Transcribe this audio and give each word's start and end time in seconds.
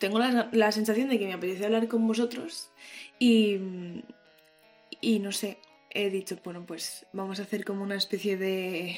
tengo 0.00 0.18
la, 0.18 0.72
sensación 0.72 1.10
de 1.10 1.18
que 1.18 1.26
me 1.26 1.34
apetece 1.34 1.66
hablar 1.66 1.86
con 1.86 2.08
vosotros 2.08 2.70
y, 3.18 3.58
y 5.02 5.18
no 5.18 5.30
sé, 5.30 5.58
he 5.90 6.08
dicho, 6.08 6.38
bueno, 6.42 6.64
pues 6.66 7.06
vamos 7.12 7.38
a 7.38 7.42
hacer 7.42 7.66
como 7.66 7.82
una 7.82 7.96
especie 7.96 8.38
de, 8.38 8.96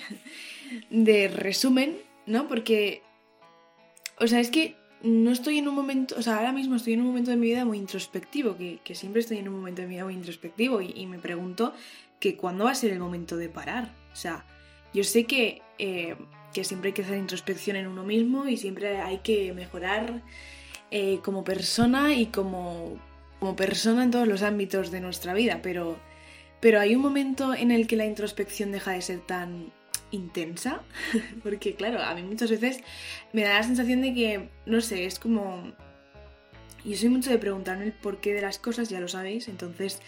de 0.90 1.26
resumen, 1.26 1.98
¿no? 2.26 2.46
Porque, 2.46 3.02
o 4.20 4.28
sea, 4.28 4.38
es 4.38 4.50
que 4.50 4.76
no 5.02 5.32
estoy 5.32 5.58
en 5.58 5.66
un 5.66 5.74
momento, 5.74 6.14
o 6.16 6.22
sea, 6.22 6.36
ahora 6.36 6.52
mismo 6.52 6.76
estoy 6.76 6.92
en 6.92 7.00
un 7.00 7.08
momento 7.08 7.32
de 7.32 7.36
mi 7.36 7.48
vida 7.48 7.64
muy 7.64 7.78
introspectivo, 7.78 8.56
que, 8.56 8.94
siempre 8.94 9.22
estoy 9.22 9.38
en 9.38 9.48
un 9.48 9.56
momento 9.56 9.82
de 9.82 9.88
mi 9.88 9.94
vida 9.94 10.04
muy 10.04 10.14
introspectivo 10.14 10.80
y, 10.80 11.04
me 11.06 11.18
pregunto 11.18 11.74
que 12.20 12.36
cuándo 12.36 12.66
va 12.66 12.70
a 12.70 12.76
ser 12.76 12.92
el 12.92 13.00
momento 13.00 13.36
de 13.36 13.48
parar. 13.48 13.92
O 14.12 14.16
sea, 14.16 14.46
yo 14.94 15.02
sé 15.02 15.24
que, 15.24 15.62
eh, 15.80 16.14
que 16.54 16.62
siempre 16.62 16.90
hay 16.90 16.94
que 16.94 17.02
hacer 17.02 17.18
introspección 17.18 17.74
en 17.74 17.88
uno 17.88 18.04
mismo 18.04 18.46
y 18.46 18.56
siempre 18.56 19.00
hay 19.00 19.18
que 19.18 19.52
mejorar 19.52 20.22
eh, 20.94 21.20
como 21.24 21.42
persona 21.42 22.14
y 22.14 22.26
como, 22.26 22.98
como 23.40 23.56
persona 23.56 24.04
en 24.04 24.10
todos 24.10 24.28
los 24.28 24.42
ámbitos 24.42 24.90
de 24.90 25.00
nuestra 25.00 25.32
vida, 25.32 25.60
pero, 25.62 25.96
pero 26.60 26.78
hay 26.78 26.94
un 26.94 27.00
momento 27.00 27.54
en 27.54 27.70
el 27.70 27.86
que 27.86 27.96
la 27.96 28.04
introspección 28.04 28.72
deja 28.72 28.92
de 28.92 29.00
ser 29.00 29.20
tan 29.20 29.72
intensa, 30.10 30.82
porque 31.42 31.76
claro, 31.76 32.02
a 32.02 32.14
mí 32.14 32.22
muchas 32.22 32.50
veces 32.50 32.80
me 33.32 33.40
da 33.40 33.54
la 33.54 33.62
sensación 33.62 34.02
de 34.02 34.12
que, 34.12 34.50
no 34.66 34.82
sé, 34.82 35.06
es 35.06 35.18
como... 35.18 35.72
Yo 36.84 36.96
soy 36.96 37.08
mucho 37.08 37.30
de 37.30 37.38
preguntarme 37.38 37.86
el 37.86 37.92
porqué 37.92 38.34
de 38.34 38.42
las 38.42 38.58
cosas, 38.58 38.90
ya 38.90 39.00
lo 39.00 39.08
sabéis, 39.08 39.48
entonces 39.48 40.02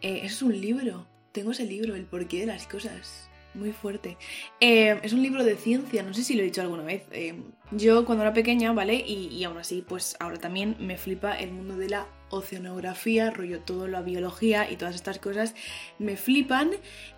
eh, 0.00 0.22
es 0.24 0.40
un 0.40 0.58
libro, 0.58 1.06
tengo 1.32 1.50
ese 1.50 1.66
libro, 1.66 1.96
el 1.96 2.06
porqué 2.06 2.40
de 2.40 2.46
las 2.46 2.66
cosas 2.66 3.29
muy 3.54 3.72
fuerte. 3.72 4.16
Eh, 4.60 4.98
es 5.02 5.12
un 5.12 5.22
libro 5.22 5.44
de 5.44 5.56
ciencia, 5.56 6.02
no 6.02 6.14
sé 6.14 6.22
si 6.22 6.34
lo 6.34 6.42
he 6.42 6.46
dicho 6.46 6.60
alguna 6.60 6.82
vez. 6.82 7.04
Eh, 7.12 7.34
yo 7.72 8.04
cuando 8.04 8.24
era 8.24 8.32
pequeña, 8.32 8.72
¿vale? 8.72 8.94
Y, 8.94 9.42
aún 9.44 9.58
así, 9.58 9.84
pues 9.86 10.16
ahora 10.20 10.38
también 10.38 10.76
me 10.80 10.96
flipa 10.96 11.38
el 11.38 11.52
mundo 11.52 11.76
de 11.76 11.88
la 11.88 12.06
oceanografía, 12.30 13.30
rollo 13.30 13.60
todo 13.60 13.88
la 13.88 14.02
biología 14.02 14.70
y 14.70 14.76
todas 14.76 14.94
estas 14.94 15.18
cosas 15.18 15.54
me 15.98 16.16
flipan 16.16 16.70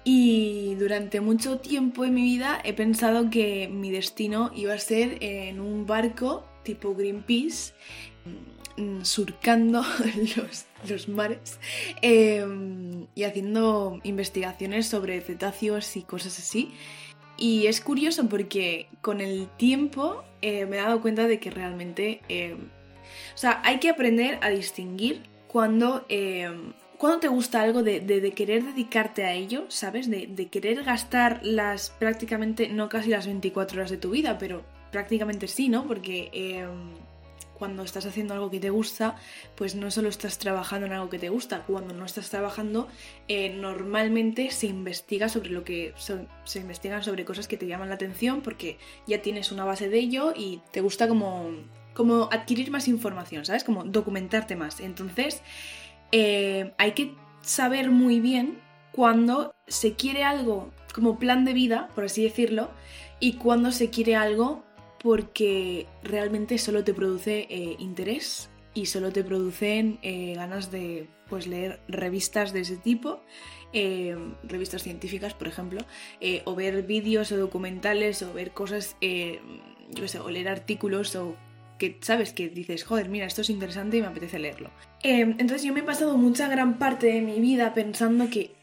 y 0.05 0.75
durante 0.77 1.20
mucho 1.20 1.59
tiempo 1.59 2.07
en 2.07 2.15
mi 2.15 2.23
vida 2.23 2.59
he 2.64 2.73
pensado 2.73 3.29
que 3.29 3.69
mi 3.69 3.91
destino 3.91 4.51
iba 4.55 4.73
a 4.73 4.79
ser 4.79 5.19
en 5.20 5.61
un 5.61 5.87
barco 5.87 6.47
tipo 6.62 6.95
Greenpeace 6.95 7.75
surcando 9.03 9.84
los, 10.89 11.09
mares 11.09 11.59
em, 12.01 13.06
y 13.14 13.25
haciendo 13.25 14.01
investigaciones 14.03 14.87
sobre 14.87 15.20
cetáceos 15.20 15.97
y 15.97 16.03
cosas 16.03 16.39
así. 16.39 16.73
Y 17.37 17.67
es 17.67 17.81
curioso 17.81 18.29
porque 18.29 18.89
con 19.01 19.20
el 19.20 19.48
tiempo 19.56 20.23
eh, 20.42 20.67
me 20.67 20.79
he 20.79 20.81
dado 20.81 21.01
cuenta 21.01 21.27
de 21.27 21.41
que 21.41 21.51
realmente... 21.51 22.20
Em, 22.29 22.69
o 23.34 23.39
sea, 23.39 23.61
hay 23.64 23.79
que 23.79 23.89
aprender 23.89 24.39
a 24.42 24.51
distinguir 24.51 25.23
cuando, 25.48 26.05
em, 26.09 26.73
cuando 26.98 27.20
te 27.20 27.29
gusta 27.29 27.62
algo 27.62 27.83
de, 27.83 28.33
querer 28.36 28.64
dedicarte 28.64 29.25
a 29.25 29.33
ello, 29.33 29.64
¿sabes? 29.69 30.09
De, 30.11 30.27
de, 30.27 30.48
querer 30.48 30.84
gastar 30.84 31.41
las 31.42 31.91
prácticamente, 31.91 32.69
no 32.69 32.89
casi 32.89 33.11
las 33.11 33.27
24 33.27 33.79
horas 33.79 33.91
de 33.91 33.97
tu 33.97 34.11
vida, 34.11 34.39
pero 34.39 34.62
prácticamente 34.92 35.48
sí, 35.48 35.69
¿no? 35.69 35.86
Porque 35.89 36.31
cuando 37.63 37.85
estás 37.85 38.07
haciendo 38.07 38.35
algo 38.35 38.51
que 38.51 38.59
te 38.59 38.71
gusta, 38.71 39.15
pues 39.55 39.77
no 39.77 39.89
solo 39.93 40.09
estás 40.09 40.37
trabajando 40.39 40.89
en 40.89 40.95
algo 40.95 41.09
que 41.09 41.21
te 41.21 41.29
gusta, 41.29 41.63
cuando 41.63 41.95
no 41.95 42.05
estás 42.05 42.29
trabajando, 42.29 42.89
eh, 43.29 43.51
normalmente 43.51 44.51
se 44.51 44.67
investiga 44.67 45.29
sobre 45.29 45.51
lo 45.51 45.63
que 45.63 45.95
se 45.97 46.59
investigan 46.59 47.05
sobre 47.05 47.25
cosas 47.25 47.47
que 47.47 47.57
te 47.57 47.69
llaman 47.69 47.89
la 47.89 47.95
atención 47.95 48.41
porque 48.41 48.79
ya 49.07 49.23
tienes 49.23 49.53
una 49.53 49.65
base 49.65 49.89
de 49.89 49.97
ello 49.97 50.33
y 50.35 50.61
te 50.73 50.81
gusta 50.81 51.07
como, 51.07 51.51
como 51.95 52.29
adquirir 52.33 52.73
más 52.73 52.89
información, 52.89 53.45
¿sabes? 53.45 53.63
Como 53.63 53.85
documentarte 53.85 54.57
más. 54.57 54.81
Entonces, 54.81 55.41
eh, 56.11 56.73
hay 56.79 56.95
que 56.95 57.15
saber 57.42 57.92
muy 57.92 58.19
bien 58.19 58.59
cuando 58.91 59.55
se 59.69 59.95
quiere 59.95 60.25
algo 60.25 60.73
como 60.92 61.17
plan 61.17 61.45
de 61.45 61.53
vida, 61.53 61.91
por 61.95 62.07
así 62.07 62.25
decirlo, 62.25 62.70
y 63.20 63.35
cuando 63.35 63.70
se 63.70 63.89
quiere 63.89 64.17
algo 64.17 64.65
porque 65.02 65.86
realmente 66.05 66.58
solo 66.58 66.85
te 66.85 66.95
produce 66.95 67.46
eh, 67.51 67.77
interés 67.79 68.51
y 68.73 68.86
solo 68.86 69.13
te 69.13 69.24
producen 69.24 69.98
eh, 70.02 70.35
ganas 70.35 70.70
de 70.70 71.08
pues, 71.29 71.46
leer 71.46 71.80
revistas 71.89 72.52
de 72.52 72.61
ese 72.61 72.77
tipo, 72.77 73.20
eh, 73.73 74.17
revistas 74.45 74.83
científicas, 74.83 75.35
por 75.35 75.48
ejemplo, 75.48 75.80
o 76.45 76.55
ver 76.55 76.83
vídeos 76.85 77.33
o 77.33 77.36
documentales 77.36 78.23
o 78.23 78.33
ver 78.33 78.52
cosas, 78.52 78.96
yo 79.01 80.08
sé, 80.08 80.20
o 80.20 80.30
leer 80.30 80.48
artículos 80.48 81.17
o 81.17 81.36
que 81.79 81.98
sabes 82.01 82.33
que 82.33 82.48
dices, 82.48 82.85
joder, 82.85 83.08
mira, 83.08 83.27
esto 83.27 83.41
es 83.41 83.51
interesante 83.51 83.96
y 83.96 84.02
me 84.02 84.07
apetece 84.07 84.39
leerlo. 84.39 84.70
entonces 85.02 85.64
yo 85.64 85.74
me 85.74 85.80
he 85.80 85.85
pasado 85.85 86.17
mucha 86.17 86.48
gran 86.48 86.79
parte 86.79 87.08
de 87.08 87.20
mi 87.23 87.41
vida 87.41 87.74
pensando 87.74 88.30
que 88.30 88.55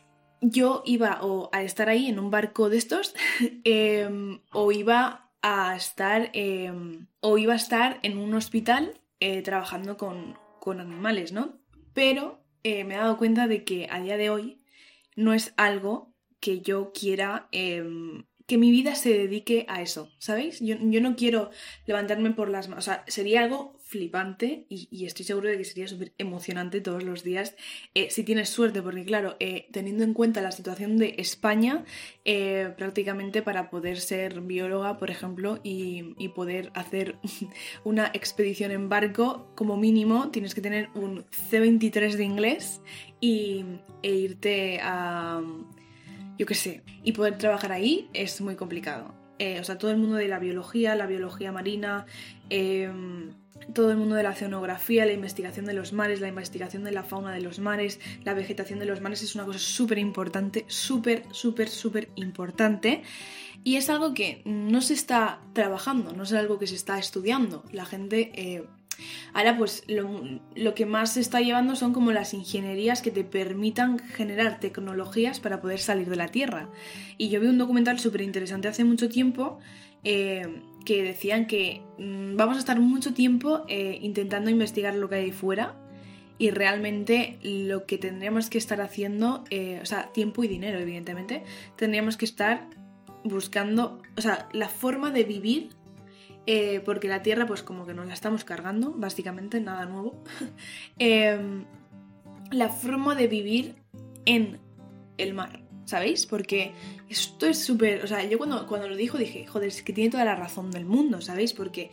yo 0.42 0.84
iba 0.86 1.20
o 1.22 1.50
a 1.52 1.64
estar 1.64 1.90
ahí 1.90 2.08
en 2.08 2.18
un 2.18 2.32
barco 2.32 2.70
de 2.70 2.78
estos 2.78 3.14
o 4.54 4.72
iba 4.72 5.29
a 5.42 5.76
estar 5.76 6.30
em, 6.34 7.08
o 7.22 7.38
iba 7.38 7.54
a 7.54 7.58
estar 7.58 8.00
en 8.04 8.18
un 8.18 8.34
hospital 8.34 9.00
eh, 9.20 9.42
trabajando 9.42 9.98
con, 9.98 10.38
animales, 10.80 11.32
¿no? 11.32 11.58
Pero 11.94 12.44
eh, 12.62 12.84
me 12.84 12.94
he 12.94 12.98
dado 12.98 13.18
cuenta 13.18 13.48
de 13.48 13.64
que 13.64 13.88
a 13.90 14.00
día 14.00 14.18
de 14.18 14.30
hoy 14.30 14.62
no 15.16 15.34
es 15.34 15.52
algo 15.58 16.14
que 16.40 16.62
yo 16.62 16.92
quiera 16.94 17.48
em, 17.52 18.26
que 18.46 18.58
mi 18.58 18.70
vida 18.72 18.96
se 18.96 19.10
dedique 19.10 19.66
a 19.68 19.82
eso, 19.82 20.12
¿sabéis? 20.20 20.60
Yo, 20.60 20.76
no 20.80 21.16
quiero 21.16 21.52
levantarme 21.86 22.32
por 22.32 22.50
las 22.50 22.68
manos, 22.68 22.88
o 22.88 22.92
sea, 22.92 23.04
sería 23.08 23.44
algo 23.44 23.79
flipante 23.90 24.68
y, 24.70 25.04
estoy 25.04 25.26
seguro 25.26 25.50
de 25.50 25.58
que 25.58 25.66
sería 25.66 25.88
súper 25.88 26.14
emocionante 26.20 26.80
todos 26.80 27.02
los 27.02 27.24
días 27.24 27.56
eh, 27.96 28.12
si 28.12 28.24
tienes 28.24 28.50
suerte, 28.50 28.84
porque 28.84 29.04
claro, 29.04 29.36
eh, 29.40 29.68
teniendo 29.72 30.04
en 30.04 30.14
cuenta 30.14 30.42
la 30.42 30.52
situación 30.52 30.98
de 30.98 31.16
España, 31.18 31.84
eh, 32.24 32.72
prácticamente 32.78 33.42
para 33.42 33.72
poder 33.72 34.00
ser 34.00 34.42
bióloga, 34.42 35.00
por 35.00 35.10
ejemplo, 35.10 35.60
y, 35.64 36.04
poder 36.36 36.72
hacer 36.76 37.18
una 37.84 38.12
expedición 38.14 38.70
en 38.70 38.88
barco, 38.88 39.52
como 39.56 39.76
mínimo 39.76 40.30
tienes 40.30 40.54
que 40.54 40.62
tener 40.62 40.90
un 40.94 41.26
C23 41.50 42.14
de 42.14 42.24
inglés 42.24 42.82
y, 43.20 43.66
e 44.04 44.12
irte 44.12 44.80
a 44.84 45.42
yo 46.38 46.46
qué 46.46 46.56
sé, 46.56 46.84
y 47.04 47.12
poder 47.14 47.38
trabajar 47.38 47.72
ahí 47.72 48.08
es 48.14 48.40
muy 48.40 48.56
complicado. 48.56 49.20
Eh, 49.40 49.58
o 49.62 49.64
sea, 49.64 49.78
todo 49.78 49.90
el 49.90 49.98
mundo 49.98 50.18
de 50.18 50.28
la 50.28 50.38
biología, 50.38 50.96
la 50.96 51.08
biología 51.08 51.54
marina, 51.54 52.06
em, 52.50 53.32
todo 53.74 53.92
el 53.92 53.98
mundo 53.98 54.16
de 54.16 54.24
la 54.24 54.32
oceanografía, 54.32 55.06
la 55.06 55.14
investigación 55.14 55.66
de 55.66 55.74
los 55.74 55.94
mares, 55.94 56.22
la 56.22 56.28
investigación 56.28 56.84
de 56.84 56.92
la 56.92 57.04
fauna 57.04 57.32
de 57.34 57.42
los 57.42 57.60
mares, 57.60 58.00
la 58.24 58.34
vegetación 58.34 58.80
de 58.80 58.86
los 58.86 59.02
mares 59.02 59.22
es 59.22 59.36
una 59.36 59.46
cosa 59.46 59.60
súper 59.60 59.98
importante, 59.98 60.66
súper, 60.68 61.24
súper, 61.32 61.70
súper 61.70 62.10
importante. 62.16 63.04
Y 63.64 63.76
es 63.76 63.90
algo 63.90 64.14
que 64.14 64.42
no 64.46 64.82
se 64.82 64.94
está 64.94 65.42
trabajando, 65.54 66.14
no 66.14 66.24
es 66.24 66.34
algo 66.34 66.60
que 66.60 66.68
se 66.68 66.76
está 66.76 66.98
estudiando. 66.98 67.64
La 67.72 67.86
gente 67.86 68.32
eh, 68.36 68.66
Ahora 69.34 69.58
pues 69.58 69.84
lo, 69.88 70.74
que 70.76 70.86
más 70.86 71.14
se 71.14 71.22
está 71.22 71.42
llevando 71.42 71.76
son 71.76 71.94
como 71.94 72.12
las 72.12 72.34
ingenierías 72.34 73.02
que 73.02 73.12
te 73.12 73.24
permitan 73.24 74.00
generar 74.00 74.60
tecnologías 74.60 75.40
para 75.40 75.62
poder 75.62 75.80
salir 75.80 76.10
de 76.10 76.16
la 76.16 76.28
Tierra. 76.28 76.70
Y 77.18 77.30
yo 77.30 77.40
vi 77.40 77.48
un 77.48 77.58
documental 77.58 78.00
súper 78.00 78.22
interesante 78.22 78.68
hace 78.68 78.84
mucho 78.84 79.10
tiempo 79.10 79.60
eh, 80.04 80.64
que 80.90 81.04
decían 81.04 81.46
que 81.46 81.84
mm, 82.00 82.36
vamos 82.36 82.56
a 82.56 82.60
estar 82.60 82.80
mucho 82.80 83.14
tiempo 83.14 83.64
eh, 83.68 84.00
intentando 84.02 84.50
investigar 84.50 84.96
lo 84.96 85.08
que 85.08 85.18
hay 85.18 85.32
fuera 85.32 85.76
y 86.40 86.50
realmente 86.50 87.38
lo 87.44 87.86
que 87.86 88.00
tendríamos 88.00 88.50
que 88.50 88.58
estar 88.58 88.82
haciendo, 88.82 89.44
eh, 89.52 89.80
o 89.84 89.86
sea, 89.86 90.12
tiempo 90.14 90.44
y 90.44 90.48
dinero, 90.48 90.80
evidentemente, 90.80 91.44
tendríamos 91.76 92.18
que 92.18 92.26
estar 92.26 92.68
buscando, 93.24 94.02
o 94.18 94.22
sea, 94.22 94.50
la 94.52 94.68
forma 94.68 95.12
de 95.12 95.26
vivir 95.26 95.70
eh, 96.48 96.82
porque 96.84 97.08
la 97.08 97.22
Tierra 97.22 97.46
pues 97.46 97.62
como 97.62 97.86
que 97.86 97.94
nos 97.94 98.08
la 98.08 98.16
estamos 98.16 98.44
cargando, 98.44 98.92
básicamente, 98.98 99.62
nada 99.62 99.86
nuevo. 99.86 100.24
Em, 100.98 101.66
la 102.50 102.70
forma 102.70 103.14
de 103.14 103.28
vivir 103.28 103.76
en 104.26 104.58
el 105.20 105.36
mar, 105.36 105.62
¿sabéis? 105.90 106.26
Porque 106.26 106.72
esto 107.10 107.48
es 107.48 107.58
súper, 107.58 108.04
o 108.04 108.08
sea, 108.08 108.24
yo 108.24 108.38
cuando, 108.38 108.68
cuando 108.68 108.88
lo 108.88 108.96
dijo 108.96 109.18
dije, 109.18 109.46
joder, 109.48 109.70
es 109.70 109.82
que 109.82 109.92
tiene 109.92 110.12
toda 110.12 110.24
la 110.24 110.36
razón 110.36 110.70
del 110.72 110.86
mundo, 110.86 111.20
¿sabéis? 111.20 111.54
Porque 111.54 111.90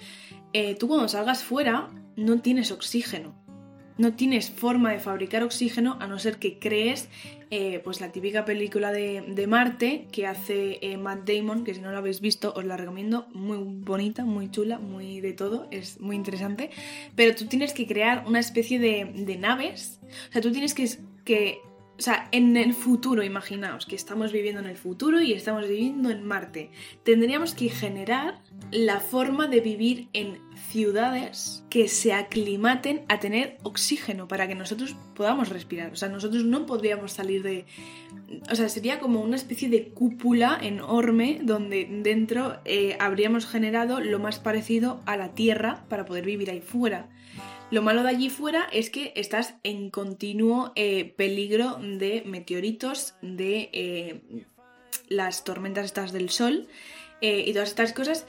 eh, 0.52 0.74
tú 0.74 0.86
cuando 0.86 1.08
salgas 1.08 1.42
fuera 1.42 1.88
no 2.14 2.40
tienes 2.40 2.70
oxígeno, 2.70 3.34
no 3.98 4.12
tienes 4.12 4.50
forma 4.50 4.92
de 4.92 5.00
fabricar 5.00 5.42
oxígeno 5.42 5.96
a 6.00 6.06
no 6.06 6.18
ser 6.18 6.36
que 6.36 6.58
crees 6.58 7.08
eh, 7.50 7.80
pues 7.82 8.02
la 8.02 8.12
típica 8.12 8.44
película 8.44 8.92
de, 8.92 9.46
Marte 9.48 10.08
que 10.12 10.26
hace 10.26 10.78
eh, 10.82 10.98
Matt 10.98 11.26
Damon, 11.26 11.64
que 11.64 11.74
si 11.74 11.80
no 11.80 11.90
la 11.90 11.98
habéis 11.98 12.20
visto 12.20 12.52
os 12.54 12.64
la 12.66 12.76
recomiendo, 12.76 13.28
muy 13.32 13.56
bonita, 13.58 14.26
muy 14.26 14.50
chula, 14.50 14.78
muy 14.78 15.22
de 15.22 15.32
todo, 15.32 15.68
es 15.70 15.98
muy 16.00 16.16
interesante, 16.16 16.68
pero 17.14 17.34
tú 17.34 17.46
tienes 17.46 17.72
que 17.72 17.86
crear 17.86 18.24
una 18.26 18.40
especie 18.40 18.78
de, 18.78 19.36
naves, 19.38 20.00
o 20.28 20.32
sea, 20.32 20.42
tú 20.42 20.52
tienes 20.52 20.74
que 20.74 21.60
o 21.98 22.02
sea, 22.02 22.28
en 22.30 22.56
el 22.58 22.74
futuro, 22.74 23.22
imaginaos 23.22 23.86
que 23.86 23.96
estamos 23.96 24.30
viviendo 24.30 24.60
en 24.60 24.66
el 24.66 24.76
futuro 24.76 25.22
y 25.22 25.32
estamos 25.32 25.66
viviendo 25.66 26.10
en 26.10 26.26
Marte. 26.26 26.70
Tendríamos 27.04 27.54
que 27.54 27.70
generar 27.70 28.42
la 28.70 29.00
forma 29.00 29.46
de 29.46 29.60
vivir 29.60 30.08
en 30.12 30.38
ciudades 30.70 31.64
que 31.70 31.88
se 31.88 32.12
aclimaten 32.12 33.04
a 33.08 33.18
tener 33.18 33.56
oxígeno 33.62 34.28
para 34.28 34.46
que 34.46 34.54
nosotros 34.54 34.94
podamos 35.14 35.48
respirar. 35.48 35.90
O 35.92 35.96
sea, 35.96 36.10
nosotros 36.10 36.44
no 36.44 36.66
podríamos 36.66 37.12
salir 37.12 37.42
de... 37.42 37.64
O 38.50 38.54
sea, 38.54 38.68
sería 38.68 39.00
como 39.00 39.22
una 39.22 39.36
especie 39.36 39.70
de 39.70 39.88
cúpula 39.88 40.58
enorme 40.60 41.40
donde 41.42 41.88
dentro 42.02 42.58
eh, 42.66 42.96
habríamos 43.00 43.46
generado 43.46 44.00
lo 44.00 44.18
más 44.18 44.38
parecido 44.38 45.00
a 45.06 45.16
la 45.16 45.34
Tierra 45.34 45.86
para 45.88 46.04
poder 46.04 46.26
vivir 46.26 46.50
ahí 46.50 46.60
fuera. 46.60 47.08
Lo 47.70 47.82
malo 47.82 48.04
de 48.04 48.10
allí 48.10 48.30
fuera 48.30 48.68
es 48.72 48.90
que 48.90 49.12
estás 49.16 49.56
en 49.64 49.90
continuo 49.90 50.72
eh, 50.76 51.12
peligro 51.16 51.78
de 51.80 52.22
meteoritos, 52.24 53.16
de 53.22 53.70
eh, 53.72 54.44
las 55.08 55.42
tormentas 55.42 55.86
estas 55.86 56.12
del 56.12 56.30
sol 56.30 56.68
eh, 57.20 57.44
y 57.44 57.52
todas 57.52 57.70
estas 57.70 57.92
cosas. 57.92 58.26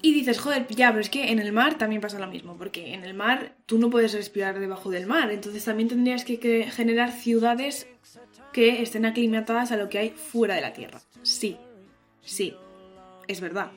Y 0.00 0.14
dices, 0.14 0.40
joder, 0.40 0.66
ya, 0.68 0.88
pero 0.88 1.00
es 1.00 1.10
que 1.10 1.30
en 1.30 1.38
el 1.38 1.52
mar 1.52 1.76
también 1.76 2.00
pasa 2.00 2.18
lo 2.18 2.26
mismo, 2.26 2.56
porque 2.56 2.94
en 2.94 3.04
el 3.04 3.14
mar 3.14 3.54
tú 3.66 3.78
no 3.78 3.90
puedes 3.90 4.14
respirar 4.14 4.58
debajo 4.58 4.90
del 4.90 5.06
mar, 5.06 5.30
entonces 5.30 5.64
también 5.64 5.88
tendrías 5.88 6.24
que 6.24 6.66
generar 6.72 7.12
ciudades 7.12 7.86
que 8.52 8.82
estén 8.82 9.06
aclimatadas 9.06 9.70
a 9.70 9.76
lo 9.76 9.88
que 9.88 9.98
hay 9.98 10.10
fuera 10.10 10.56
de 10.56 10.60
la 10.60 10.72
Tierra. 10.72 11.02
Sí, 11.22 11.56
sí, 12.20 12.56
es 13.28 13.40
verdad 13.40 13.70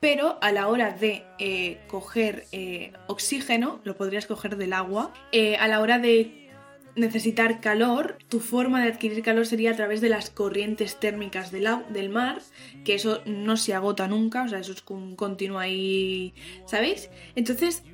pero 0.00 0.38
a 0.40 0.50
la 0.50 0.66
hora 0.68 0.92
de 0.92 1.24
eh, 1.38 1.78
coger 1.86 2.46
eh, 2.52 2.92
oxígeno, 3.06 3.80
lo 3.84 3.96
podrías 3.96 4.26
coger 4.26 4.56
del 4.56 4.72
agua, 4.72 5.12
eh, 5.30 5.56
a 5.56 5.68
la 5.68 5.80
hora 5.80 5.98
de 5.98 6.48
necesitar 6.96 7.60
calor, 7.60 8.18
tu 8.28 8.40
forma 8.40 8.82
de 8.82 8.90
adquirir 8.90 9.22
calor 9.22 9.46
sería 9.46 9.70
a 9.70 9.76
través 9.76 10.00
de 10.00 10.08
las 10.08 10.30
corrientes 10.30 10.98
térmicas 10.98 11.52
del, 11.52 11.68
del 11.90 12.08
mar, 12.08 12.40
que 12.84 12.94
eso 12.94 13.22
no 13.26 13.56
se 13.56 13.74
agota 13.74 14.08
nunca, 14.08 14.42
o 14.42 14.48
sea, 14.48 14.58
eso 14.58 14.72
es 14.72 14.82
un 14.88 15.14
continuo 15.16 15.58
ahí, 15.58 16.34
¿sabéis? 16.66 17.10
Entonces, 17.36 17.84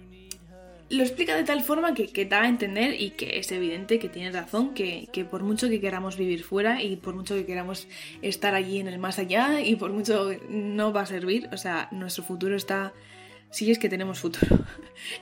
lo 0.88 1.03
explica 1.03 1.35
de 1.35 1.44
tal 1.44 1.62
forma 1.62 1.94
que, 1.94 2.09
que, 2.09 2.27
da 2.27 2.43
a 2.43 2.49
entender 2.49 3.00
y 3.00 3.11
que 3.11 3.38
es 3.38 3.50
evidente 3.50 3.99
que 3.99 4.09
tiene 4.09 4.31
razón, 4.31 4.73
que, 4.73 5.09
por 5.29 5.43
mucho 5.43 5.69
que 5.69 5.81
queramos 5.81 6.17
vivir 6.17 6.44
fuera 6.44 6.83
y 6.83 6.97
por 6.97 7.15
mucho 7.15 7.35
que 7.35 7.44
queramos 7.44 7.88
estar 8.23 8.55
allí 8.55 8.79
en 8.79 8.88
el 8.88 8.99
más 8.99 9.19
allá 9.19 9.61
y 9.61 9.77
por 9.77 9.93
mucho 9.93 10.31
no 10.49 10.93
va 10.93 11.03
a 11.03 11.06
servir, 11.06 11.49
o 11.53 11.56
sea, 11.56 11.88
nuestro 11.91 12.25
futuro 12.25 12.56
está... 12.56 12.93
Si 13.50 13.71
es 13.71 13.79
que 13.79 13.88
tenemos 13.88 14.21
futuro. 14.21 14.59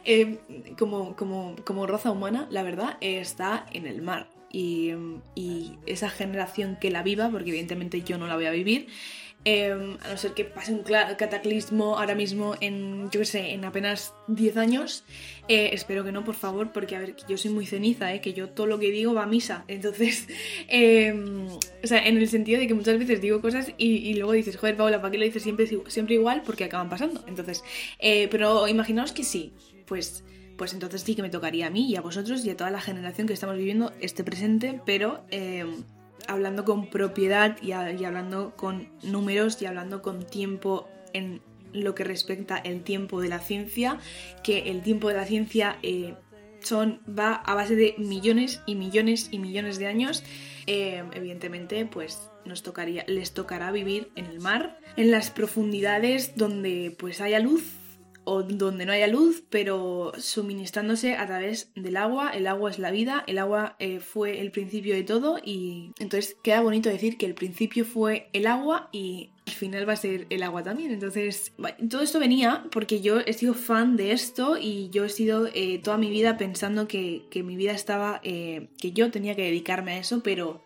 Eh, 0.04 0.38
como, 0.78 1.16
como, 1.16 1.56
como 1.64 1.86
raza 1.86 2.10
humana, 2.10 2.46
la 2.50 2.62
verdad, 2.62 2.96
está 3.00 3.66
en 3.72 3.86
el 3.86 4.02
mar. 4.02 4.30
Y, 4.50 4.92
y 5.34 5.78
esa 5.84 6.08
generación 6.08 6.78
que 6.80 6.90
la 6.90 7.02
viva, 7.02 7.28
porque 7.28 7.50
evidentemente 7.50 8.02
yo 8.02 8.16
no 8.16 8.26
la 8.28 8.36
voy 8.36 8.46
a 8.46 8.50
vivir, 8.52 8.86
Em, 9.46 9.98
a 10.02 10.08
no 10.08 10.16
ser 10.16 10.32
que 10.32 10.44
pase 10.44 10.72
un 10.72 10.82
cataclismo 10.82 11.98
ahora 11.98 12.14
mismo 12.14 12.54
en, 12.62 13.10
yo 13.10 13.20
qué 13.20 13.26
sé, 13.26 13.50
en 13.50 13.66
apenas 13.66 14.14
10 14.28 14.56
años. 14.56 15.04
Eh, 15.48 15.70
espero 15.72 16.02
que 16.02 16.12
no, 16.12 16.24
por 16.24 16.34
favor, 16.34 16.72
porque 16.72 16.96
a 16.96 17.00
ver, 17.00 17.14
yo 17.28 17.36
soy 17.36 17.50
muy 17.50 17.66
ceniza, 17.66 18.14
¿eh? 18.14 18.22
que 18.22 18.32
yo 18.32 18.48
todo 18.48 18.66
lo 18.66 18.78
que 18.78 18.90
digo 18.90 19.12
va 19.12 19.24
a 19.24 19.26
misa. 19.26 19.64
Entonces, 19.68 20.28
em, 20.68 21.46
o 21.48 21.86
sea, 21.86 22.06
en 22.06 22.16
el 22.16 22.28
sentido 22.28 22.58
de 22.58 22.66
que 22.66 22.72
muchas 22.72 22.98
veces 22.98 23.20
digo 23.20 23.42
cosas 23.42 23.72
y, 23.76 24.14
luego 24.14 24.32
dices, 24.32 24.56
joder, 24.56 24.76
Paula, 24.76 25.02
¿para 25.02 25.12
qué 25.12 25.18
lo 25.18 25.24
dices 25.24 25.42
siempre, 25.42 25.68
siempre 25.88 26.14
igual? 26.14 26.42
Porque 26.44 26.64
acaban 26.64 26.88
pasando. 26.88 27.22
Entonces, 27.26 27.62
eh, 27.98 28.28
pero 28.30 28.66
imaginaos 28.66 29.12
que 29.12 29.24
sí, 29.24 29.52
pues 29.86 30.24
pues 30.56 30.72
entonces 30.72 31.02
sí 31.02 31.16
que 31.16 31.22
me 31.22 31.30
tocaría 31.30 31.66
a 31.66 31.70
mí 31.70 31.90
y 31.90 31.96
a 31.96 32.00
vosotros 32.00 32.44
y 32.44 32.50
a 32.50 32.56
toda 32.56 32.70
la 32.70 32.80
generación 32.80 33.26
que 33.26 33.32
estamos 33.32 33.56
viviendo 33.56 33.92
este 34.00 34.22
presente, 34.22 34.80
pero 34.86 35.24
em, 35.30 35.82
hablando 36.28 36.64
con 36.64 36.88
propiedad 36.88 37.56
y, 37.62 37.72
hablando 37.72 38.54
con 38.56 38.88
números 39.02 39.60
y 39.60 39.66
hablando 39.66 40.02
con 40.02 40.24
tiempo 40.24 40.88
en 41.12 41.40
lo 41.72 41.94
que 41.94 42.04
respecta 42.04 42.56
el 42.56 42.82
tiempo 42.82 43.20
de 43.20 43.28
la 43.28 43.40
ciencia, 43.40 43.98
que 44.42 44.70
el 44.70 44.82
tiempo 44.82 45.08
de 45.08 45.14
la 45.14 45.24
ciencia 45.24 45.78
eh, 45.82 46.14
son, 46.60 47.00
va 47.06 47.34
a 47.34 47.54
base 47.54 47.76
de 47.76 47.94
millones 47.98 48.62
y 48.66 48.74
millones 48.74 49.28
y 49.30 49.38
millones 49.38 49.78
de 49.78 49.86
años. 49.86 50.22
Eh, 50.66 51.04
evidentemente, 51.12 51.84
pues 51.84 52.30
nos 52.44 52.62
tocaría, 52.62 53.04
les 53.06 53.32
tocará 53.32 53.70
vivir 53.72 54.10
en 54.14 54.26
el 54.26 54.40
mar, 54.40 54.78
en 54.96 55.10
las 55.10 55.30
profundidades 55.30 56.36
donde 56.36 56.94
pues 56.98 57.20
haya 57.20 57.40
luz 57.40 57.64
o 58.24 58.42
donde 58.42 58.86
no 58.86 58.92
haya 58.92 59.06
luz, 59.06 59.42
pero 59.50 60.12
suministrándose 60.18 61.16
a 61.16 61.26
través 61.26 61.70
del 61.74 61.96
agua. 61.96 62.30
El 62.30 62.46
agua 62.46 62.70
es 62.70 62.78
la 62.78 62.90
vida, 62.90 63.24
el 63.26 63.38
agua 63.38 63.76
eh, 63.78 64.00
fue 64.00 64.40
el 64.40 64.50
principio 64.50 64.94
de 64.94 65.02
todo 65.02 65.38
y 65.42 65.92
entonces 65.98 66.36
queda 66.42 66.60
bonito 66.60 66.88
decir 66.88 67.16
que 67.16 67.26
el 67.26 67.34
principio 67.34 67.84
fue 67.84 68.28
el 68.32 68.46
agua 68.46 68.88
y 68.92 69.30
al 69.46 69.52
final 69.52 69.88
va 69.88 69.92
a 69.92 69.96
ser 69.96 70.26
el 70.30 70.42
agua 70.42 70.62
también. 70.62 70.90
Entonces, 70.90 71.52
todo 71.90 72.00
esto 72.00 72.18
venía 72.18 72.64
porque 72.70 73.00
yo 73.00 73.20
he 73.20 73.32
sido 73.32 73.54
fan 73.54 73.96
de 73.96 74.12
esto 74.12 74.56
y 74.58 74.88
yo 74.90 75.04
he 75.04 75.10
sido 75.10 75.48
eh, 75.52 75.80
toda 75.82 75.98
mi 75.98 76.10
vida 76.10 76.36
pensando 76.36 76.88
que, 76.88 77.24
mi 77.44 77.56
vida 77.56 77.72
estaba, 77.72 78.20
eh, 78.24 78.68
que 78.78 78.92
yo 78.92 79.10
tenía 79.10 79.34
que 79.34 79.42
dedicarme 79.42 79.92
a 79.92 79.98
eso, 79.98 80.22
pero 80.22 80.62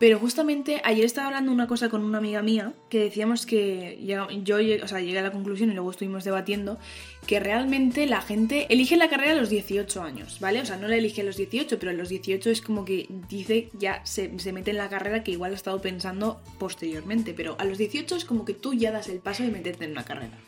pero 0.00 0.18
justamente 0.18 0.80
ayer 0.82 1.04
estaba 1.04 1.26
hablando 1.26 1.52
una 1.52 1.66
cosa 1.66 1.90
con 1.90 2.02
una 2.02 2.16
amiga 2.16 2.40
mía 2.40 2.72
que 2.88 3.00
decíamos 3.00 3.44
que 3.44 4.02
yo 4.02 4.28
o 4.28 4.98
llegué 4.98 5.18
a 5.18 5.22
la 5.22 5.30
conclusión 5.30 5.70
y 5.70 5.74
luego 5.74 5.90
estuvimos 5.90 6.24
debatiendo 6.24 6.78
que 7.26 7.38
realmente 7.38 8.06
la 8.06 8.22
gente 8.22 8.66
elige 8.70 8.96
la 8.96 9.10
carrera 9.10 9.32
a 9.32 9.34
los 9.34 9.50
18 9.50 10.02
años, 10.02 10.40
¿vale? 10.40 10.62
O 10.62 10.64
sea, 10.64 10.78
no 10.78 10.88
la 10.88 10.96
elige 10.96 11.20
a 11.20 11.24
los 11.24 11.36
18, 11.36 11.78
pero 11.78 11.90
a 11.90 11.94
los 11.94 12.08
18 12.08 12.48
es 12.48 12.62
como 12.62 12.86
que 12.86 13.08
dice 13.28 13.68
ya 13.78 14.00
se, 14.06 14.38
se 14.38 14.54
mete 14.54 14.70
en 14.70 14.78
la 14.78 14.88
carrera 14.88 15.22
que 15.22 15.32
igual 15.32 15.52
ha 15.52 15.56
estado 15.56 15.82
pensando 15.82 16.40
posteriormente, 16.58 17.34
pero 17.34 17.56
a 17.58 17.66
los 17.66 17.76
18 17.76 18.16
es 18.16 18.24
como 18.24 18.46
que 18.46 18.54
tú 18.54 18.72
ya 18.72 18.92
das 18.92 19.06
el 19.08 19.18
paso 19.18 19.42
de 19.42 19.50
meterte 19.50 19.84
en 19.84 19.90
una 19.90 20.06
carrera. 20.06 20.38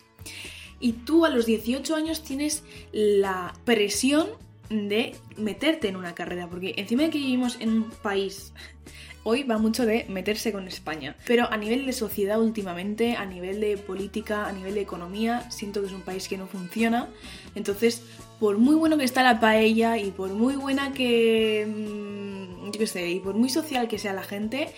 Y 0.80 0.94
tú 0.94 1.26
a 1.26 1.28
los 1.28 1.44
18 1.44 1.94
años 1.94 2.24
tienes 2.24 2.64
la 2.90 3.52
presión 3.66 4.28
de 4.70 5.14
meterte 5.36 5.88
en 5.88 5.96
una 5.96 6.14
carrera, 6.14 6.48
porque 6.48 6.72
encima 6.78 7.02
de 7.02 7.10
que 7.10 7.18
vivimos 7.18 7.58
en 7.60 7.68
un 7.68 7.90
país 7.90 8.54
hoy 9.24 9.42
va 9.42 9.58
mucho 9.58 9.86
de 9.86 10.04
meterse 10.08 10.52
con 10.52 10.66
España. 10.68 11.16
Pero 11.26 11.50
a 11.50 11.56
nivel 11.56 11.86
de 11.86 11.92
sociedad 11.92 12.40
últimamente, 12.40 13.16
a 13.16 13.24
nivel 13.26 13.60
de 13.60 13.76
política, 13.76 14.46
a 14.46 14.52
nivel 14.52 14.74
de 14.74 14.80
economía, 14.80 15.50
siento 15.50 15.80
que 15.80 15.86
es 15.86 15.92
un 15.92 16.02
país 16.02 16.28
que 16.28 16.38
no 16.38 16.46
funciona. 16.46 17.08
Entonces, 17.54 18.02
por 18.40 18.58
muy 18.58 18.74
bueno 18.74 18.98
que 18.98 19.04
está 19.04 19.22
la 19.22 19.40
paella 19.40 19.98
y 19.98 20.10
por 20.10 20.30
muy 20.30 20.56
buena 20.56 20.92
que... 20.92 21.66
Mm, 21.68 22.70
yo 22.72 22.78
qué 22.78 22.86
sé, 22.86 23.10
y 23.10 23.20
por 23.20 23.34
muy 23.34 23.50
social 23.50 23.88
que 23.88 23.98
sea 23.98 24.12
la 24.12 24.22
gente, 24.22 24.68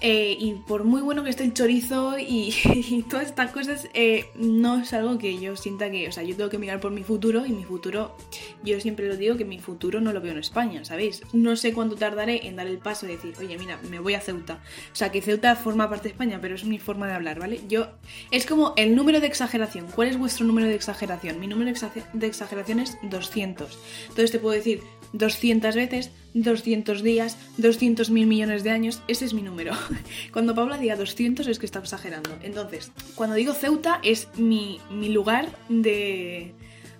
eh, 0.00 0.36
y 0.38 0.54
por 0.66 0.84
muy 0.84 1.00
bueno 1.00 1.24
que 1.24 1.30
esté 1.30 1.44
el 1.44 1.54
chorizo 1.54 2.16
y, 2.18 3.04
todas 3.08 3.26
estas 3.26 3.50
cosas, 3.50 3.88
eh, 3.94 4.26
no 4.34 4.80
es 4.80 4.92
algo 4.92 5.18
que 5.18 5.38
yo 5.38 5.56
sienta 5.56 5.90
que, 5.90 6.08
o 6.08 6.12
sea, 6.12 6.22
yo 6.22 6.36
tengo 6.36 6.50
que 6.50 6.58
mirar 6.58 6.80
por 6.80 6.90
mi 6.90 7.02
futuro 7.02 7.46
y 7.46 7.50
mi 7.50 7.64
futuro, 7.64 8.16
yo 8.62 8.80
siempre 8.80 9.08
lo 9.08 9.16
digo 9.16 9.36
que 9.36 9.44
mi 9.44 9.58
futuro 9.58 10.00
no 10.00 10.12
lo 10.12 10.20
veo 10.20 10.32
en 10.32 10.38
España, 10.38 10.84
¿sabéis? 10.84 11.22
No 11.32 11.56
sé 11.56 11.72
cuánto 11.72 11.96
tardaré 11.96 12.46
en 12.46 12.56
dar 12.56 12.66
el 12.66 12.78
paso 12.78 13.06
de 13.06 13.12
decir, 13.12 13.34
oye, 13.38 13.56
mira, 13.58 13.78
me 13.90 13.98
voy 13.98 14.14
a 14.14 14.20
Ceuta. 14.20 14.60
O 14.92 14.96
sea, 14.96 15.10
que 15.10 15.22
Ceuta 15.22 15.56
forma 15.56 15.88
parte 15.88 16.04
de 16.04 16.10
España, 16.10 16.38
pero 16.40 16.54
es 16.54 16.64
mi 16.64 16.78
forma 16.78 17.06
de 17.06 17.14
hablar, 17.14 17.38
¿vale? 17.38 17.60
Yo, 17.68 17.88
es 18.30 18.46
como 18.46 18.74
el 18.76 18.94
número 18.94 19.20
de 19.20 19.26
exageración. 19.26 19.86
¿Cuál 19.94 20.08
es 20.08 20.18
vuestro 20.18 20.44
número 20.44 20.66
de 20.66 20.74
exageración? 20.74 21.40
Mi 21.40 21.46
número 21.46 21.72
de 22.12 22.26
exageración 22.26 22.80
es 22.80 22.98
200. 23.02 23.78
Entonces 24.02 24.30
te 24.30 24.38
puedo 24.38 24.54
decir, 24.54 24.82
200 25.12 25.74
veces, 25.74 26.10
200 26.42 27.02
días, 27.02 27.36
200 27.56 28.10
mil 28.10 28.26
millones 28.26 28.62
de 28.62 28.70
años, 28.70 29.02
ese 29.08 29.24
es 29.24 29.32
mi 29.34 29.42
número. 29.42 29.72
Cuando 30.32 30.54
Paula 30.54 30.76
diga 30.76 30.96
200 30.96 31.46
es 31.46 31.58
que 31.58 31.66
está 31.66 31.78
exagerando. 31.78 32.30
Entonces, 32.42 32.92
cuando 33.14 33.36
digo 33.36 33.54
Ceuta 33.54 34.00
es 34.02 34.28
mi, 34.36 34.80
lugar 34.90 35.48
de, 35.68 36.52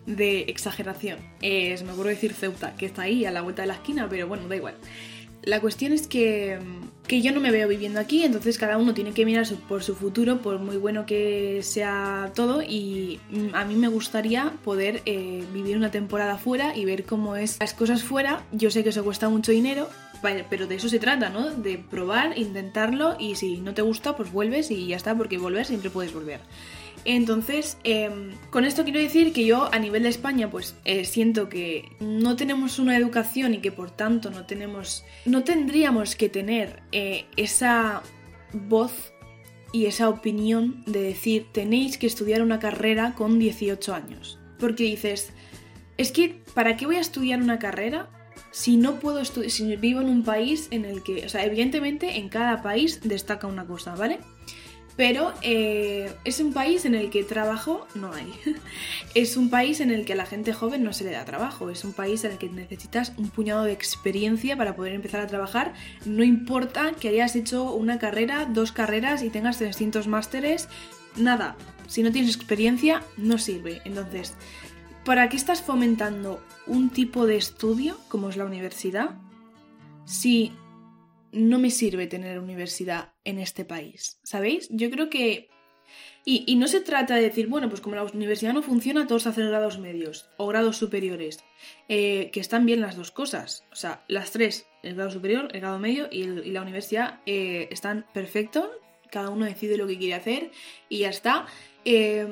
de 0.07 0.41
exageración. 0.43 1.19
Es, 1.43 1.83
me 1.83 1.91
acuerdo 1.91 2.11
decir 2.11 2.33
Ceuta, 2.33 2.75
que 2.77 2.87
está 2.87 3.03
ahí 3.03 3.25
a 3.25 3.31
la 3.31 3.43
vuelta 3.43 3.63
de 3.63 3.69
la 3.69 3.75
esquina, 3.75 4.09
pero 4.09 4.27
bueno, 4.27 4.49
da 4.49 4.57
igual. 4.57 4.75
La 5.47 5.61
cuestión 5.61 5.93
es 5.93 6.09
que, 6.09 6.59
que, 7.07 7.23
yo 7.23 7.31
no 7.31 7.39
me 7.39 7.53
veo 7.53 7.69
viviendo 7.69 8.01
aquí, 8.01 8.25
entonces 8.25 8.59
cada 8.59 8.79
uno 8.79 8.95
tiene 8.95 9.13
que 9.13 9.25
mirar 9.25 9.47
por 9.69 9.85
su 9.85 9.95
futuro, 9.95 10.43
por 10.43 10.59
muy 10.59 10.77
bueno 10.77 11.07
que 11.07 11.61
sea 11.63 12.33
todo, 12.35 12.63
y 12.63 13.21
a 13.53 13.65
mí 13.65 13.77
me 13.77 13.87
gustaría 13.87 14.55
poder 14.65 15.03
eh, 15.07 15.45
vivir 15.55 15.77
una 15.77 15.93
temporada 15.93 16.37
fuera 16.37 16.77
y 16.77 16.85
ver 16.85 17.05
cómo 17.05 17.37
es 17.37 17.59
las 17.61 17.75
cosas 17.75 18.03
fuera. 18.03 18.43
Yo 18.51 18.73
sé 18.73 18.83
que 18.83 18.89
eso 18.89 19.05
cuesta 19.05 19.29
mucho 19.29 19.53
dinero, 19.53 19.89
pero 20.51 20.67
de 20.67 20.75
eso 20.75 20.89
se 20.89 20.99
trata, 20.99 21.31
¿no? 21.31 21.49
De 21.49 21.79
probar, 21.79 22.37
intentarlo, 22.37 23.15
y 23.17 23.37
si 23.37 23.59
no 23.59 23.73
te 23.73 23.83
gusta, 23.83 24.17
pues 24.17 24.33
vuelves 24.33 24.73
y 24.73 24.89
ya 24.89 24.97
está, 24.97 25.15
porque 25.15 25.39
volver 25.39 25.65
siempre 25.65 25.91
puedes 25.91 26.13
volver. 26.13 26.41
Entonces, 27.09 27.79
em, 27.85 28.33
con 28.51 28.65
esto 28.65 28.83
quiero 28.83 28.99
decir 28.99 29.33
que 29.33 29.47
yo 29.47 29.73
a 29.73 29.79
nivel 29.79 30.03
de 30.03 30.09
España, 30.09 30.51
pues 30.51 30.75
eh, 30.85 31.05
siento 31.05 31.49
que 31.49 31.89
no 32.01 32.35
tenemos 32.35 32.81
una 32.81 32.97
educación 32.97 33.55
y 33.55 33.59
que 33.59 33.71
por 33.71 33.93
tanto 33.93 34.33
no 34.33 34.45
tenemos, 34.45 35.05
no 35.25 35.45
tendríamos 35.45 36.17
que 36.17 36.29
tener 36.29 36.83
eh, 36.91 37.27
esa 37.37 38.03
voz 38.53 39.13
y 39.73 39.87
esa 39.87 40.09
opinión 40.09 40.83
de 40.85 41.01
decir 41.01 41.47
tenéis 41.53 41.97
que 41.97 42.09
estudiar 42.09 42.43
una 42.43 42.59
carrera 42.59 43.15
con 43.15 43.39
18 43.39 43.95
años. 43.95 44.41
Porque 44.59 44.83
dices, 44.83 45.31
es 45.99 46.11
que 46.11 46.43
¿para 46.55 46.77
qué 46.77 46.87
voy 46.87 46.97
a 46.97 47.01
estudiar 47.01 47.41
una 47.41 47.61
carrera 47.61 48.11
si 48.51 48.77
no 48.77 48.97
puedo 48.97 49.21
estudiar, 49.21 49.53
si 49.53 49.77
vivo 49.77 50.01
en 50.01 50.09
un 50.09 50.25
país 50.25 50.67
en 50.73 50.85
el 50.85 51.05
que, 51.05 51.25
o 51.25 51.29
sea, 51.29 51.45
evidentemente 51.45 52.17
en 52.17 52.29
cada 52.29 52.63
país 52.63 53.01
destaca 53.05 53.47
una 53.47 53.65
cosa, 53.65 53.95
¿vale? 53.95 54.19
Pero 54.97 55.35
eh, 55.43 56.11
es 56.25 56.41
un 56.41 56.55
país 56.55 56.87
en 56.87 56.95
el 56.95 57.11
que 57.11 57.23
trabajo 57.23 57.87
no 57.95 58.13
hay. 58.15 58.33
es 59.15 59.37
un 59.37 59.51
país 59.51 59.81
en 59.81 59.91
el 59.91 60.07
que 60.07 60.15
a 60.15 60.17
la 60.17 60.25
gente 60.25 60.55
joven 60.55 60.83
no 60.83 60.95
se 60.95 61.05
le 61.05 61.11
da 61.11 61.25
trabajo. 61.25 61.69
Es 61.69 61.85
un 61.85 61.93
país 61.93 62.25
en 62.25 62.33
el 62.33 62.39
que 62.39 62.49
necesitas 62.49 63.13
un 63.19 63.29
puñado 63.29 63.65
de 63.65 63.73
experiencia 63.73 64.57
para 64.57 64.75
poder 64.75 64.95
empezar 64.95 65.21
a 65.21 65.27
trabajar. 65.27 65.75
No 66.07 66.25
importa 66.25 66.93
que 66.99 67.09
hayas 67.09 67.37
hecho 67.37 67.73
una 67.75 67.99
carrera, 67.99 68.47
dos 68.47 68.73
carreras 68.73 69.23
y 69.23 69.29
tengas 69.29 69.59
300 69.59 70.07
másteres. 70.09 70.69
Nada. 71.17 71.57
Si 71.89 72.03
no 72.03 72.11
tienes 72.11 72.35
experiencia, 72.35 73.03
no 73.19 73.37
sirve. 73.37 73.83
Entonces, 73.85 74.35
¿para 75.05 75.29
qué 75.29 75.37
estás 75.37 75.61
fomentando 75.61 76.43
un 76.67 76.89
tipo 76.89 77.27
de 77.27 77.37
estudio 77.37 77.99
como 78.09 78.31
es 78.31 78.37
la 78.37 78.47
universidad 78.47 79.11
si 80.07 80.53
no 81.37 81.59
me 81.59 81.71
sirve 81.71 82.07
tener 82.07 82.39
universidad 82.39 83.13
en 83.25 83.39
este 83.39 83.65
país? 83.65 84.19
¿Sabéis? 84.23 84.69
Yo 84.71 84.91
creo 84.91 85.11
que... 85.11 85.49
Y, 86.29 86.57
no 86.57 86.67
se 86.67 86.81
trata 86.81 87.15
de 87.15 87.23
decir, 87.23 87.47
bueno, 87.47 87.69
pues 87.69 87.81
como 87.81 87.95
la 87.95 88.03
universidad 88.03 88.53
no 88.53 88.61
funciona, 88.61 89.07
todos 89.07 89.29
hacen 89.29 89.47
grados 89.47 89.79
medios 89.79 90.29
o 90.39 90.49
grados 90.49 90.77
superiores, 90.77 91.45
eh, 91.89 92.31
que 92.33 92.41
están 92.41 92.67
bien 92.67 92.81
las 92.81 92.97
dos 92.97 93.13
cosas. 93.13 93.65
O 93.71 93.77
sea, 93.77 94.05
las 94.09 94.33
tres, 94.33 94.67
el 94.83 94.97
grado 94.97 95.13
superior, 95.13 95.49
el 95.53 95.61
grado 95.61 95.79
medio 95.79 96.09
y, 96.11 96.25
la 96.25 96.63
universidad 96.63 97.21
eh, 97.27 97.69
están 97.71 98.07
perfectos, 98.13 98.69
cada 99.09 99.31
uno 99.31 99.45
decide 99.45 99.77
lo 99.77 99.87
que 99.87 99.99
quiere 99.99 100.15
hacer 100.15 100.51
y 100.89 100.99
ya 100.99 101.11
está. 101.11 101.47
Eh, 101.85 102.27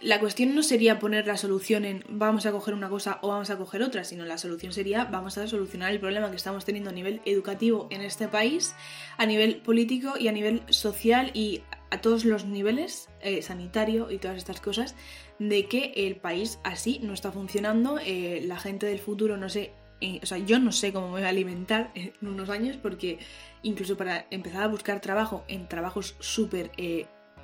la 0.00 0.18
cuestión 0.18 0.54
no 0.54 0.62
sería 0.62 0.98
poner 0.98 1.26
la 1.26 1.36
solución 1.36 1.84
en 1.84 2.04
vamos 2.08 2.46
a 2.46 2.52
coger 2.52 2.72
una 2.72 2.88
cosa 2.88 3.18
o 3.20 3.28
vamos 3.28 3.50
a 3.50 3.58
coger 3.58 3.82
otra, 3.82 4.04
sino 4.04 4.24
la 4.24 4.38
solución 4.38 4.72
sería 4.72 5.04
vamos 5.04 5.36
a 5.36 5.46
solucionar 5.46 5.92
el 5.92 6.00
problema 6.00 6.30
que 6.30 6.36
estamos 6.36 6.64
teniendo 6.64 6.90
a 6.90 6.92
nivel 6.94 7.20
educativo 7.26 7.86
en 7.90 8.00
este 8.00 8.26
país, 8.26 8.74
a 9.18 9.26
nivel 9.26 9.56
político 9.56 10.14
y 10.18 10.28
a 10.28 10.32
nivel 10.32 10.62
social 10.68 11.30
y 11.34 11.62
a 11.90 12.00
todos 12.00 12.24
los 12.24 12.46
niveles, 12.46 13.10
eh, 13.20 13.42
sanitario 13.42 14.10
y 14.10 14.18
todas 14.18 14.38
estas 14.38 14.60
cosas, 14.60 14.94
de 15.38 15.66
que 15.66 15.92
el 15.94 16.16
país 16.16 16.60
así 16.64 17.00
no 17.02 17.12
está 17.12 17.30
funcionando, 17.30 17.98
eh, 17.98 18.42
la 18.46 18.58
gente 18.58 18.86
del 18.86 19.00
futuro 19.00 19.36
no 19.36 19.50
sé, 19.50 19.72
eh, 20.00 20.20
o 20.22 20.26
sea, 20.26 20.38
yo 20.38 20.58
no 20.58 20.72
sé 20.72 20.94
cómo 20.94 21.08
me 21.08 21.12
voy 21.14 21.22
a 21.24 21.28
alimentar 21.28 21.90
en 21.94 22.12
unos 22.22 22.48
años 22.48 22.78
porque 22.78 23.18
incluso 23.62 23.98
para 23.98 24.26
empezar 24.30 24.62
a 24.62 24.68
buscar 24.68 25.00
trabajo 25.00 25.44
en 25.46 25.68
trabajos 25.68 26.16
súper 26.20 26.70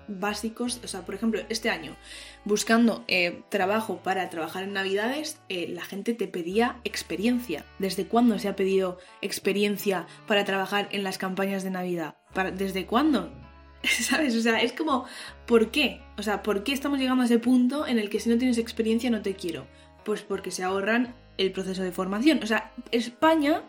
básicos, 0.08 0.80
o 0.84 0.88
sea, 0.88 1.02
por 1.02 1.14
ejemplo, 1.14 1.40
este 1.48 1.70
año, 1.70 1.96
buscando 2.44 3.04
eh, 3.08 3.42
trabajo 3.48 3.98
para 4.02 4.28
trabajar 4.30 4.64
en 4.64 4.72
Navidades, 4.72 5.38
eh, 5.48 5.68
la 5.68 5.84
gente 5.84 6.14
te 6.14 6.28
pedía 6.28 6.80
experiencia. 6.84 7.64
¿Desde 7.78 8.06
cuándo 8.06 8.38
se 8.38 8.48
ha 8.48 8.56
pedido 8.56 8.98
experiencia 9.22 10.06
para 10.26 10.44
trabajar 10.44 10.88
en 10.92 11.04
las 11.04 11.18
campañas 11.18 11.62
de 11.62 11.70
Navidad? 11.70 12.16
¿Desde 12.54 12.86
cuándo? 12.86 13.32
¿Sabes? 13.82 14.36
O 14.36 14.40
sea, 14.40 14.60
es 14.60 14.72
como, 14.72 15.06
¿por 15.46 15.70
qué? 15.70 16.00
O 16.16 16.22
sea, 16.22 16.42
¿por 16.42 16.64
qué 16.64 16.72
estamos 16.72 16.98
llegando 16.98 17.22
a 17.22 17.26
ese 17.26 17.38
punto 17.38 17.86
en 17.86 17.98
el 17.98 18.10
que 18.10 18.20
si 18.20 18.28
no 18.28 18.38
tienes 18.38 18.58
experiencia 18.58 19.10
no 19.10 19.22
te 19.22 19.34
quiero? 19.34 19.66
Pues 20.04 20.22
porque 20.22 20.50
se 20.50 20.62
ahorran 20.62 21.14
el 21.38 21.52
proceso 21.52 21.82
de 21.82 21.92
formación. 21.92 22.40
O 22.42 22.46
sea, 22.46 22.72
España 22.92 23.62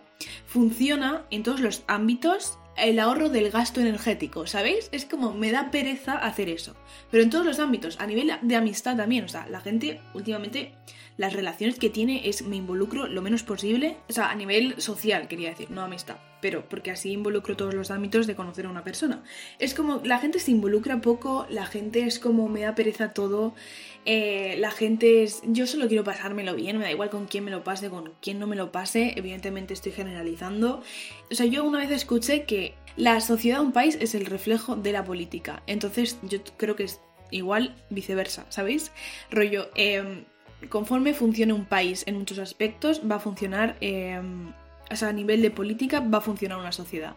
funciona 0.45 1.25
en 1.29 1.43
todos 1.43 1.59
los 1.59 1.83
ámbitos 1.87 2.57
el 2.77 2.99
ahorro 2.99 3.29
del 3.29 3.51
gasto 3.51 3.81
energético, 3.81 4.47
¿sabéis? 4.47 4.89
Es 4.91 5.05
como 5.05 5.33
me 5.33 5.51
da 5.51 5.71
pereza 5.71 6.17
hacer 6.17 6.49
eso. 6.49 6.75
Pero 7.11 7.23
en 7.23 7.29
todos 7.29 7.45
los 7.45 7.59
ámbitos, 7.59 7.99
a 7.99 8.07
nivel 8.07 8.31
de 8.41 8.55
amistad 8.55 8.95
también, 8.95 9.25
o 9.25 9.27
sea, 9.27 9.47
la 9.47 9.61
gente 9.61 9.99
últimamente 10.13 10.73
las 11.17 11.33
relaciones 11.33 11.79
que 11.79 11.89
tiene 11.89 12.29
es 12.29 12.43
me 12.43 12.55
involucro 12.55 13.07
lo 13.07 13.21
menos 13.21 13.43
posible, 13.43 13.97
o 14.07 14.13
sea, 14.13 14.29
a 14.29 14.35
nivel 14.35 14.79
social, 14.79 15.27
quería 15.27 15.49
decir, 15.49 15.71
no 15.71 15.81
amistad, 15.81 16.17
pero 16.41 16.67
porque 16.67 16.91
así 16.91 17.11
involucro 17.11 17.55
todos 17.55 17.73
los 17.73 17.91
ámbitos 17.91 18.27
de 18.27 18.35
conocer 18.35 18.65
a 18.65 18.69
una 18.69 18.83
persona. 18.83 19.23
Es 19.59 19.73
como 19.73 20.01
la 20.03 20.19
gente 20.19 20.39
se 20.39 20.51
involucra 20.51 21.01
poco, 21.01 21.45
la 21.49 21.65
gente 21.65 22.03
es 22.03 22.19
como 22.19 22.47
me 22.47 22.61
da 22.61 22.75
pereza 22.75 23.13
todo, 23.13 23.53
eh, 24.05 24.55
la 24.59 24.71
gente 24.71 25.23
es, 25.23 25.41
yo 25.45 25.67
solo 25.67 25.87
quiero 25.87 26.03
pasármelo 26.03 26.55
bien, 26.55 26.77
me 26.77 26.85
da 26.85 26.91
igual 26.91 27.09
con 27.09 27.25
quién 27.27 27.43
me 27.43 27.51
lo 27.51 27.63
pase, 27.63 27.89
con 27.89 28.13
quién 28.21 28.39
no 28.39 28.47
me 28.47 28.55
lo 28.55 28.71
pase, 28.71 29.13
evidentemente 29.17 29.73
estoy 29.73 29.91
generalizando. 29.91 30.81
O 31.31 31.35
sea, 31.35 31.45
yo 31.45 31.63
una 31.63 31.79
vez 31.79 31.91
escuché 31.91 32.45
que 32.45 32.75
la 32.95 33.19
sociedad 33.19 33.59
de 33.59 33.65
un 33.65 33.73
país 33.73 33.97
es 33.99 34.15
el 34.15 34.25
reflejo 34.25 34.75
de 34.75 34.91
la 34.91 35.03
política, 35.03 35.61
entonces 35.67 36.17
yo 36.23 36.39
creo 36.57 36.75
que 36.75 36.83
es 36.83 37.01
igual 37.31 37.75
viceversa, 37.89 38.45
¿sabéis? 38.49 38.91
Rollo, 39.29 39.69
eh, 39.75 40.23
conforme 40.69 41.13
funcione 41.13 41.53
un 41.53 41.65
país 41.65 42.03
en 42.07 42.17
muchos 42.17 42.39
aspectos, 42.39 43.01
va 43.09 43.15
a 43.15 43.19
funcionar, 43.19 43.77
eh, 43.81 44.21
o 44.91 44.95
sea, 44.95 45.09
a 45.09 45.13
nivel 45.13 45.41
de 45.41 45.51
política, 45.51 45.99
va 45.99 46.19
a 46.19 46.21
funcionar 46.21 46.57
una 46.57 46.71
sociedad. 46.71 47.15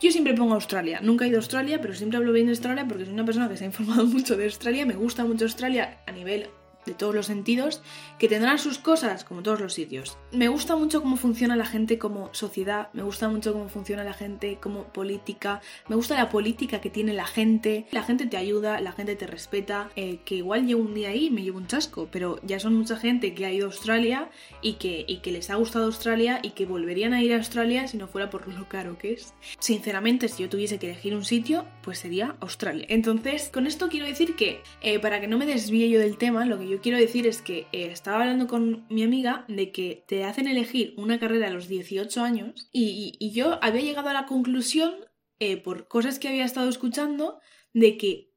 Yo 0.00 0.12
siempre 0.12 0.34
pongo 0.34 0.54
Australia, 0.54 1.00
nunca 1.02 1.24
he 1.24 1.28
ido 1.28 1.38
a 1.38 1.40
Australia, 1.40 1.80
pero 1.80 1.94
siempre 1.94 2.18
hablo 2.18 2.32
bien 2.32 2.46
de 2.46 2.52
Australia 2.52 2.86
porque 2.86 3.04
soy 3.04 3.14
una 3.14 3.24
persona 3.24 3.48
que 3.48 3.56
se 3.56 3.64
ha 3.64 3.66
informado 3.66 4.06
mucho 4.06 4.36
de 4.36 4.44
Australia, 4.44 4.86
me 4.86 4.94
gusta 4.94 5.24
mucho 5.24 5.44
Australia 5.44 5.98
a 6.06 6.12
nivel 6.12 6.48
de 6.88 6.94
todos 6.94 7.14
los 7.14 7.26
sentidos, 7.26 7.82
que 8.18 8.28
tendrán 8.28 8.58
sus 8.58 8.78
cosas 8.78 9.24
como 9.24 9.42
todos 9.42 9.60
los 9.60 9.74
sitios. 9.74 10.18
Me 10.32 10.48
gusta 10.48 10.76
mucho 10.76 11.00
cómo 11.00 11.16
funciona 11.16 11.54
la 11.56 11.66
gente 11.66 11.98
como 11.98 12.30
sociedad, 12.32 12.88
me 12.92 13.02
gusta 13.02 13.28
mucho 13.28 13.52
cómo 13.52 13.68
funciona 13.68 14.04
la 14.04 14.12
gente 14.12 14.58
como 14.60 14.84
política, 14.84 15.60
me 15.88 15.96
gusta 15.96 16.16
la 16.16 16.30
política 16.30 16.80
que 16.80 16.90
tiene 16.90 17.12
la 17.12 17.26
gente, 17.26 17.86
la 17.92 18.02
gente 18.02 18.26
te 18.26 18.36
ayuda, 18.36 18.80
la 18.80 18.92
gente 18.92 19.14
te 19.16 19.26
respeta, 19.26 19.90
eh, 19.96 20.18
que 20.24 20.36
igual 20.36 20.66
llevo 20.66 20.82
un 20.82 20.94
día 20.94 21.10
ahí 21.10 21.26
y 21.26 21.30
me 21.30 21.42
llevo 21.42 21.58
un 21.58 21.66
chasco, 21.66 22.08
pero 22.10 22.40
ya 22.42 22.58
son 22.58 22.74
mucha 22.74 22.96
gente 22.96 23.34
que 23.34 23.46
ha 23.46 23.52
ido 23.52 23.66
a 23.66 23.70
Australia 23.70 24.30
y 24.62 24.74
que, 24.74 25.04
y 25.06 25.18
que 25.18 25.32
les 25.32 25.50
ha 25.50 25.56
gustado 25.56 25.86
Australia 25.86 26.40
y 26.42 26.50
que 26.50 26.66
volverían 26.66 27.12
a 27.12 27.22
ir 27.22 27.32
a 27.32 27.36
Australia 27.36 27.86
si 27.86 27.96
no 27.96 28.08
fuera 28.08 28.30
por 28.30 28.48
lo 28.48 28.68
caro 28.68 28.98
que 28.98 29.12
es. 29.12 29.34
Sinceramente, 29.58 30.28
si 30.28 30.42
yo 30.42 30.48
tuviese 30.48 30.78
que 30.78 30.90
elegir 30.90 31.14
un 31.14 31.24
sitio, 31.24 31.66
pues 31.82 31.98
sería 31.98 32.36
Australia. 32.40 32.86
Entonces, 32.88 33.50
con 33.52 33.66
esto 33.66 33.88
quiero 33.88 34.06
decir 34.06 34.36
que, 34.36 34.62
eh, 34.80 34.98
para 34.98 35.20
que 35.20 35.28
no 35.28 35.38
me 35.38 35.46
desvíe 35.46 35.88
yo 35.90 36.00
del 36.00 36.16
tema, 36.16 36.44
lo 36.46 36.58
que 36.58 36.68
yo 36.68 36.77
quiero 36.80 36.98
decir 36.98 37.26
es 37.26 37.42
que 37.42 37.66
eh, 37.72 37.86
estaba 37.92 38.20
hablando 38.20 38.46
con 38.46 38.86
mi 38.88 39.02
amiga 39.02 39.44
de 39.48 39.72
que 39.72 40.04
te 40.06 40.24
hacen 40.24 40.48
elegir 40.48 40.94
una 40.96 41.18
carrera 41.18 41.48
a 41.48 41.50
los 41.50 41.68
18 41.68 42.22
años 42.22 42.68
y, 42.72 43.30
yo 43.32 43.58
había 43.62 43.82
llegado 43.82 44.08
a 44.08 44.12
la 44.12 44.26
conclusión, 44.26 44.94
eh, 45.38 45.56
por 45.56 45.88
cosas 45.88 46.18
que 46.18 46.28
había 46.28 46.44
estado 46.44 46.68
escuchando, 46.68 47.40
de 47.72 47.96
que 47.96 48.32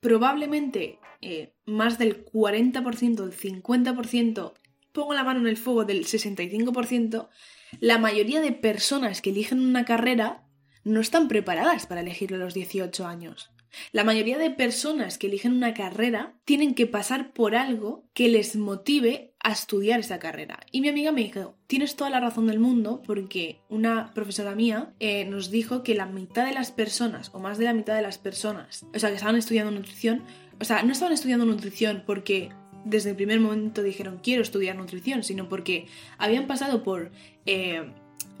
probablemente 0.00 0.98
eh, 1.20 1.54
más 1.64 1.98
del 1.98 2.24
40%, 2.24 3.14
del 3.14 3.32
50%, 3.32 4.52
pongo 4.92 5.14
la 5.14 5.24
mano 5.24 5.40
en 5.40 5.46
el 5.46 5.56
fuego 5.56 5.84
del 5.84 6.04
65%, 6.04 7.28
la 7.80 7.98
mayoría 7.98 8.40
de 8.40 8.52
personas 8.52 9.22
que 9.22 9.30
eligen 9.30 9.60
una 9.60 9.84
carrera 9.84 10.44
no 10.84 11.00
están 11.00 11.28
preparadas 11.28 11.86
para 11.86 12.00
elegirlo 12.00 12.36
a 12.36 12.40
los 12.40 12.54
18 12.54 13.06
años. 13.06 13.50
La 13.92 14.04
mayoría 14.04 14.38
de 14.38 14.50
personas 14.50 15.18
que 15.18 15.26
eligen 15.26 15.52
una 15.52 15.74
carrera 15.74 16.34
tienen 16.44 16.74
que 16.74 16.86
pasar 16.86 17.32
por 17.32 17.54
algo 17.54 18.04
que 18.14 18.28
les 18.28 18.56
motive 18.56 19.34
a 19.40 19.52
estudiar 19.52 20.00
esa 20.00 20.18
carrera. 20.18 20.60
Y 20.70 20.80
mi 20.80 20.88
amiga 20.88 21.12
me 21.12 21.22
dijo, 21.22 21.56
tienes 21.66 21.96
toda 21.96 22.10
la 22.10 22.20
razón 22.20 22.46
del 22.46 22.60
mundo 22.60 23.02
porque 23.06 23.60
una 23.68 24.12
profesora 24.14 24.54
mía 24.54 24.94
eh, 25.00 25.24
nos 25.24 25.50
dijo 25.50 25.82
que 25.82 25.94
la 25.94 26.06
mitad 26.06 26.46
de 26.46 26.52
las 26.52 26.70
personas, 26.70 27.30
o 27.32 27.40
más 27.40 27.58
de 27.58 27.64
la 27.64 27.74
mitad 27.74 27.96
de 27.96 28.02
las 28.02 28.18
personas, 28.18 28.86
o 28.94 28.98
sea, 28.98 29.08
que 29.08 29.16
estaban 29.16 29.36
estudiando 29.36 29.72
nutrición, 29.72 30.22
o 30.60 30.64
sea, 30.64 30.82
no 30.82 30.92
estaban 30.92 31.12
estudiando 31.12 31.44
nutrición 31.44 32.04
porque 32.06 32.50
desde 32.84 33.10
el 33.10 33.16
primer 33.16 33.40
momento 33.40 33.82
dijeron 33.82 34.20
quiero 34.22 34.42
estudiar 34.42 34.76
nutrición, 34.76 35.22
sino 35.22 35.48
porque 35.48 35.86
habían 36.18 36.46
pasado 36.46 36.82
por... 36.82 37.10
Eh, 37.46 37.92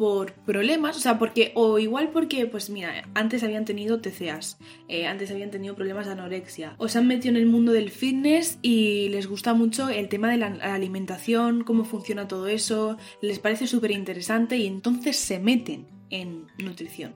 por 0.02 0.32
problemas, 0.32 0.96
o 0.96 0.98
sea, 0.98 1.16
porque, 1.16 1.52
o 1.54 1.78
igual 1.78 2.10
porque, 2.10 2.44
pues 2.46 2.70
mira, 2.70 3.08
antes 3.14 3.44
habían 3.44 3.64
tenido 3.64 4.00
TCAs, 4.00 4.58
eh, 4.88 5.06
antes 5.06 5.30
habían 5.30 5.52
tenido 5.52 5.76
problemas 5.76 6.06
de 6.06 6.12
anorexia, 6.14 6.74
o 6.78 6.88
se 6.88 6.98
han 6.98 7.06
metido 7.06 7.36
en 7.36 7.40
el 7.40 7.46
mundo 7.46 7.70
del 7.70 7.88
fitness 7.88 8.58
y 8.62 9.10
les 9.10 9.28
gusta 9.28 9.54
mucho 9.54 9.90
el 9.90 10.08
tema 10.08 10.28
de 10.28 10.38
la 10.38 10.46
alimentación, 10.74 11.62
cómo 11.62 11.84
funciona 11.84 12.26
todo 12.26 12.48
eso, 12.48 12.98
les 13.20 13.38
parece 13.38 13.68
súper 13.68 13.92
interesante 13.92 14.56
y 14.56 14.66
entonces 14.66 15.16
se 15.16 15.38
meten 15.38 15.86
en 16.10 16.48
nutrición. 16.58 17.14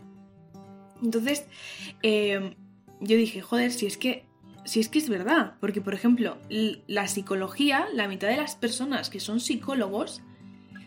Entonces, 1.03 1.45
em, 2.05 2.55
yo 3.01 3.17
dije, 3.17 3.41
joder, 3.41 3.73
si 3.73 3.87
es 3.87 3.97
que 3.97 4.27
si 4.65 4.79
es 4.79 4.89
que 4.89 5.01
es 5.01 5.09
verdad, 5.09 5.55
porque 5.61 5.81
por 5.81 5.95
ejemplo, 5.95 6.39
la 6.87 7.09
psicología, 7.09 7.89
la 7.95 8.07
mitad 8.07 8.29
de 8.29 8.37
las 8.37 8.55
personas 8.55 9.11
que 9.11 9.19
son 9.19 9.41
psicólogos 9.41 10.23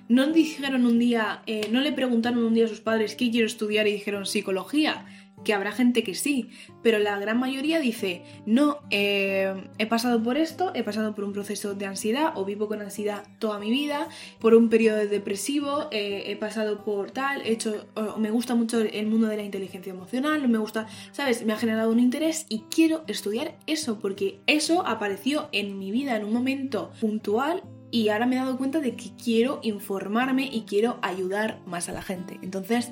no 0.10 0.28
dijeron 0.28 0.86
un 0.86 1.00
día, 1.00 1.44
eh, 1.46 1.70
no 1.72 1.80
le 1.80 1.94
preguntaron 1.94 2.44
un 2.44 2.54
día 2.54 2.66
a 2.66 2.68
sus 2.68 2.82
padres 2.82 3.16
qué 3.16 3.30
quiero 3.30 3.46
estudiar 3.46 3.88
y 3.88 3.94
dijeron 3.94 4.26
psicología, 4.26 5.06
que 5.44 5.54
habrá 5.54 5.72
gente 5.72 6.04
que 6.04 6.16
sí, 6.16 6.50
pero 6.84 7.00
la 7.00 7.18
gran 7.18 7.40
mayoría 7.40 7.80
dice, 7.80 8.24
no, 8.46 8.80
eh, 8.90 9.54
he 9.78 9.86
pasado 9.86 10.22
por 10.22 10.36
esto, 10.36 10.72
he 10.74 10.84
pasado 10.84 11.16
por 11.16 11.24
un 11.24 11.32
proceso 11.32 11.76
de 11.76 11.86
ansiedad 11.86 12.34
o 12.36 12.44
vivo 12.44 12.68
con 12.68 12.82
ansiedad 12.82 13.24
toda 13.38 13.60
mi 13.60 13.70
vida, 13.70 14.10
por 14.40 14.56
un 14.56 14.68
periodo 14.68 14.98
depresivo, 14.98 15.88
eh, 15.92 16.24
he 16.26 16.36
pasado 16.36 16.84
por 16.84 17.12
tal, 17.12 17.42
he 17.44 17.52
hecho, 17.52 17.88
me 18.18 18.32
gusta 18.32 18.56
mucho 18.56 18.82
el 18.82 19.08
mundo 19.08 19.28
de 19.28 19.38
la 19.38 19.44
inteligencia 19.44 19.94
emocional, 19.94 20.46
me 20.50 20.58
gusta, 20.58 20.88
¿sabes? 21.12 21.46
Me 21.46 21.54
ha 21.54 21.58
generado 21.58 21.92
un 21.92 22.00
interés 22.00 22.46
y 22.50 22.64
quiero 22.70 23.04
estudiar 23.08 23.58
eso, 23.66 24.00
porque 24.00 24.42
eso 24.48 24.86
apareció 24.86 25.50
en 25.52 25.80
mi 25.80 25.92
vida 25.92 26.18
en 26.18 26.26
un 26.26 26.34
momento 26.34 26.92
puntual 27.00 27.64
y 27.92 28.10
ahora 28.10 28.26
me 28.26 28.36
he 28.36 28.40
dado 28.40 28.58
cuenta 28.58 28.80
de 28.80 28.96
que 28.96 29.12
quiero 29.22 29.60
informarme 29.64 30.50
y 30.52 30.62
quiero 30.62 31.00
ayudar 31.02 31.60
más 31.66 31.90
a 31.90 31.94
la 31.94 32.02
gente. 32.02 32.40
Entonces, 32.42 32.92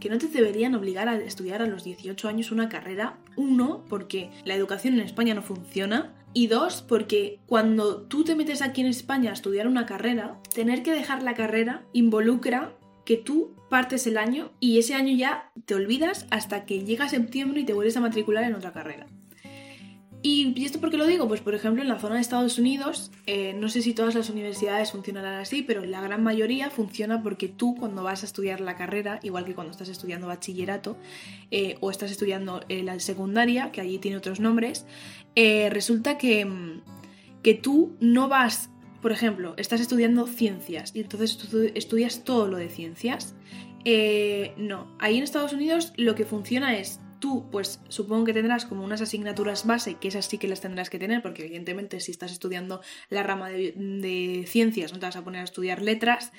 que 0.00 0.10
no 0.10 0.18
te 0.18 0.28
deberían 0.28 0.74
obligar 0.74 1.08
a 1.08 1.16
estudiar 1.16 1.62
a 1.62 1.66
los 1.66 1.84
18 1.84 2.28
años 2.28 2.52
una 2.52 2.68
carrera. 2.68 3.18
Uno, 3.36 3.84
porque 3.88 4.30
la 4.44 4.54
educación 4.54 4.94
en 4.94 5.00
España 5.00 5.34
no 5.34 5.42
funciona. 5.42 6.14
Y 6.32 6.48
dos, 6.48 6.82
porque 6.82 7.38
cuando 7.46 8.02
tú 8.02 8.24
te 8.24 8.34
metes 8.34 8.60
aquí 8.60 8.80
en 8.80 8.88
España 8.88 9.30
a 9.30 9.34
estudiar 9.34 9.68
una 9.68 9.86
carrera, 9.86 10.38
tener 10.52 10.82
que 10.82 10.92
dejar 10.92 11.22
la 11.22 11.34
carrera 11.34 11.84
involucra 11.92 12.76
que 13.04 13.16
tú 13.16 13.54
partes 13.70 14.06
el 14.06 14.18
año 14.18 14.50
y 14.60 14.78
ese 14.78 14.94
año 14.94 15.16
ya 15.16 15.52
te 15.64 15.74
olvidas 15.74 16.26
hasta 16.30 16.64
que 16.64 16.84
llega 16.84 17.08
septiembre 17.08 17.60
y 17.60 17.64
te 17.64 17.72
vuelves 17.72 17.96
a 17.96 18.00
matricular 18.00 18.44
en 18.44 18.54
otra 18.54 18.72
carrera. 18.72 19.06
¿Y 20.26 20.64
esto 20.64 20.80
por 20.80 20.90
qué 20.90 20.96
lo 20.96 21.06
digo? 21.06 21.28
Pues 21.28 21.42
por 21.42 21.54
ejemplo 21.54 21.82
en 21.82 21.88
la 21.88 21.98
zona 21.98 22.14
de 22.14 22.22
Estados 22.22 22.58
Unidos, 22.58 23.12
eh, 23.26 23.52
no 23.52 23.68
sé 23.68 23.82
si 23.82 23.92
todas 23.92 24.14
las 24.14 24.30
universidades 24.30 24.90
funcionarán 24.90 25.34
así, 25.34 25.60
pero 25.60 25.84
la 25.84 26.00
gran 26.00 26.22
mayoría 26.22 26.70
funciona 26.70 27.22
porque 27.22 27.46
tú 27.46 27.74
cuando 27.74 28.02
vas 28.02 28.22
a 28.22 28.26
estudiar 28.26 28.62
la 28.62 28.74
carrera, 28.74 29.20
igual 29.22 29.44
que 29.44 29.54
cuando 29.54 29.72
estás 29.72 29.90
estudiando 29.90 30.26
bachillerato 30.26 30.96
eh, 31.50 31.76
o 31.82 31.90
estás 31.90 32.10
estudiando 32.10 32.62
eh, 32.70 32.82
la 32.82 32.98
secundaria, 33.00 33.70
que 33.70 33.82
allí 33.82 33.98
tiene 33.98 34.16
otros 34.16 34.40
nombres, 34.40 34.86
resulta 35.36 36.16
que, 36.16 36.48
que 37.42 37.52
tú 37.52 37.94
no 38.00 38.28
vas, 38.28 38.70
por 39.02 39.12
ejemplo, 39.12 39.52
estás 39.58 39.82
estudiando 39.82 40.26
ciencias 40.26 40.96
y 40.96 41.00
entonces 41.00 41.36
tú 41.36 41.70
estudias 41.74 42.24
todo 42.24 42.48
lo 42.48 42.56
de 42.56 42.70
ciencias. 42.70 43.34
no, 44.56 44.96
ahí 45.00 45.18
en 45.18 45.22
Estados 45.22 45.52
Unidos 45.52 45.92
lo 45.98 46.14
que 46.14 46.24
funciona 46.24 46.78
es 46.78 47.00
tú, 47.24 47.48
pues 47.50 47.80
supongo 47.88 48.26
que 48.26 48.34
tendrás 48.34 48.66
como 48.66 48.84
unas 48.84 49.00
asignaturas 49.00 49.66
base, 49.66 49.94
que 49.94 50.08
esas 50.08 50.26
sí 50.26 50.36
que 50.36 50.46
las 50.46 50.60
tendrás 50.60 50.90
que 50.90 50.98
tener, 50.98 51.22
porque 51.22 51.46
evidentemente 51.46 51.98
si 52.00 52.10
estás 52.10 52.30
estudiando 52.30 52.82
la 53.08 53.22
rama 53.22 53.48
de, 53.48 54.44
ciencias 54.46 54.92
no 54.92 54.98
te 54.98 55.06
vas 55.06 55.16
a 55.16 55.24
poner 55.24 55.40
a 55.40 55.44
estudiar 55.44 55.80
letras, 55.80 56.32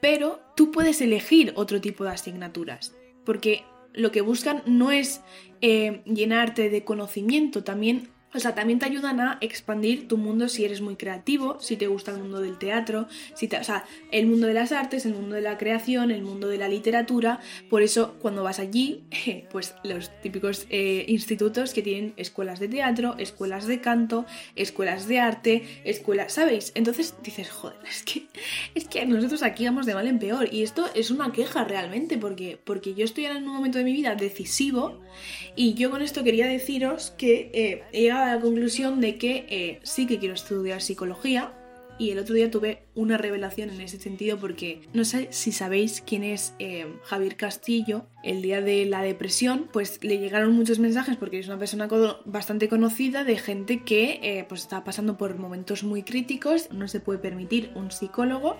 pero 0.00 0.40
tú 0.56 0.72
puedes 0.72 1.00
elegir 1.00 1.52
otro 1.54 1.80
tipo 1.80 2.02
de 2.02 2.10
asignaturas, 2.10 2.96
porque 3.24 3.62
lo 3.92 4.10
que 4.10 4.22
buscan 4.22 4.64
no 4.66 4.90
es 4.90 5.20
eh, 5.60 6.02
llenarte 6.04 6.68
de 6.68 6.82
conocimiento, 6.82 7.62
también 7.62 8.08
o 8.34 8.40
sea, 8.40 8.54
también 8.54 8.78
te 8.78 8.86
ayudan 8.86 9.20
a 9.20 9.38
expandir 9.40 10.08
tu 10.08 10.16
mundo 10.16 10.48
si 10.48 10.64
eres 10.64 10.80
muy 10.80 10.96
creativo, 10.96 11.58
si 11.60 11.76
te 11.76 11.86
gusta 11.86 12.10
el 12.10 12.18
mundo 12.18 12.40
del 12.40 12.58
teatro, 12.58 13.06
si 13.34 13.48
te, 13.48 13.58
o 13.58 13.64
sea, 13.64 13.84
el 14.10 14.26
mundo 14.26 14.46
de 14.46 14.54
las 14.54 14.72
artes, 14.72 15.06
el 15.06 15.14
mundo 15.14 15.36
de 15.36 15.40
la 15.40 15.56
creación, 15.56 16.10
el 16.10 16.22
mundo 16.22 16.48
de 16.48 16.58
la 16.58 16.68
literatura. 16.68 17.40
Por 17.70 17.82
eso, 17.82 18.16
cuando 18.20 18.42
vas 18.42 18.58
allí, 18.58 19.04
pues 19.50 19.74
los 19.84 20.10
típicos 20.20 20.66
eh, 20.70 21.04
institutos 21.08 21.72
que 21.72 21.82
tienen 21.82 22.12
escuelas 22.16 22.58
de 22.58 22.68
teatro, 22.68 23.14
escuelas 23.18 23.66
de 23.66 23.80
canto, 23.80 24.26
escuelas 24.56 25.06
de 25.06 25.20
arte, 25.20 25.62
escuelas, 25.84 26.32
¿sabéis? 26.32 26.72
Entonces 26.74 27.14
dices, 27.22 27.50
joder, 27.50 27.78
es 27.88 28.02
que, 28.02 28.26
es 28.74 28.88
que 28.88 29.06
nosotros 29.06 29.42
aquí 29.42 29.64
vamos 29.64 29.86
de 29.86 29.94
mal 29.94 30.06
en 30.06 30.18
peor. 30.18 30.52
Y 30.52 30.62
esto 30.62 30.86
es 30.94 31.10
una 31.10 31.32
queja 31.32 31.64
realmente, 31.64 32.18
porque, 32.18 32.58
porque 32.62 32.94
yo 32.94 33.04
estoy 33.04 33.26
en 33.26 33.36
un 33.36 33.54
momento 33.54 33.78
de 33.78 33.84
mi 33.84 33.92
vida 33.92 34.14
decisivo 34.14 35.00
y 35.56 35.74
yo 35.74 35.90
con 35.90 36.02
esto 36.02 36.24
quería 36.24 36.46
deciros 36.46 37.12
que 37.16 37.50
eh, 37.54 37.82
he 37.92 38.02
llegado 38.02 38.23
a 38.24 38.36
la 38.36 38.40
conclusión 38.40 39.00
de 39.00 39.16
que 39.18 39.46
eh, 39.48 39.80
sí 39.82 40.06
que 40.06 40.18
quiero 40.18 40.34
estudiar 40.34 40.80
psicología. 40.80 41.52
Y 41.96 42.10
el 42.10 42.18
otro 42.18 42.34
día 42.34 42.50
tuve 42.50 42.82
una 42.96 43.16
revelación 43.18 43.70
en 43.70 43.80
ese 43.80 44.00
sentido 44.00 44.36
porque 44.36 44.80
no 44.92 45.04
sé 45.04 45.28
si 45.30 45.52
sabéis 45.52 46.02
quién 46.04 46.24
es 46.24 46.52
eh, 46.58 46.86
Javier 47.04 47.36
Castillo. 47.36 48.06
El 48.24 48.42
día 48.42 48.60
de 48.60 48.84
la 48.84 49.02
depresión, 49.02 49.68
pues 49.72 50.02
le 50.02 50.18
llegaron 50.18 50.52
muchos 50.54 50.80
mensajes 50.80 51.16
porque 51.16 51.38
es 51.38 51.46
una 51.46 51.58
persona 51.58 51.88
bastante 52.24 52.68
conocida 52.68 53.22
de 53.22 53.38
gente 53.38 53.84
que 53.84 54.44
pues 54.48 54.62
está 54.62 54.82
pasando 54.82 55.16
por 55.16 55.38
momentos 55.38 55.84
muy 55.84 56.02
críticos. 56.02 56.68
No 56.72 56.88
se 56.88 56.98
puede 56.98 57.20
permitir 57.20 57.70
un 57.76 57.92
psicólogo 57.92 58.56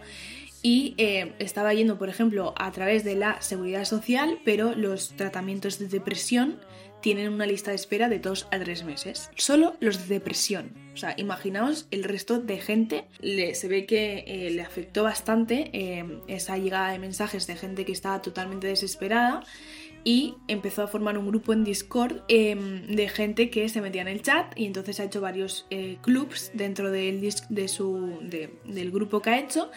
y 0.62 0.94
estaba 1.40 1.74
yendo, 1.74 1.98
por 1.98 2.08
ejemplo, 2.08 2.54
a 2.56 2.70
través 2.70 3.02
de 3.02 3.16
la 3.16 3.42
seguridad 3.42 3.84
social, 3.84 4.38
pero 4.44 4.76
los 4.76 5.16
tratamientos 5.16 5.80
de 5.80 5.88
depresión 5.88 6.60
tienen 7.04 7.34
una 7.34 7.44
lista 7.44 7.70
de 7.70 7.76
espera 7.76 8.08
de 8.08 8.18
2 8.18 8.48
a 8.50 8.58
3 8.58 8.84
meses. 8.84 9.28
Solo 9.36 9.76
los 9.78 10.08
de 10.08 10.14
depresión. 10.14 10.72
O 10.94 10.96
sea, 10.96 11.12
imaginaos 11.18 11.86
el 11.90 12.02
resto 12.02 12.38
de 12.38 12.56
gente. 12.56 13.04
Le, 13.20 13.54
se 13.54 13.68
ve 13.68 13.84
que 13.84 14.24
eh, 14.26 14.50
le 14.50 14.62
afectó 14.62 15.02
bastante 15.02 15.68
eh, 15.74 16.02
esa 16.28 16.56
llegada 16.56 16.92
de 16.92 16.98
mensajes 16.98 17.46
de 17.46 17.56
gente 17.56 17.84
que 17.84 17.92
estaba 17.92 18.22
totalmente 18.22 18.68
desesperada 18.68 19.42
y 20.02 20.36
empezó 20.48 20.82
a 20.82 20.86
formar 20.86 21.18
un 21.18 21.28
grupo 21.28 21.52
en 21.52 21.62
Discord 21.62 22.22
em, 22.28 22.86
de 22.86 23.08
gente 23.10 23.50
que 23.50 23.68
se 23.68 23.82
metía 23.82 24.00
en 24.00 24.08
el 24.08 24.22
chat 24.22 24.58
y 24.58 24.64
entonces 24.64 24.98
ha 24.98 25.04
hecho 25.04 25.20
varios 25.20 25.66
eh, 25.68 25.98
clubs 26.00 26.52
dentro 26.54 26.90
del, 26.90 27.20
de 27.20 27.68
su, 27.68 28.18
del 28.64 28.90
grupo 28.90 29.20
que 29.20 29.28
ha 29.28 29.38
hecho 29.38 29.70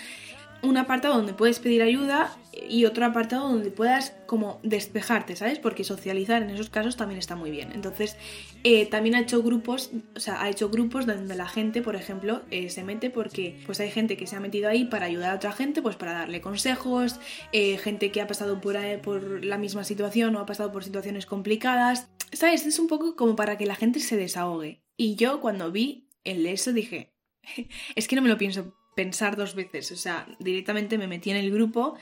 un 0.61 0.77
apartado 0.77 1.15
donde 1.15 1.33
puedes 1.33 1.59
pedir 1.59 1.81
ayuda 1.81 2.35
y 2.69 2.85
otro 2.85 3.05
apartado 3.05 3.49
donde 3.49 3.71
puedas 3.71 4.15
como 4.25 4.59
despejarte, 4.63 5.35
¿sabes? 5.35 5.59
Porque 5.59 5.83
socializar 5.83 6.41
en 6.41 6.49
esos 6.49 6.69
casos 6.69 6.97
también 6.97 7.19
está 7.19 7.35
muy 7.35 7.51
bien. 7.51 7.71
Entonces, 7.73 8.17
eh, 8.63 8.85
también 8.85 9.15
ha 9.15 9.21
hecho 9.21 9.43
grupos, 9.43 9.91
o 10.15 10.19
sea, 10.19 10.41
ha 10.41 10.49
hecho 10.49 10.69
grupos 10.69 11.05
donde 11.05 11.35
la 11.35 11.47
gente, 11.47 11.81
por 11.81 11.95
ejemplo, 11.95 12.41
eh, 12.51 12.69
se 12.69 12.83
mete 12.83 13.09
porque 13.09 13.61
pues 13.65 13.79
hay 13.79 13.91
gente 13.91 14.17
que 14.17 14.27
se 14.27 14.35
ha 14.35 14.39
metido 14.39 14.69
ahí 14.69 14.85
para 14.85 15.05
ayudar 15.05 15.31
a 15.31 15.35
otra 15.35 15.51
gente, 15.51 15.81
pues 15.81 15.95
para 15.95 16.13
darle 16.13 16.41
consejos, 16.41 17.19
eh, 17.51 17.77
gente 17.77 18.11
que 18.11 18.21
ha 18.21 18.27
pasado 18.27 18.59
por, 18.59 18.77
por 19.01 19.45
la 19.45 19.57
misma 19.57 19.83
situación 19.83 20.35
o 20.35 20.39
ha 20.39 20.45
pasado 20.45 20.71
por 20.71 20.83
situaciones 20.83 21.25
complicadas, 21.25 22.09
¿sabes? 22.33 22.65
Es 22.65 22.79
un 22.79 22.87
poco 22.87 23.15
como 23.15 23.35
para 23.35 23.57
que 23.57 23.65
la 23.65 23.75
gente 23.75 23.99
se 23.99 24.17
desahogue. 24.17 24.81
Y 24.97 25.15
yo 25.15 25.39
cuando 25.41 25.71
vi 25.71 26.09
el 26.23 26.45
eso 26.45 26.73
dije, 26.73 27.13
es 27.95 28.07
que 28.07 28.15
no 28.15 28.21
me 28.21 28.29
lo 28.29 28.37
pienso 28.37 28.73
pensar 28.97 29.37
dos 29.37 29.53
veces. 29.53 29.91
O 29.91 29.95
sea, 29.95 30.27
directamente 30.39 30.97
me 30.97 31.07
metí 31.07 31.29
en 31.29 31.37
el 31.37 31.51
grupo 31.51 31.95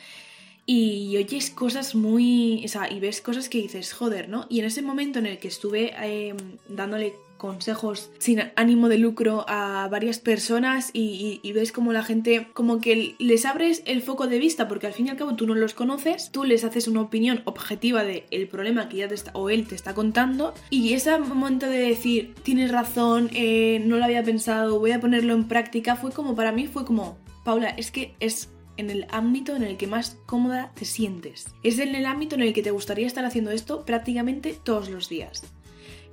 y 0.65 1.15
oyes 1.17 1.51
cosas 1.51 1.93
muy. 1.93 2.63
O 2.65 2.67
sea, 2.69 2.91
y 2.91 2.99
ves 2.99 3.21
cosas 3.21 3.49
que 3.49 3.59
dices, 3.59 3.93
joder, 3.93 4.29
¿no? 4.29 4.47
Y 4.49 4.59
en 4.61 4.65
ese 4.65 4.81
momento 4.81 5.19
en 5.19 5.27
el 5.27 5.37
que 5.37 5.49
estuve 5.49 5.93
em, 5.99 6.37
dándole 6.69 7.13
consejos 7.45 8.09
sin 8.17 8.41
ánimo 8.55 8.89
de 8.89 8.97
lucro 8.97 9.45
a 9.47 9.87
varias 9.91 10.17
personas 10.17 10.89
y, 10.93 11.41
ves 11.53 11.71
como 11.71 11.93
la 11.93 12.03
gente 12.03 12.47
como 12.53 12.81
que 12.81 13.15
les 13.19 13.45
abres 13.45 13.83
el 13.85 14.01
foco 14.01 14.27
de 14.27 14.39
vista 14.39 14.67
porque 14.67 14.87
al 14.87 14.93
fin 14.93 15.05
y 15.05 15.09
al 15.09 15.15
cabo 15.15 15.35
tú 15.35 15.45
no 15.45 15.53
los 15.53 15.73
conoces, 15.73 16.31
tú 16.31 16.43
les 16.43 16.63
haces 16.63 16.87
una 16.87 17.01
opinión 17.01 17.43
objetiva 17.45 18.03
de 18.03 18.25
el 18.31 18.47
problema 18.47 18.89
que 18.89 18.97
ya 18.97 19.07
te 19.07 19.15
está, 19.15 19.31
o 19.35 19.49
él 19.49 19.67
te 19.67 19.75
está 19.75 19.93
contando 19.93 20.53
y 20.69 20.93
ese 20.93 21.17
momento 21.19 21.69
de 21.69 21.77
decir 21.77 22.33
tienes 22.43 22.71
razón, 22.71 23.29
eh, 23.33 23.81
no 23.85 23.97
lo 23.97 24.05
había 24.05 24.23
pensado, 24.23 24.79
voy 24.79 24.91
a 24.91 24.99
ponerlo 24.99 25.33
en 25.33 25.47
práctica 25.47 25.95
fue 25.95 26.11
como 26.11 26.35
para 26.35 26.51
mí 26.51 26.67
fue 26.67 26.83
como 26.83 27.17
Paula, 27.45 27.69
es 27.69 27.91
que 27.91 28.15
es 28.19 28.49
en 28.77 28.89
el 28.89 29.05
ámbito 29.11 29.55
en 29.55 29.63
el 29.63 29.77
que 29.77 29.87
más 29.87 30.17
cómoda 30.25 30.71
te 30.73 30.85
sientes. 30.85 31.47
Es 31.63 31.79
en 31.79 31.95
el 31.95 32.05
ámbito 32.05 32.35
en 32.35 32.41
el 32.41 32.53
que 32.53 32.63
te 32.63 32.71
gustaría 32.71 33.07
estar 33.07 33.25
haciendo 33.25 33.51
esto 33.51 33.85
prácticamente 33.85 34.57
todos 34.63 34.89
los 34.89 35.09
días. 35.09 35.43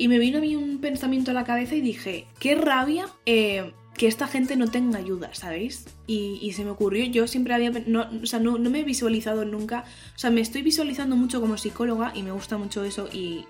Y 0.03 0.09
me 0.09 0.19
vino 0.19 0.38
a 0.38 0.41
mí 0.41 0.57
un 0.57 0.81
pensamiento 0.81 1.31
a 1.31 1.35
la 1.35 1.45
cabeza 1.45 1.77
y 1.77 1.81
dije, 1.81 2.27
qué 2.41 2.57
rabia 2.57 3.07
eh, 3.25 3.71
que 3.97 4.09
esta 4.09 4.27
gente 4.27 4.57
no 4.57 4.67
tenga 4.67 4.99
ayuda, 4.99 5.33
¿sabéis? 5.33 5.87
Y, 6.07 6.53
se 6.53 6.65
me 6.65 6.71
ocurrió, 6.71 7.05
yo 7.07 7.27
siempre 7.27 7.55
había, 7.55 7.71
no, 7.87 8.07
o 8.23 8.27
sea, 8.27 8.38
no, 8.38 8.59
me 8.59 8.81
he 8.81 8.85
visualizado 8.85 9.45
nunca, 9.45 9.85
o 10.15 10.19
sea, 10.19 10.31
me 10.31 10.41
estoy 10.41 10.62
visualizando 10.62 11.17
mucho 11.17 11.41
como 11.41 11.57
psicóloga 11.57 12.12
y 12.15 12.23
me 12.23 12.33
gusta 12.33 12.59
mucho 12.59 12.85
eso 12.85 13.09
y, 13.12 13.47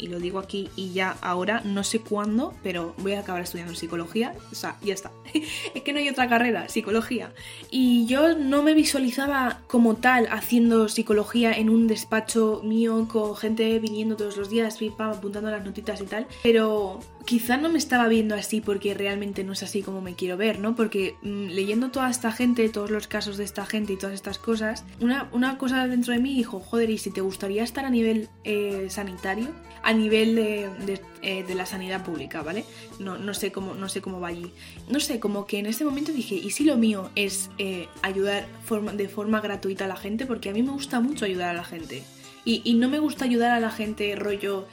lo 0.00 0.18
digo 0.20 0.38
aquí 0.38 0.70
y 0.74 0.92
ya 0.92 1.16
ahora, 1.20 1.60
no 1.64 1.84
sé 1.84 2.00
cuándo, 2.00 2.54
pero 2.62 2.94
voy 2.98 3.12
a 3.12 3.20
acabar 3.20 3.42
estudiando 3.42 3.74
psicología, 3.74 4.34
o 4.50 4.54
sea, 4.54 4.76
ya 4.82 4.94
está. 4.94 5.10
es 5.74 5.82
que 5.82 5.92
no 5.92 5.98
hay 5.98 6.08
otra 6.08 6.28
carrera, 6.28 6.68
psicología. 6.68 7.32
Y 7.70 8.06
yo 8.06 8.38
no 8.38 8.62
me 8.62 8.72
visualizaba 8.72 9.60
como 9.66 9.96
tal 9.96 10.28
haciendo 10.30 10.88
psicología 10.88 11.52
en 11.52 11.68
un 11.68 11.86
despacho 11.86 12.62
mío 12.64 13.06
con 13.08 13.36
gente 13.36 13.78
viniendo 13.80 14.16
todos 14.16 14.36
los 14.36 14.48
días, 14.48 14.78
apuntando 14.98 15.50
las 15.50 15.64
notitas 15.64 16.00
y 16.00 16.06
tal, 16.06 16.26
pero 16.42 17.00
quizá 17.24 17.56
no 17.56 17.68
me 17.68 17.78
estaba 17.78 18.08
viendo 18.08 18.34
así 18.34 18.60
porque 18.60 18.94
realmente 18.94 19.44
no 19.44 19.52
es 19.52 19.62
así 19.62 19.82
como 19.82 20.00
me 20.00 20.14
quiero 20.14 20.36
ver, 20.36 20.58
¿no? 20.58 20.74
Porque 20.74 21.16
mm, 21.22 21.48
leyendo 21.48 21.87
toda 21.90 22.10
esta 22.10 22.32
gente, 22.32 22.68
todos 22.68 22.90
los 22.90 23.08
casos 23.08 23.36
de 23.36 23.44
esta 23.44 23.66
gente 23.66 23.92
y 23.92 23.96
todas 23.96 24.14
estas 24.14 24.38
cosas, 24.38 24.84
una, 25.00 25.28
una 25.32 25.58
cosa 25.58 25.86
dentro 25.86 26.12
de 26.12 26.20
mí 26.20 26.34
dijo, 26.34 26.60
joder, 26.60 26.90
¿y 26.90 26.98
si 26.98 27.10
te 27.10 27.20
gustaría 27.20 27.62
estar 27.62 27.84
a 27.84 27.90
nivel 27.90 28.28
eh, 28.44 28.86
sanitario? 28.90 29.48
A 29.82 29.92
nivel 29.92 30.34
de, 30.34 31.00
eh, 31.22 31.44
de, 31.44 31.54
la 31.54 31.64
sanidad 31.64 32.04
pública, 32.04 32.42
¿vale? 32.42 32.64
No, 32.98 33.16
no, 33.16 33.32
sé 33.32 33.52
cómo, 33.52 33.74
no 33.74 33.88
sé 33.88 34.00
cómo 34.02 34.20
va 34.20 34.28
allí. 34.28 34.52
No 34.88 35.00
sé, 35.00 35.20
como 35.20 35.46
que 35.46 35.58
en 35.58 35.66
ese 35.66 35.84
momento 35.84 36.12
dije, 36.12 36.34
¿y 36.34 36.50
si 36.50 36.64
lo 36.64 36.76
mío 36.76 37.10
es 37.14 37.50
eh, 37.58 37.88
ayudar 38.02 38.46
de 38.94 39.08
forma 39.08 39.40
gratuita 39.40 39.84
a 39.84 39.88
la 39.88 39.96
gente? 39.96 40.26
Porque 40.26 40.50
a 40.50 40.52
mí 40.52 40.62
me 40.62 40.72
gusta 40.72 41.00
mucho 41.00 41.24
ayudar 41.24 41.50
a 41.50 41.54
la 41.54 41.64
gente. 41.64 42.02
Y, 42.44 42.62
y 42.64 42.74
no 42.74 42.88
me 42.88 42.98
gusta 42.98 43.24
ayudar 43.24 43.52
a 43.52 43.60
la 43.60 43.70
gente 43.70 44.14
rollo, 44.16 44.66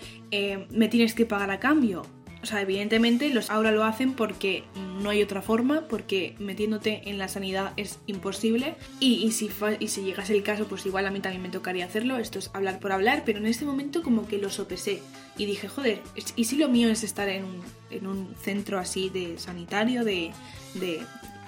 me 0.71 0.88
tienes 0.88 1.13
que 1.13 1.25
pagar 1.25 1.51
a 1.51 1.60
cambio 1.60 2.04
o 2.46 2.48
sea, 2.48 2.62
evidentemente 2.62 3.32
los 3.32 3.50
ahora 3.50 3.72
lo 3.72 3.84
hacen 3.84 4.14
porque 4.14 4.64
no 5.02 5.10
hay 5.10 5.24
otra 5.24 5.42
forma, 5.42 5.88
porque 5.88 6.36
metiéndote 6.38 7.10
en 7.10 7.18
la 7.18 7.28
sanidad 7.28 7.74
es 7.76 7.98
imposible. 8.06 8.76
Y, 9.00 9.32
si, 9.32 9.50
y 9.80 9.88
si 9.88 10.04
llegase 10.04 10.36
el 10.36 10.44
caso, 10.44 10.68
pues 10.68 10.86
igual 10.86 11.08
a 11.08 11.10
mí 11.10 11.22
también 11.22 11.42
me 11.42 11.50
tocaría 11.50 11.86
hacerlo. 11.86 12.18
Esto 12.18 12.38
es 12.38 12.52
hablar 12.54 12.80
por 12.80 12.92
hablar, 12.92 13.24
pero 13.26 13.40
en 13.40 13.48
este 13.48 13.66
momento 13.66 14.04
como 14.04 14.28
que 14.28 14.38
lo 14.38 14.52
sopesé. 14.52 15.02
Y 15.40 15.48
dije, 15.48 15.68
joder, 15.68 16.02
¿y 16.36 16.46
si 16.46 16.56
lo 16.58 16.70
mío 16.70 16.90
es 16.90 17.04
estar 17.04 17.30
en 17.30 17.46
un, 17.46 18.36
centro 18.40 18.78
así 18.78 19.10
de 19.10 19.40
sanitario, 19.40 20.04
de, 20.04 20.32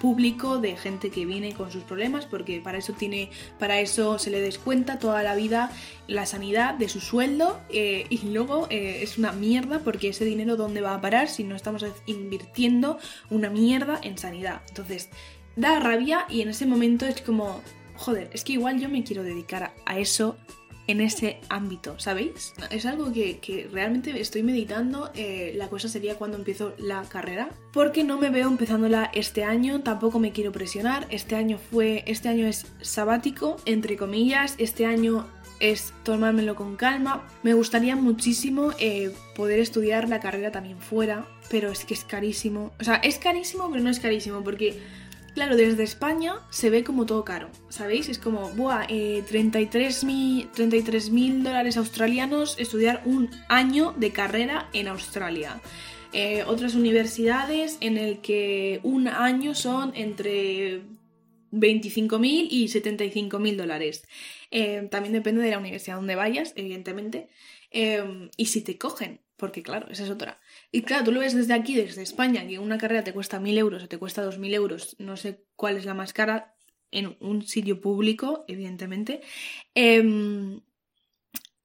público 0.00 0.58
de 0.58 0.76
gente 0.76 1.10
que 1.10 1.26
viene 1.26 1.54
con 1.54 1.70
sus 1.70 1.82
problemas, 1.82 2.26
porque 2.26 2.60
para 2.60 2.78
eso 2.78 2.92
tiene, 2.92 3.30
para 3.58 3.80
eso 3.80 4.18
se 4.18 4.30
le 4.30 4.40
descuenta 4.40 4.98
toda 4.98 5.22
la 5.22 5.34
vida 5.34 5.70
la 6.06 6.24
sanidad 6.26 6.74
de 6.74 6.88
su 6.88 7.00
sueldo 7.00 7.60
eh, 7.68 8.06
y 8.08 8.18
luego 8.28 8.66
eh, 8.70 9.00
es 9.02 9.18
una 9.18 9.32
mierda 9.32 9.80
porque 9.80 10.08
ese 10.08 10.24
dinero 10.24 10.56
dónde 10.56 10.80
va 10.80 10.94
a 10.94 11.00
parar 11.00 11.28
si 11.28 11.44
no 11.44 11.54
estamos 11.54 11.84
invirtiendo 12.06 12.98
una 13.30 13.50
mierda 13.50 14.00
en 14.02 14.16
sanidad. 14.18 14.62
Entonces, 14.68 15.10
da 15.56 15.78
rabia 15.80 16.26
y 16.28 16.40
en 16.40 16.48
ese 16.48 16.66
momento 16.66 17.06
es 17.06 17.20
como, 17.20 17.60
joder, 17.96 18.30
es 18.32 18.44
que 18.44 18.54
igual 18.54 18.80
yo 18.80 18.88
me 18.88 19.04
quiero 19.04 19.22
dedicar 19.22 19.74
a 19.84 19.98
eso 19.98 20.36
en 20.88 21.02
ese 21.02 21.38
ámbito, 21.50 21.98
¿sabéis? 22.00 22.54
Es 22.70 22.86
algo 22.86 23.12
que, 23.12 23.68
realmente 23.70 24.18
estoy 24.20 24.42
meditando. 24.42 25.10
Eh, 25.14 25.52
la 25.54 25.68
cosa 25.68 25.88
sería 25.88 26.16
cuando 26.16 26.38
empiezo 26.38 26.74
la 26.78 27.02
carrera. 27.02 27.50
Porque 27.72 28.02
no 28.02 28.18
me 28.18 28.30
veo 28.30 28.48
empezándola 28.48 29.10
este 29.14 29.44
año, 29.44 29.82
tampoco 29.82 30.18
me 30.18 30.32
quiero 30.32 30.50
presionar. 30.50 31.06
Este 31.10 31.36
año 31.36 31.58
fue. 31.58 32.02
Este 32.06 32.28
año 32.28 32.46
es 32.46 32.66
sabático, 32.80 33.58
entre 33.66 33.96
comillas. 33.98 34.54
Este 34.58 34.86
año 34.86 35.26
es 35.60 35.92
tomármelo 36.04 36.56
con 36.56 36.76
calma. 36.76 37.28
Me 37.42 37.52
gustaría 37.52 37.94
muchísimo 37.94 38.72
eh, 38.78 39.12
poder 39.36 39.58
estudiar 39.58 40.08
la 40.08 40.20
carrera 40.20 40.50
también 40.52 40.78
fuera, 40.78 41.26
pero 41.50 41.70
es 41.70 41.84
que 41.84 41.92
es 41.92 42.04
carísimo. 42.04 42.72
O 42.80 42.84
sea, 42.84 42.96
es 42.96 43.18
carísimo, 43.18 43.70
pero 43.70 43.84
no 43.84 43.90
es 43.90 44.00
carísimo, 44.00 44.42
porque 44.42 44.80
Claro, 45.38 45.54
desde 45.54 45.84
España 45.84 46.34
se 46.50 46.68
ve 46.68 46.82
como 46.82 47.06
todo 47.06 47.24
caro, 47.24 47.48
¿sabéis? 47.68 48.08
Es 48.08 48.18
como, 48.18 48.50
buah, 48.56 48.86
eh, 48.88 49.22
33 49.24 50.02
mil 50.02 51.42
dólares 51.44 51.76
australianos 51.76 52.58
estudiar 52.58 53.02
un 53.04 53.30
año 53.48 53.94
de 53.96 54.10
carrera 54.10 54.68
en 54.72 54.88
Australia. 54.88 55.60
Eh, 56.12 56.42
otras 56.44 56.74
universidades 56.74 57.78
en 57.80 57.98
el 57.98 58.18
que 58.18 58.80
un 58.82 59.06
año 59.06 59.54
son 59.54 59.92
entre 59.94 60.82
25.000 61.52 62.48
y 62.50 62.66
75.000 62.66 63.54
dólares. 63.54 64.08
Eh, 64.50 64.88
también 64.90 65.12
depende 65.12 65.40
de 65.40 65.52
la 65.52 65.58
universidad 65.58 65.98
donde 65.98 66.16
vayas, 66.16 66.52
evidentemente. 66.56 67.28
Eh, 67.70 68.28
y 68.36 68.46
si 68.46 68.62
te 68.62 68.76
cogen, 68.76 69.20
porque 69.36 69.62
claro, 69.62 69.86
esa 69.88 70.02
es 70.02 70.10
otra. 70.10 70.40
Y 70.70 70.82
claro, 70.82 71.04
tú 71.04 71.12
lo 71.12 71.20
ves 71.20 71.34
desde 71.34 71.54
aquí, 71.54 71.74
desde 71.76 72.02
España, 72.02 72.46
que 72.46 72.58
una 72.58 72.78
carrera 72.78 73.04
te 73.04 73.14
cuesta 73.14 73.40
1.000 73.40 73.56
euros 73.58 73.82
o 73.84 73.88
te 73.88 73.98
cuesta 73.98 74.24
2.000 74.24 74.54
euros, 74.54 74.96
no 74.98 75.16
sé 75.16 75.44
cuál 75.56 75.76
es 75.76 75.86
la 75.86 75.94
más 75.94 76.12
cara, 76.12 76.54
en 76.90 77.16
un 77.20 77.42
sitio 77.42 77.80
público, 77.80 78.44
evidentemente. 78.48 79.20
Em, 79.74 80.60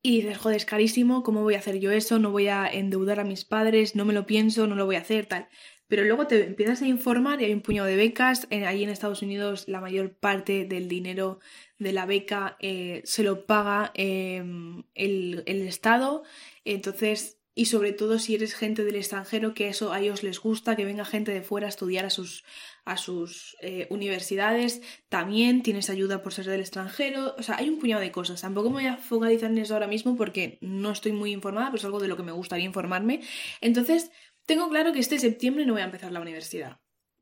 y 0.02 0.22
dices, 0.22 0.38
joder, 0.38 0.58
es 0.58 0.66
carísimo, 0.66 1.24
¿cómo 1.24 1.44
voy 1.44 1.56
a 1.56 1.60
hacer 1.60 1.80
yo 1.80 1.92
eso? 1.92 2.20
No 2.20 2.32
voy 2.32 2.48
a 2.48 2.68
endeudar 2.68 3.20
a 3.20 3.24
mis 3.24 3.46
padres, 3.46 3.96
no 3.96 4.06
me 4.06 4.14
lo 4.14 4.26
pienso, 4.26 4.68
no 4.68 4.76
lo 4.76 4.86
voy 4.86 4.98
a 4.98 5.00
hacer, 5.00 5.26
tal. 5.28 5.48
Pero 5.88 6.04
luego 6.04 6.28
te 6.28 6.46
empiezas 6.46 6.82
a 6.82 6.88
informar 6.88 7.42
y 7.42 7.46
hay 7.46 7.54
un 7.54 7.62
puñado 7.62 7.88
de 7.88 7.96
becas. 7.96 8.48
En, 8.50 8.66
allí 8.66 8.84
en 8.84 8.90
Estados 8.90 9.22
Unidos 9.22 9.68
la 9.68 9.80
mayor 9.80 10.16
parte 10.18 10.66
del 10.66 10.88
dinero 10.88 11.40
de 11.78 11.94
la 11.94 12.06
beca 12.06 12.58
eh, 12.60 13.02
se 13.06 13.24
lo 13.24 13.46
paga 13.46 13.92
em, 13.94 14.84
el, 14.96 15.44
el 15.46 15.62
Estado. 15.68 16.24
Entonces 16.66 17.43
y 17.56 17.66
sobre 17.66 17.94
todo 17.94 18.20
si 18.20 18.36
eres 18.36 18.56
gente 18.56 18.84
del 18.84 18.96
extranjero, 18.96 19.54
que 19.54 19.68
eso 19.68 19.94
a 19.94 20.00
ellos 20.00 20.24
les 20.24 20.40
gusta, 20.40 20.76
que 20.76 20.86
venga 20.86 21.06
gente 21.06 21.32
de 21.32 21.42
fuera 21.42 21.68
a 21.68 21.70
estudiar 21.70 22.06
a 22.06 22.10
sus, 22.10 22.44
a 22.84 22.98
sus 22.98 23.56
eh, 23.62 23.88
universidades, 23.90 24.82
también 25.10 25.62
tienes 25.62 25.90
ayuda 25.90 26.24
por 26.24 26.34
ser 26.34 26.46
del 26.46 26.62
extranjero, 26.62 27.36
o 27.38 27.44
sea, 27.44 27.58
hay 27.58 27.70
un 27.70 27.80
puñado 27.80 28.02
de 28.02 28.12
cosas. 28.12 28.42
Tampoco 28.42 28.70
me 28.70 28.76
voy 28.76 28.88
a 28.88 28.98
focalizar 28.98 29.52
en 29.52 29.60
eso 29.60 29.76
ahora 29.76 29.88
mismo 29.88 30.16
porque 30.16 30.58
no 30.62 30.92
estoy 30.92 31.12
muy 31.12 31.32
informada, 31.32 31.68
pero 31.68 31.78
es 31.78 31.86
algo 31.86 32.00
de 32.00 32.08
lo 32.08 32.18
que 32.18 32.24
me 32.24 32.32
gustaría 32.32 32.66
informarme. 32.66 33.22
Entonces, 33.62 34.12
tengo 34.46 34.70
claro 34.70 34.92
que 34.92 35.00
este 35.00 35.20
septiembre 35.20 35.66
no 35.66 35.74
voy 35.74 35.82
a 35.84 35.86
empezar 35.86 36.12
la 36.12 36.22
universidad, 36.22 36.80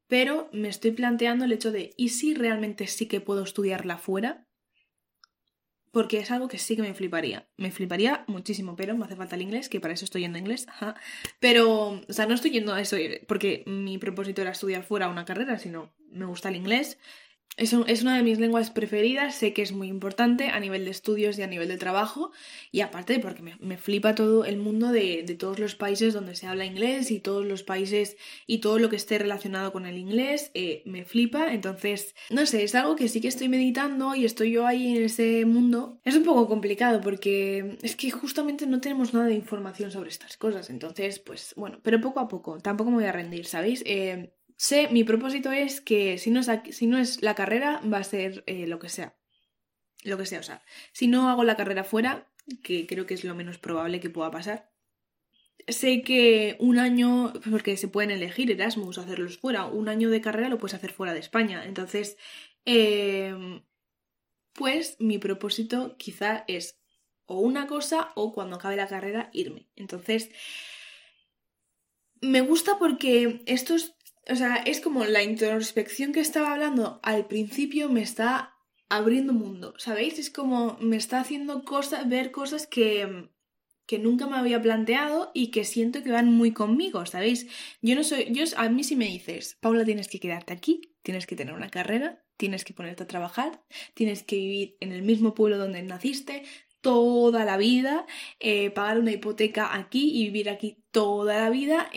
pero 0.08 0.50
me 0.54 0.70
estoy 0.70 0.92
planteando 0.92 1.46
el 1.46 1.52
hecho 1.52 1.72
de, 1.72 1.94
¿y 1.98 2.10
si 2.10 2.34
realmente 2.34 2.88
sí 2.88 3.08
que 3.08 3.22
puedo 3.22 3.44
estudiarla 3.44 3.98
fuera? 3.98 4.48
Porque 5.92 6.20
es 6.20 6.32
algo 6.32 6.48
que 6.48 6.58
sí 6.58 6.76
que 6.76 6.82
me 6.82 6.94
fliparía. 6.94 7.48
Me 7.58 7.72
fliparía 7.72 8.24
muchísimo, 8.28 8.76
pero 8.76 8.96
me 8.98 9.06
hace 9.06 9.16
falta 9.16 9.36
el 9.36 9.42
inglés, 9.42 9.70
que 9.70 9.80
para 9.80 9.94
eso 9.94 10.06
estoy 10.06 10.22
yendo 10.22 10.38
a 10.38 10.40
inglés. 10.40 10.68
Pero, 11.40 12.02
o 12.08 12.14
sea, 12.14 12.26
no 12.26 12.34
estoy 12.34 12.52
yendo 12.52 12.74
a 12.74 12.82
eso 12.82 12.98
porque 13.28 13.64
mi 13.66 13.98
propósito 13.98 14.42
era 14.42 14.52
estudiar 14.52 14.84
fuera 14.84 15.10
una 15.10 15.26
carrera, 15.26 15.60
sino 15.60 15.94
me 16.10 16.26
gusta 16.26 16.50
el 16.50 16.56
inglés 16.56 16.98
es, 17.58 17.74
es, 17.74 18.02
una 18.02 18.16
de 18.16 18.24
mis 18.24 18.40
lenguas 18.40 18.72
preferidas, 18.72 19.36
sé 19.36 19.54
que 19.54 19.62
es 19.62 19.72
muy 19.72 19.88
importante 19.88 20.48
a 20.48 20.60
nivel 20.60 20.86
de 20.86 20.92
estudios 20.92 21.38
y 21.38 21.42
a 21.42 21.48
nivel 21.48 21.68
de 21.68 21.78
trabajo, 21.78 22.32
y 22.72 22.82
aparte 22.82 23.20
porque 23.20 23.42
me, 23.42 23.78
flipa 23.78 24.16
todo 24.16 24.46
el 24.46 24.58
mundo 24.58 24.92
de, 24.92 25.24
todos 25.38 25.60
los 25.60 25.76
países 25.76 26.14
donde 26.14 26.36
se 26.36 26.48
habla 26.48 26.66
inglés 26.66 27.12
y 27.12 27.20
todos 27.20 27.46
los 27.46 27.64
países 27.64 28.18
y 28.48 28.60
todo 28.60 28.80
lo 28.80 28.90
que 28.90 28.96
esté 28.96 29.18
relacionado 29.18 29.72
con 29.72 29.86
el 29.86 29.98
inglés, 29.98 30.52
eh, 30.54 30.82
me 30.86 31.04
flipa, 31.04 31.54
entonces, 31.54 32.16
no 32.30 32.46
sé, 32.46 32.64
es 32.64 32.74
algo 32.76 32.96
que 32.96 33.10
sí 33.10 33.22
que 33.22 33.28
estoy 33.28 33.50
meditando 33.50 34.16
y 34.16 34.26
estoy 34.26 34.52
yo 34.52 34.66
ahí 34.66 34.96
en 34.96 35.04
ese 35.04 35.46
mundo. 35.46 36.00
Es 36.04 36.16
un 36.16 36.24
poco 36.24 36.48
complicado 36.48 37.02
porque 37.02 37.78
es 37.82 37.96
que 37.96 38.12
justamente 38.12 38.66
no 38.66 38.80
tenemos 38.80 39.14
nada 39.14 39.26
de 39.26 39.36
información 39.36 39.92
sobre 39.92 40.10
estas 40.10 40.38
cosas, 40.38 40.70
entonces, 40.70 41.20
pues 41.20 41.54
bueno, 41.58 41.80
pero 41.84 42.00
poco 42.00 42.20
a 42.20 42.28
poco, 42.28 42.60
tampoco 42.60 42.92
me 42.92 42.98
voy 42.98 43.06
a 43.06 43.12
rendir, 43.12 43.46
¿sabéis? 43.46 43.84
Eh, 43.86 44.34
Sé, 44.62 44.90
mi 44.92 45.04
propósito 45.04 45.52
es 45.52 45.82
que 45.82 46.20
si 46.20 46.30
no 46.30 46.40
es, 47.00 47.22
la 47.24 47.34
carrera, 47.34 47.82
va 47.92 47.98
a 47.98 48.04
ser 48.04 48.44
eh, 48.46 48.68
lo 48.68 48.78
que 48.78 48.90
sea. 48.90 49.18
Lo 50.04 50.20
que 50.20 50.28
sea, 50.28 50.40
o 50.40 50.44
sea, 50.44 50.64
si 50.94 51.08
no 51.08 51.30
hago 51.32 51.44
la 51.44 51.58
carrera 51.58 51.84
fuera, 51.84 52.32
que 52.62 52.86
creo 52.86 53.08
que 53.08 53.16
es 53.16 53.24
lo 53.24 53.34
menos 53.34 53.58
probable 53.58 54.00
que 54.00 54.12
pueda 54.12 54.30
pasar, 54.30 54.72
sé 55.68 56.04
que 56.04 56.58
un 56.60 56.78
año, 56.78 57.34
porque 57.50 57.76
se 57.76 57.88
pueden 57.88 58.12
elegir 58.12 58.52
Erasmus, 58.52 59.00
hacerlos 59.00 59.40
fuera, 59.40 59.66
un 59.66 59.90
año 59.90 60.12
de 60.12 60.22
carrera 60.22 60.48
lo 60.48 60.60
puedes 60.60 60.76
hacer 60.76 60.92
fuera 60.92 61.16
de 61.16 61.22
España. 61.22 61.66
Entonces, 61.66 62.18
em, 62.66 63.64
pues 64.54 64.96
mi 65.00 65.18
propósito 65.18 65.98
quizá 65.98 66.46
es 66.48 66.80
o 67.26 67.40
una 67.40 67.66
cosa 67.66 68.12
o 68.14 68.32
cuando 68.32 68.58
acabe 68.58 68.76
la 68.76 68.88
carrera 68.88 69.32
irme. 69.34 69.68
Entonces, 69.76 70.30
me 72.22 72.42
gusta 72.42 72.78
porque 72.78 73.42
estos 73.48 73.96
o 74.30 74.36
sea, 74.36 74.58
es 74.58 74.82
como 74.82 75.06
la 75.06 75.24
introspección 75.24 76.12
que 76.12 76.20
estaba 76.20 76.54
hablando 76.54 77.00
al 77.04 77.28
principio 77.28 77.90
me 77.90 78.02
está 78.02 78.56
abriendo 78.90 79.34
mundo, 79.34 79.74
¿sabéis? 79.78 80.20
Es 80.20 80.30
como 80.30 80.78
me 80.80 80.98
está 80.98 81.20
haciendo 81.20 81.64
cosas, 81.64 82.08
ver 82.10 82.32
cosas 82.32 82.68
que, 82.68 83.30
que 83.86 84.00
nunca 84.00 84.28
me 84.28 84.38
había 84.38 84.62
planteado 84.62 85.32
y 85.34 85.50
que 85.52 85.64
siento 85.64 86.04
que 86.04 86.12
van 86.12 86.32
muy 86.32 86.52
conmigo, 86.52 87.06
¿sabéis? 87.06 87.48
Yo 87.82 87.96
no 87.96 88.04
soy, 88.04 88.28
yo, 88.32 88.44
a 88.58 88.70
mí 88.70 88.84
si 88.84 88.96
me 88.96 89.06
dices, 89.06 89.58
Paula, 89.62 89.86
tienes 89.86 90.08
que 90.08 90.20
quedarte 90.20 90.54
aquí, 90.54 90.94
tienes 91.04 91.26
que 91.26 91.36
tener 91.36 91.54
una 91.54 91.70
carrera, 91.70 92.24
tienes 92.38 92.66
que 92.66 92.74
ponerte 92.74 93.04
a 93.04 93.08
trabajar, 93.08 93.64
tienes 93.94 94.24
que 94.24 94.36
vivir 94.36 94.78
en 94.82 94.92
el 94.92 95.04
mismo 95.04 95.34
pueblo 95.34 95.58
donde 95.58 95.82
naciste 95.84 96.44
toda 96.82 97.46
la 97.46 97.58
vida, 97.58 98.06
eh, 98.40 98.72
pagar 98.72 99.00
una 99.00 99.12
hipoteca 99.12 99.76
aquí 99.76 100.12
y 100.20 100.26
vivir 100.26 100.50
aquí 100.50 100.84
toda 100.92 101.40
la 101.40 101.50
vida, 101.50 101.90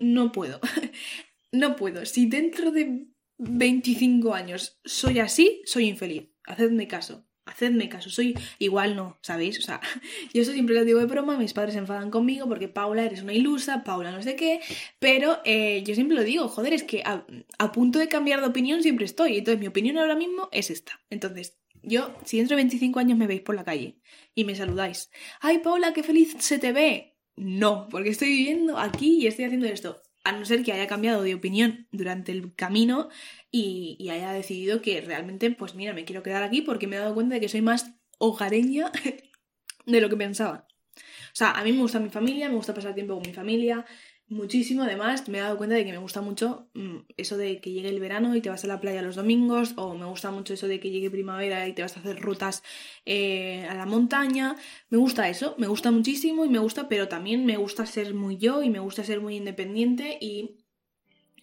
no 0.00 0.32
puedo. 0.32 0.60
no 1.52 1.76
puedo. 1.76 2.04
Si 2.06 2.26
dentro 2.26 2.70
de 2.70 3.06
25 3.38 4.34
años 4.34 4.80
soy 4.84 5.18
así, 5.18 5.62
soy 5.64 5.88
infeliz. 5.88 6.28
Hacedme 6.44 6.88
caso. 6.88 7.26
Hacedme 7.46 7.90
caso, 7.90 8.08
soy 8.08 8.34
igual 8.58 8.96
no, 8.96 9.18
¿sabéis? 9.20 9.58
O 9.58 9.62
sea, 9.62 9.78
yo 10.32 10.40
eso 10.40 10.52
siempre 10.52 10.74
lo 10.74 10.84
digo 10.84 10.98
de 10.98 11.04
broma, 11.04 11.36
mis 11.36 11.52
padres 11.52 11.74
se 11.74 11.78
enfadan 11.78 12.10
conmigo 12.10 12.48
porque 12.48 12.68
Paula 12.68 13.04
eres 13.04 13.22
una 13.22 13.34
ilusa, 13.34 13.84
Paula 13.84 14.12
no 14.12 14.22
sé 14.22 14.34
qué, 14.34 14.60
pero 14.98 15.40
eh, 15.44 15.82
yo 15.84 15.94
siempre 15.94 16.16
lo 16.16 16.24
digo, 16.24 16.48
joder, 16.48 16.72
es 16.72 16.84
que 16.84 17.02
a, 17.04 17.26
a, 17.58 17.72
punto 17.72 17.98
de 17.98 18.08
cambiar 18.08 18.40
de 18.40 18.46
opinión 18.46 18.82
siempre 18.82 19.04
estoy, 19.04 19.36
entonces 19.36 19.60
mi 19.60 19.66
opinión 19.66 19.98
ahora 19.98 20.16
mismo 20.16 20.48
es 20.52 20.70
esta. 20.70 20.98
Entonces, 21.10 21.58
yo, 21.82 22.14
si 22.24 22.38
dentro 22.38 22.56
de 22.56 22.62
25 22.62 22.98
años 22.98 23.18
me 23.18 23.26
veis 23.26 23.42
por 23.42 23.54
la 23.54 23.64
calle 23.64 24.00
y 24.34 24.44
me 24.44 24.54
saludáis, 24.54 25.10
¡ay 25.40 25.58
Paula, 25.58 25.92
qué 25.92 26.02
feliz 26.02 26.34
se 26.38 26.58
te 26.58 26.72
ve! 26.72 27.13
No, 27.36 27.88
porque 27.88 28.10
estoy 28.10 28.28
viviendo 28.28 28.78
aquí 28.78 29.22
y 29.22 29.26
estoy 29.26 29.46
haciendo 29.46 29.66
esto. 29.66 30.02
A 30.24 30.32
no 30.32 30.44
ser 30.44 30.62
que 30.62 30.72
haya 30.72 30.86
cambiado 30.86 31.22
de 31.22 31.34
opinión 31.34 31.86
durante 31.92 32.32
el 32.32 32.54
camino 32.54 33.08
y, 33.50 34.08
haya 34.10 34.32
decidido 34.32 34.80
que 34.80 35.00
realmente, 35.00 35.50
pues 35.50 35.74
mira, 35.74 35.92
me 35.92 36.04
quiero 36.04 36.22
quedar 36.22 36.42
aquí 36.42 36.62
porque 36.62 36.86
me 36.86 36.96
he 36.96 36.98
dado 36.98 37.14
cuenta 37.14 37.34
de 37.34 37.40
que 37.40 37.48
soy 37.48 37.62
más 37.62 37.92
hogareña 38.18 38.90
de 39.86 40.00
lo 40.00 40.08
que 40.08 40.16
pensaba. 40.16 40.66
O 40.96 41.36
sea, 41.36 41.50
a 41.52 41.64
mí 41.64 41.72
me 41.72 41.80
gusta 41.80 42.00
mi 42.00 42.08
familia, 42.08 42.48
me 42.48 42.54
gusta 42.54 42.72
pasar 42.72 42.94
tiempo 42.94 43.14
con 43.14 43.26
mi 43.26 43.34
familia, 43.34 43.84
muchísimo. 44.28 44.82
Además, 44.82 45.28
me 45.28 45.38
he 45.38 45.40
dado 45.40 45.56
cuenta 45.56 45.76
de 45.76 45.84
que 45.84 45.92
me 45.92 45.98
gusta 45.98 46.20
mucho 46.20 46.68
mm, 46.74 46.98
eso 47.16 47.36
de 47.36 47.60
que 47.60 47.70
llegue 47.72 47.88
el 47.88 48.00
verano 48.00 48.34
y 48.34 48.40
te 48.40 48.50
vas 48.50 48.64
a 48.64 48.68
la 48.68 48.80
playa 48.80 49.02
los 49.02 49.16
domingos, 49.16 49.74
o 49.76 49.94
me 49.94 50.06
gusta 50.06 50.30
mucho 50.30 50.54
eso 50.54 50.68
de 50.68 50.80
que 50.80 50.90
llegue 50.90 51.10
primavera 51.10 51.66
y 51.68 51.72
te 51.72 51.82
vas 51.82 51.96
a 51.96 52.00
hacer 52.00 52.20
rutas 52.20 52.62
eh, 53.06 53.66
a 53.68 53.74
la 53.74 53.86
montaña. 53.86 54.56
Me 54.90 54.98
gusta 54.98 55.28
eso, 55.28 55.54
me 55.58 55.66
gusta 55.66 55.90
muchísimo 55.90 56.44
y 56.44 56.48
me 56.48 56.58
gusta, 56.58 56.88
pero 56.88 57.08
también 57.08 57.46
me 57.46 57.56
gusta 57.56 57.86
ser 57.86 58.14
muy 58.14 58.36
yo 58.36 58.62
y 58.62 58.70
me 58.70 58.78
gusta 58.80 59.04
ser 59.04 59.20
muy 59.20 59.36
independiente 59.36 60.18
y 60.20 60.58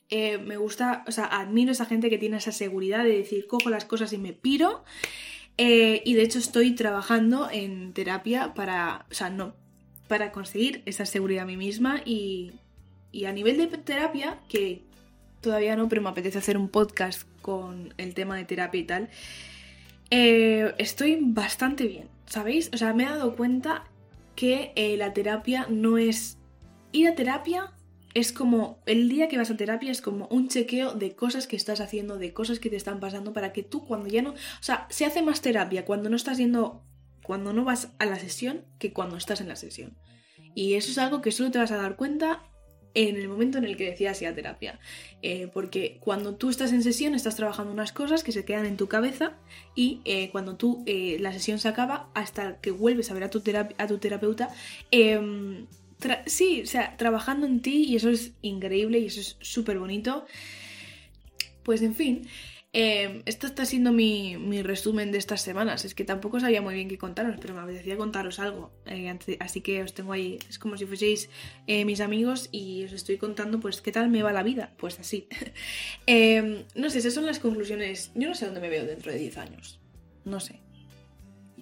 eh, 0.10 0.38
me 0.38 0.58
gusta, 0.58 1.06
o 1.08 1.12
sea, 1.12 1.26
admiro 1.26 1.70
a 1.70 1.72
esa 1.72 1.86
gente 1.86 2.10
que 2.10 2.18
tiene 2.18 2.38
esa 2.38 2.52
seguridad 2.52 3.04
de 3.04 3.18
decir, 3.18 3.48
cojo 3.48 3.70
las 3.70 3.86
cosas 3.86 4.12
y 4.14 4.18
me 4.18 4.34
piro. 4.34 4.84
Eh, 5.58 6.02
y 6.06 6.14
de 6.16 6.24
hecho 6.24 6.40
estoy 6.40 6.76
trabajando 6.76 7.50
en 7.52 7.94
terapia 7.94 8.54
para, 8.54 9.06
o 9.12 9.14
sea, 9.14 9.30
no, 9.30 9.56
para 10.08 10.32
conseguir 10.32 10.82
esa 10.86 11.06
seguridad 11.06 11.44
a 11.44 11.46
mí 11.46 11.56
misma 11.56 12.02
y 12.06 12.52
y 13.12 13.26
a 13.26 13.34
nivel 13.34 13.58
de 13.58 13.68
terapia, 13.68 14.40
que 14.48 14.84
todavía 15.42 15.76
no, 15.76 15.90
pero 15.90 16.02
me 16.02 16.10
apetece 16.10 16.38
hacer 16.38 16.58
un 16.58 16.70
podcast 16.70 17.28
con 17.42 17.94
el 17.98 18.14
tema 18.14 18.38
de 18.38 18.46
terapia 18.46 18.80
y 18.80 18.84
tal. 18.84 19.10
Eh, 20.10 20.74
estoy 20.78 21.18
bastante 21.22 21.88
bien, 21.88 22.10
¿sabéis? 22.26 22.70
O 22.74 22.78
sea, 22.78 22.94
me 22.94 23.04
he 23.04 23.08
dado 23.08 23.36
cuenta 23.36 23.86
que 24.36 24.72
eh, 24.76 24.98
la 24.98 25.14
terapia 25.14 25.68
no 25.70 25.98
es... 25.98 26.38
Ir 26.94 27.08
a 27.08 27.16
terapia 27.16 27.72
es 28.14 28.34
como 28.34 28.80
el 28.86 29.08
día 29.08 29.30
que 29.30 29.38
vas 29.38 29.50
a 29.50 29.56
terapia 29.56 29.92
es 29.92 30.02
como 30.02 30.28
un 30.28 30.50
chequeo 30.50 30.94
de 30.94 31.16
cosas 31.16 31.48
que 31.48 31.56
estás 31.56 31.80
haciendo, 31.80 32.18
de 32.18 32.34
cosas 32.34 32.60
que 32.60 32.70
te 32.70 32.76
están 32.76 33.00
pasando 33.00 33.32
para 33.32 33.54
que 33.54 33.64
tú 33.64 33.86
cuando 33.86 34.10
ya 34.10 34.22
no, 34.22 34.32
o 34.32 34.36
sea, 34.60 34.88
se 34.90 35.06
hace 35.06 35.22
más 35.22 35.42
terapia 35.42 35.86
cuando 35.86 36.10
no 36.10 36.18
estás 36.18 36.38
yendo 36.38 36.84
cuando 37.24 37.54
no 37.54 37.64
vas 37.64 37.94
a 38.00 38.06
la 38.06 38.20
sesión 38.20 38.66
que 38.78 38.92
cuando 38.92 39.16
estás 39.16 39.40
en 39.40 39.48
la 39.48 39.56
sesión. 39.56 39.96
Y 40.54 40.74
eso 40.74 40.92
es 40.92 40.98
algo 40.98 41.22
que 41.22 41.32
solo 41.32 41.52
te 41.52 41.60
vas 41.60 41.72
a 41.72 41.78
dar 41.78 41.96
cuenta 41.96 42.44
en 42.94 43.16
el 43.16 43.28
momento 43.28 43.58
en 43.58 43.66
el 43.66 43.78
que 43.78 43.90
decidas 43.90 44.22
ir 44.22 44.28
a 44.28 44.36
terapia. 44.36 44.80
Eh, 45.22 45.50
porque 45.54 45.98
cuando 46.00 46.36
tú 46.36 46.50
estás 46.50 46.74
en 46.74 46.84
sesión 46.84 47.16
estás 47.16 47.36
trabajando 47.36 47.72
unas 47.72 47.92
cosas 47.92 48.24
que 48.24 48.32
se 48.32 48.46
quedan 48.46 48.66
en 48.66 48.78
tu 48.78 48.88
cabeza 48.88 49.34
y 49.76 50.02
eh, 50.06 50.30
cuando 50.32 50.56
tú 50.56 50.84
eh, 50.86 51.18
la 51.20 51.32
sesión 51.32 51.60
se 51.60 51.68
acaba 51.68 52.10
hasta 52.14 52.58
que 52.60 52.72
vuelves 52.72 53.12
a 53.12 53.14
ver 53.14 53.24
a 53.24 53.30
tu, 53.30 53.42
a 53.78 53.88
tu 53.88 53.98
terapeuta, 54.00 54.50
em, 54.90 55.68
sí, 56.26 56.62
o 56.64 56.68
sea, 56.68 56.98
trabajando 56.98 57.46
en 57.46 57.62
ti 57.62 57.86
y 57.86 57.96
eso 57.96 58.10
es 58.10 58.32
increíble 58.42 59.00
y 59.00 59.06
eso 59.06 59.20
es 59.20 59.38
súper 59.42 59.80
bonito. 59.80 60.26
Pues 61.64 61.84
en 61.84 61.94
fin, 61.94 62.28
eh, 62.74 63.22
esto 63.26 63.48
está 63.48 63.66
siendo 63.66 63.92
mi, 63.92 64.62
resumen 64.62 65.12
de 65.12 65.18
estas 65.18 65.42
semanas. 65.42 65.84
Es 65.84 65.94
que 65.94 66.06
tampoco 66.06 66.40
sabía 66.40 66.62
muy 66.62 66.74
bien 66.74 66.88
qué 66.88 66.98
contaros, 66.98 67.36
pero 67.42 67.54
me 67.54 67.62
apetecía 67.62 67.98
contaros 67.98 68.40
algo. 68.40 68.72
Eh, 68.86 69.14
así 69.40 69.62
que 69.62 69.84
os 69.84 69.94
tengo 69.94 70.14
ahí. 70.14 70.40
Es 70.50 70.58
como 70.58 70.78
si 70.78 70.86
fueseis 70.86 71.30
eh, 71.68 71.84
mis 71.84 72.00
amigos 72.00 72.48
y 72.52 72.86
os 72.86 72.94
estoy 72.94 73.18
contando, 73.18 73.60
pues, 73.60 73.82
qué 73.82 73.92
tal 73.92 74.10
me 74.10 74.24
va 74.24 74.32
la 74.32 74.44
vida. 74.44 74.74
Pues 74.78 75.00
así. 75.00 75.28
no 76.76 76.90
sé, 76.90 77.00
esas 77.00 77.14
son 77.14 77.26
las 77.26 77.40
conclusiones. 77.40 78.12
Yo 78.16 78.30
no 78.30 78.36
sé 78.36 78.46
dónde 78.46 78.62
me 78.62 78.70
veo 78.70 78.86
dentro 78.86 79.12
de 79.12 79.18
10 79.18 79.38
años. 79.38 79.80
No 80.24 80.40
sé. 80.40 80.62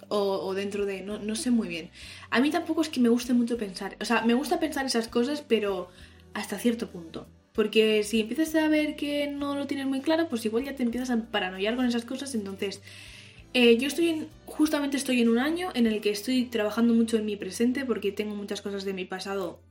O, 0.10 0.54
dentro 0.54 0.86
de. 0.86 1.02
No, 1.02 1.18
no 1.20 1.36
sé 1.36 1.50
muy 1.50 1.68
bien. 1.68 1.90
A 2.30 2.40
mí 2.40 2.52
tampoco 2.52 2.82
es 2.82 2.90
que 2.90 3.00
me 3.00 3.10
guste 3.10 3.34
mucho 3.34 3.58
pensar. 3.58 3.98
O 4.00 4.06
sea, 4.06 4.22
me 4.24 4.34
gusta 4.36 4.60
pensar 4.60 4.86
esas 4.86 5.08
cosas, 5.08 5.42
pero 5.42 5.90
hasta 6.34 6.60
cierto 6.60 6.90
punto. 6.92 7.28
Porque 7.54 8.04
si 8.04 8.22
empiezas 8.22 8.56
a 8.56 8.68
ver 8.68 8.96
que 8.96 9.28
no 9.28 9.56
lo 9.56 9.68
tienes 9.68 9.88
muy 9.88 10.02
claro, 10.02 10.30
pues 10.30 10.46
igual 10.46 10.66
ya 10.66 10.76
te 10.76 10.84
empiezas 10.84 11.10
a 11.10 11.18
paranoiar 11.32 11.76
con 11.76 11.86
esas 11.86 12.06
cosas. 12.06 12.36
Entonces, 12.36 12.82
eh, 13.54 13.78
yo 13.78 13.88
estoy 13.88 14.10
en, 14.10 14.28
justamente 14.46 14.98
estoy 14.98 15.22
en 15.22 15.30
un 15.30 15.40
año 15.40 15.70
en 15.74 15.88
el 15.88 16.02
que 16.02 16.12
estoy 16.12 16.46
trabajando 16.46 16.94
mucho 16.94 17.18
en 17.18 17.26
mi 17.26 17.36
presente 17.36 17.86
porque 17.86 18.12
tengo 18.12 18.36
muchas 18.36 18.62
cosas 18.62 18.86
de 18.86 18.94
mi 18.94 19.06
pasado 19.06 19.62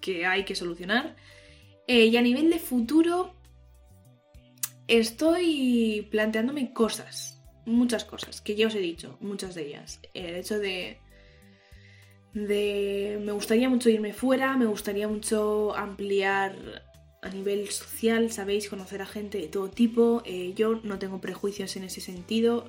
que 0.00 0.26
hay 0.26 0.44
que 0.44 0.54
solucionar. 0.54 1.16
Eh, 1.86 2.06
y 2.06 2.16
a 2.16 2.22
nivel 2.22 2.50
de 2.50 2.58
futuro, 2.58 3.34
estoy 4.88 6.08
planteándome 6.10 6.72
cosas, 6.72 7.40
muchas 7.66 8.04
cosas, 8.04 8.40
que 8.40 8.54
ya 8.54 8.66
os 8.66 8.74
he 8.74 8.80
dicho, 8.80 9.18
muchas 9.20 9.54
de 9.54 9.66
ellas. 9.66 10.00
El 10.14 10.34
hecho 10.36 10.58
de 10.58 10.98
de 12.34 13.20
me 13.22 13.32
gustaría 13.32 13.68
mucho 13.68 13.90
irme 13.90 14.12
fuera, 14.12 14.56
me 14.56 14.66
gustaría 14.66 15.08
mucho 15.08 15.74
ampliar 15.76 16.82
a 17.22 17.28
nivel 17.28 17.70
social, 17.70 18.30
sabéis, 18.30 18.68
conocer 18.68 19.00
a 19.00 19.06
gente 19.06 19.38
de 19.38 19.46
todo 19.46 19.70
tipo. 19.70 20.22
Eh, 20.26 20.52
yo 20.56 20.80
no 20.82 20.98
tengo 20.98 21.20
prejuicios 21.20 21.76
en 21.76 21.84
ese 21.84 22.00
sentido. 22.00 22.68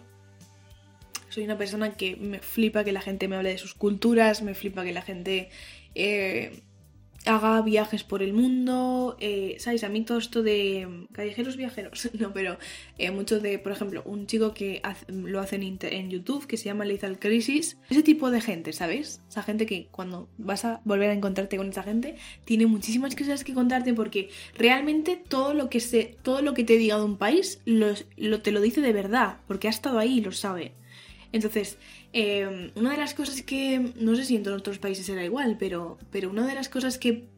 Soy 1.29 1.43
una 1.43 1.57
persona 1.57 1.93
que 1.97 2.15
me 2.15 2.39
flipa 2.39 2.83
que 2.83 2.91
la 2.91 3.01
gente 3.01 3.27
me 3.27 3.35
hable 3.35 3.49
de 3.49 3.57
sus 3.57 3.73
culturas, 3.73 4.43
me 4.43 4.53
flipa 4.53 4.83
que 4.83 4.93
la 4.93 5.01
gente 5.01 5.49
eh, 5.95 6.61
haga 7.25 7.61
viajes 7.61 8.03
por 8.03 8.21
el 8.21 8.33
mundo, 8.33 9.17
eh, 9.19 9.55
¿sabes? 9.59 9.83
A 9.83 9.89
mí 9.89 10.01
todo 10.01 10.17
esto 10.17 10.43
de 10.43 11.07
callejeros 11.11 11.57
viajeros, 11.57 12.09
no, 12.19 12.33
pero 12.33 12.57
eh, 12.97 13.11
mucho 13.11 13.39
de, 13.39 13.59
por 13.59 13.71
ejemplo, 13.71 14.01
un 14.05 14.27
chico 14.27 14.53
que 14.53 14.81
lo 15.07 15.39
hace 15.39 15.55
en, 15.55 16.09
YouTube 16.09 16.47
que 16.47 16.57
se 16.57 16.65
llama 16.65 16.85
Lethal 16.85 17.19
Crisis, 17.19 17.77
ese 17.89 18.03
tipo 18.03 18.29
de 18.29 18.41
gente, 18.41 18.73
¿sabes? 18.73 19.21
Esa 19.29 19.43
gente 19.43 19.65
que 19.65 19.87
cuando 19.91 20.27
vas 20.37 20.65
a 20.65 20.81
volver 20.83 21.09
a 21.09 21.13
encontrarte 21.13 21.57
con 21.57 21.69
esa 21.69 21.83
gente 21.83 22.15
tiene 22.45 22.65
muchísimas 22.65 23.15
cosas 23.15 23.43
que 23.43 23.53
contarte 23.53 23.93
porque 23.93 24.29
realmente 24.57 25.21
todo 25.27 25.53
lo 25.53 25.69
que, 25.69 25.79
se, 25.79 26.17
todo 26.23 26.41
lo 26.41 26.53
que 26.53 26.63
te 26.63 26.77
diga 26.77 26.97
de 26.97 27.03
un 27.03 27.17
país 27.17 27.61
lo, 27.65 27.93
te 28.41 28.51
lo 28.51 28.61
dice 28.61 28.81
de 28.81 28.93
verdad, 28.93 29.37
porque 29.47 29.67
ha 29.67 29.71
estado 29.71 29.99
ahí 29.99 30.17
y 30.17 30.21
lo 30.21 30.31
sabe. 30.31 30.73
Entonces, 31.31 31.77
Em, 32.13 32.71
una 32.75 32.91
de 32.91 32.97
las 32.97 33.15
cosas 33.15 33.41
que, 33.41 33.91
no 33.95 34.15
sé 34.15 34.23
si 34.23 34.35
en 34.35 34.43
todos 34.43 34.59
otros 34.59 34.77
países 34.77 35.09
era 35.09 35.25
igual, 35.25 35.57
pero, 35.59 35.97
pero 36.11 36.29
una 36.29 36.45
de 36.45 36.53
las 36.53 36.69
cosas 36.69 36.97
que, 36.97 37.31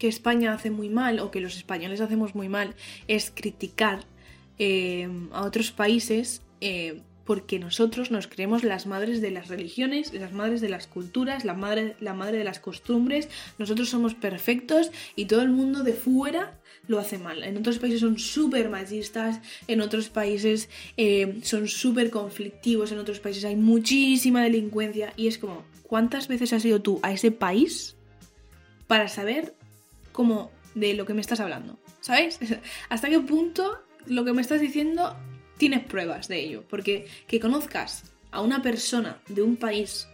España 0.00 0.52
hace 0.52 0.70
muy 0.70 0.90
mal 0.90 1.18
o 1.18 1.30
que 1.30 1.40
los 1.40 1.56
españoles 1.56 2.02
hacemos 2.02 2.34
muy 2.34 2.46
mal 2.50 2.74
es 3.08 3.30
criticar 3.34 4.04
em, 4.58 5.30
a 5.32 5.44
otros 5.44 5.72
países 5.72 6.42
eh, 6.60 7.00
porque 7.24 7.58
nosotros 7.58 8.10
nos 8.10 8.26
creemos 8.26 8.64
las 8.64 8.86
madres 8.86 9.22
de 9.22 9.30
las 9.30 9.48
religiones, 9.48 10.12
las 10.12 10.32
madres 10.32 10.60
de 10.60 10.68
las 10.68 10.86
culturas, 10.86 11.46
la 11.46 11.54
madre, 11.54 11.96
la 12.00 12.12
madre 12.12 12.36
de 12.36 12.44
las 12.44 12.58
costumbres, 12.58 13.30
nosotros 13.56 13.88
somos 13.88 14.14
perfectos 14.14 14.90
y 15.16 15.24
todo 15.24 15.40
el 15.40 15.48
mundo 15.48 15.84
de 15.84 15.94
fuera 15.94 16.60
lo 16.86 16.98
hace 16.98 17.18
mal. 17.18 17.42
En 17.42 17.56
otros 17.56 17.78
países 17.78 18.00
son 18.00 18.18
súper 18.18 18.68
machistas, 18.68 19.40
en 19.68 19.80
otros 19.80 20.08
países 20.08 20.68
eh, 20.96 21.40
son 21.42 21.68
súper 21.68 22.10
conflictivos, 22.10 22.92
en 22.92 22.98
otros 22.98 23.20
países 23.20 23.44
hay 23.44 23.56
muchísima 23.56 24.42
delincuencia 24.42 25.12
y 25.16 25.28
es 25.28 25.38
como, 25.38 25.64
¿cuántas 25.82 26.28
veces 26.28 26.52
has 26.52 26.64
ido 26.64 26.80
tú 26.80 27.00
a 27.02 27.12
ese 27.12 27.30
país 27.30 27.96
para 28.86 29.08
saber 29.08 29.54
cómo 30.12 30.50
de 30.74 30.94
lo 30.94 31.06
que 31.06 31.14
me 31.14 31.20
estás 31.20 31.40
hablando? 31.40 31.78
¿Sabes? 32.00 32.38
¿Hasta 32.88 33.08
qué 33.08 33.20
punto 33.20 33.78
lo 34.06 34.24
que 34.24 34.32
me 34.32 34.42
estás 34.42 34.60
diciendo 34.60 35.16
tienes 35.58 35.84
pruebas 35.84 36.28
de 36.28 36.40
ello. 36.40 36.64
Porque 36.68 37.06
que 37.26 37.40
conozcas 37.40 38.12
a 38.30 38.40
una 38.40 38.62
persona 38.62 39.18
de 39.28 39.42
un 39.42 39.56
país, 39.56 40.08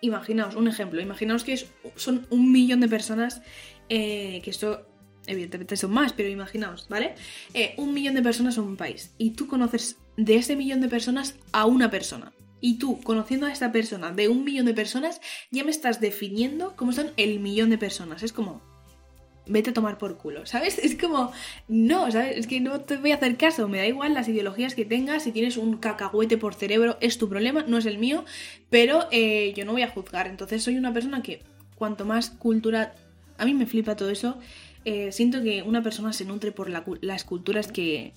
imaginaos, 0.00 0.56
un 0.56 0.68
ejemplo, 0.68 1.00
imaginaos 1.00 1.44
que 1.44 1.56
son 1.96 2.26
un 2.30 2.52
millón 2.52 2.80
de 2.80 2.88
personas, 2.88 3.42
eh, 3.88 4.40
que 4.42 4.50
esto 4.50 4.86
evidentemente 5.26 5.76
son 5.76 5.92
más, 5.92 6.12
pero 6.12 6.28
imaginaos, 6.28 6.86
¿vale? 6.88 7.14
Eh, 7.54 7.74
un 7.76 7.94
millón 7.94 8.14
de 8.14 8.22
personas 8.22 8.54
son 8.54 8.66
un 8.66 8.76
país 8.76 9.12
y 9.18 9.30
tú 9.30 9.46
conoces 9.46 9.96
de 10.16 10.36
ese 10.36 10.56
millón 10.56 10.80
de 10.80 10.88
personas 10.88 11.36
a 11.52 11.66
una 11.66 11.90
persona. 11.90 12.32
Y 12.60 12.78
tú, 12.78 13.00
conociendo 13.02 13.46
a 13.46 13.52
esta 13.52 13.70
persona 13.70 14.12
de 14.12 14.28
un 14.28 14.42
millón 14.44 14.66
de 14.66 14.74
personas, 14.74 15.20
ya 15.50 15.62
me 15.62 15.70
estás 15.70 16.00
definiendo 16.00 16.74
cómo 16.74 16.92
son 16.92 17.10
el 17.16 17.38
millón 17.38 17.70
de 17.70 17.78
personas. 17.78 18.22
Es 18.22 18.32
como, 18.32 18.62
vete 19.46 19.70
a 19.70 19.74
tomar 19.74 19.98
por 19.98 20.16
culo, 20.16 20.46
¿sabes? 20.46 20.78
Es 20.82 20.96
como, 20.96 21.32
no, 21.68 22.10
¿sabes? 22.10 22.36
Es 22.36 22.46
que 22.46 22.60
no 22.60 22.80
te 22.80 22.96
voy 22.96 23.12
a 23.12 23.16
hacer 23.16 23.36
caso, 23.36 23.68
me 23.68 23.78
da 23.78 23.86
igual 23.86 24.14
las 24.14 24.28
ideologías 24.28 24.74
que 24.74 24.84
tengas, 24.84 25.24
si 25.24 25.32
tienes 25.32 25.56
un 25.56 25.76
cacahuete 25.78 26.38
por 26.38 26.54
cerebro 26.54 26.96
es 27.00 27.18
tu 27.18 27.28
problema, 27.28 27.64
no 27.66 27.78
es 27.78 27.86
el 27.86 27.98
mío, 27.98 28.24
pero 28.70 29.06
eh, 29.10 29.52
yo 29.56 29.64
no 29.64 29.72
voy 29.72 29.82
a 29.82 29.90
juzgar, 29.90 30.26
entonces 30.26 30.62
soy 30.62 30.76
una 30.76 30.92
persona 30.92 31.22
que 31.22 31.42
cuanto 31.76 32.04
más 32.04 32.30
cultura, 32.30 32.94
a 33.38 33.44
mí 33.44 33.54
me 33.54 33.66
flipa 33.66 33.96
todo 33.96 34.10
eso, 34.10 34.38
eh, 34.86 35.10
siento 35.10 35.42
que 35.42 35.62
una 35.62 35.82
persona 35.82 36.12
se 36.12 36.24
nutre 36.24 36.52
por 36.52 36.70
las 36.70 37.24
culturas 37.24 37.72
que, 37.72 38.12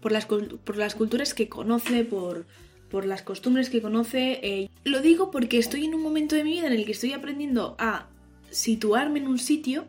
por, 0.00 0.10
las, 0.10 0.26
por 0.26 0.76
las 0.76 0.96
culturas 0.96 1.34
que 1.34 1.48
conoce, 1.48 2.04
por, 2.04 2.46
por 2.90 3.06
las 3.06 3.22
costumbres 3.22 3.70
que 3.70 3.80
conoce. 3.80 4.40
Eh, 4.42 4.68
lo 4.82 5.00
digo 5.00 5.30
porque 5.30 5.58
estoy 5.58 5.84
en 5.84 5.94
un 5.94 6.02
momento 6.02 6.34
de 6.34 6.42
mi 6.42 6.50
vida 6.50 6.66
en 6.66 6.72
el 6.72 6.84
que 6.84 6.90
estoy 6.90 7.12
aprendiendo 7.12 7.76
a 7.78 8.08
situarme 8.50 9.20
en 9.20 9.28
un 9.28 9.38
sitio 9.38 9.86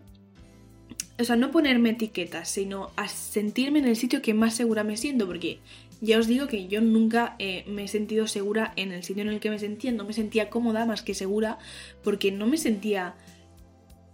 o 1.20 1.24
sea, 1.24 1.36
no 1.36 1.52
ponerme 1.52 1.92
etiquetas, 1.92 2.50
sino 2.50 2.92
a 2.96 3.08
sentirme 3.08 3.80
en 3.80 3.86
el 3.86 3.96
sitio 3.96 4.22
que 4.22 4.34
más 4.34 4.56
segura 4.56 4.84
me 4.84 4.98
siento, 4.98 5.28
porque 5.28 5.60
ya 6.02 6.18
os 6.20 6.28
digo 6.28 6.48
que 6.48 6.68
yo 6.68 6.82
nunca 6.82 7.36
eh, 7.40 7.64
me 7.68 7.84
he 7.84 7.88
sentido 7.88 8.28
segura 8.28 8.74
en 8.76 8.92
el 8.92 9.04
sitio 9.04 9.24
en 9.24 9.30
el 9.30 9.40
que 9.40 9.50
me 9.50 9.60
sentía, 9.60 9.92
no 9.92 10.06
me 10.06 10.14
sentía 10.14 10.50
cómoda 10.50 10.86
más 10.86 11.02
que 11.02 11.14
segura, 11.14 11.60
porque 12.04 12.32
no 12.32 12.48
me 12.48 12.58
sentía 12.58 13.16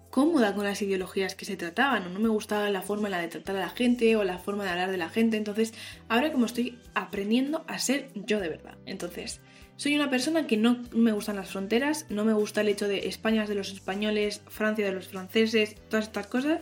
cómoda 0.10 0.56
con 0.56 0.64
las 0.64 0.82
ideologías 0.82 1.36
que 1.36 1.46
se 1.46 1.58
trataban, 1.58 2.08
o 2.08 2.10
no 2.10 2.20
me 2.20 2.30
gustaba 2.30 2.70
la 2.70 2.82
forma 2.82 3.10
la 3.10 3.20
de 3.20 3.28
tratar 3.28 3.56
a 3.56 3.60
la 3.60 3.70
gente 3.70 4.16
o 4.16 4.24
la 4.24 4.40
forma 4.40 4.64
de 4.64 4.72
hablar 4.72 4.92
de 4.92 4.98
la 4.98 5.10
gente, 5.10 5.38
entonces 5.38 5.74
ahora 6.08 6.32
como 6.32 6.46
estoy 6.46 6.78
aprendiendo 6.94 7.64
a 7.68 7.80
ser 7.80 8.10
yo 8.16 8.40
de 8.40 8.50
verdad, 8.50 8.78
entonces 8.86 9.42
soy 9.80 9.96
una 9.96 10.10
persona 10.10 10.46
que 10.46 10.58
no 10.58 10.82
me 10.92 11.14
gustan 11.14 11.38
las 11.38 11.52
fronteras, 11.52 12.06
no 12.10 12.26
me 12.26 12.34
gusta 12.34 12.60
el 12.60 12.68
hecho 12.68 12.86
de 12.86 13.08
España 13.08 13.46
de 13.46 13.56
los 13.56 13.72
españoles, 13.72 14.42
Francia 14.50 14.86
de 14.86 14.92
los 14.92 15.08
franceses, 15.08 15.78
todas 15.88 16.08
estas 16.08 16.28
cosas. 16.28 16.60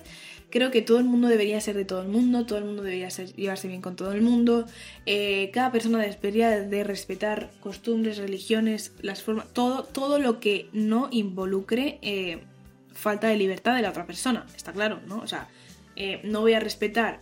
Creo 0.52 0.70
que 0.70 0.84
todo 0.84 1.00
el 1.00 1.06
mundo 1.06 1.28
debería 1.28 1.60
ser 1.60 1.76
de 1.76 1.84
todo 1.84 2.04
el 2.04 2.10
mundo, 2.10 2.46
todo 2.46 2.60
el 2.60 2.66
mundo 2.66 2.84
debería 2.84 3.10
llevarse 3.10 3.68
bien 3.68 3.82
con 3.82 3.96
todo 3.96 4.12
el 4.12 4.22
mundo. 4.22 4.68
Eh, 5.08 5.50
cada 5.52 5.72
persona 5.72 5.98
debería 5.98 6.52
de 6.62 6.84
respetar 6.84 7.50
costumbres, 7.60 8.20
religiones, 8.20 8.94
las 9.02 9.24
formas, 9.24 9.52
todo, 9.52 9.84
todo 9.84 10.20
lo 10.20 10.40
que 10.40 10.70
no 10.72 11.10
involucre 11.10 11.98
eh, 12.04 12.44
falta 12.98 13.28
de 13.28 13.38
libertad 13.38 13.76
de 13.76 13.82
la 13.82 13.90
otra 13.90 14.06
persona, 14.06 14.46
está 14.56 14.74
claro, 14.74 15.00
¿no? 15.08 15.20
O 15.20 15.28
sea, 15.28 15.48
eh, 15.96 16.20
no 16.24 16.42
voy 16.42 16.54
a 16.54 16.60
respetar 16.60 17.22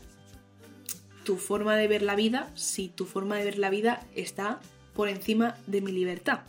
tu 1.23 1.37
forma 1.37 1.75
de 1.75 1.87
ver 1.87 2.01
la 2.01 2.15
vida 2.15 2.51
si 2.55 2.87
tu 2.87 3.05
forma 3.05 3.37
de 3.37 3.45
ver 3.45 3.57
la 3.57 3.69
vida 3.69 4.05
está 4.15 4.59
por 4.93 5.09
encima 5.09 5.57
de 5.67 5.81
mi 5.81 5.91
libertad, 5.91 6.41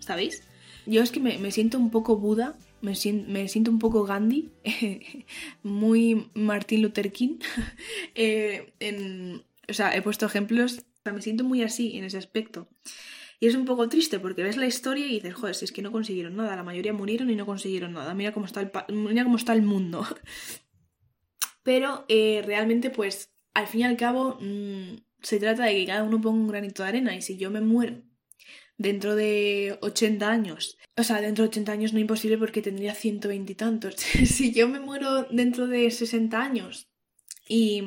¿sabéis? 0.00 0.42
Yo 0.84 1.02
es 1.02 1.12
que 1.12 1.20
me, 1.20 1.50
siento 1.52 1.78
un 1.78 1.90
poco 1.90 2.16
Buda 2.16 2.56
me 2.80 2.94
me 3.28 3.48
siento 3.48 3.70
un 3.70 3.78
poco 3.78 4.02
Gandhi, 4.02 4.50
muy 5.62 6.28
Martin 6.34 6.82
Luther 6.82 7.12
King. 7.12 7.38
Eh, 8.14 8.74
en, 8.80 9.42
o 9.68 9.72
sea, 9.72 9.96
he 9.96 10.02
puesto 10.02 10.26
ejemplos, 10.26 10.84
me 11.04 11.22
siento 11.22 11.44
muy 11.44 11.62
así 11.62 11.96
en 11.96 12.04
ese 12.04 12.18
aspecto. 12.18 12.68
Y 13.42 13.48
es 13.48 13.56
un 13.56 13.64
poco 13.64 13.88
triste 13.88 14.20
porque 14.20 14.44
ves 14.44 14.56
la 14.56 14.66
historia 14.66 15.04
y 15.04 15.14
dices, 15.14 15.34
joder, 15.34 15.56
si 15.56 15.64
es 15.64 15.72
que 15.72 15.82
no 15.82 15.90
consiguieron 15.90 16.36
nada, 16.36 16.54
la 16.54 16.62
mayoría 16.62 16.92
murieron 16.92 17.28
y 17.28 17.34
no 17.34 17.44
consiguieron 17.44 17.92
nada, 17.92 18.14
mira 18.14 18.32
cómo 18.32 18.46
está 18.46 18.60
el, 18.60 18.70
mira 18.94 19.24
cómo 19.24 19.36
está 19.36 19.52
el 19.52 19.62
mundo. 19.62 20.06
Pero 21.64 22.04
eh, 22.08 22.44
realmente, 22.46 22.90
pues, 22.90 23.34
al 23.52 23.66
fin 23.66 23.80
y 23.80 23.82
al 23.82 23.96
cabo, 23.96 24.38
mm, 24.40 24.94
se 25.22 25.40
trata 25.40 25.64
de 25.64 25.74
que 25.74 25.86
cada 25.86 26.04
uno 26.04 26.20
ponga 26.20 26.38
un 26.38 26.46
granito 26.46 26.84
de 26.84 26.90
arena 26.90 27.16
y 27.16 27.22
si 27.22 27.36
yo 27.36 27.50
me 27.50 27.60
muero 27.60 28.00
dentro 28.78 29.16
de 29.16 29.76
80 29.80 30.30
años, 30.30 30.78
o 30.96 31.02
sea, 31.02 31.20
dentro 31.20 31.42
de 31.42 31.48
80 31.48 31.72
años 31.72 31.92
no 31.92 31.98
es 31.98 32.02
imposible 32.02 32.38
porque 32.38 32.62
tendría 32.62 32.94
120 32.94 33.50
y 33.50 33.56
tantos, 33.56 33.96
si 34.24 34.52
yo 34.52 34.68
me 34.68 34.78
muero 34.78 35.24
dentro 35.32 35.66
de 35.66 35.90
60 35.90 36.40
años 36.40 36.92
y, 37.48 37.82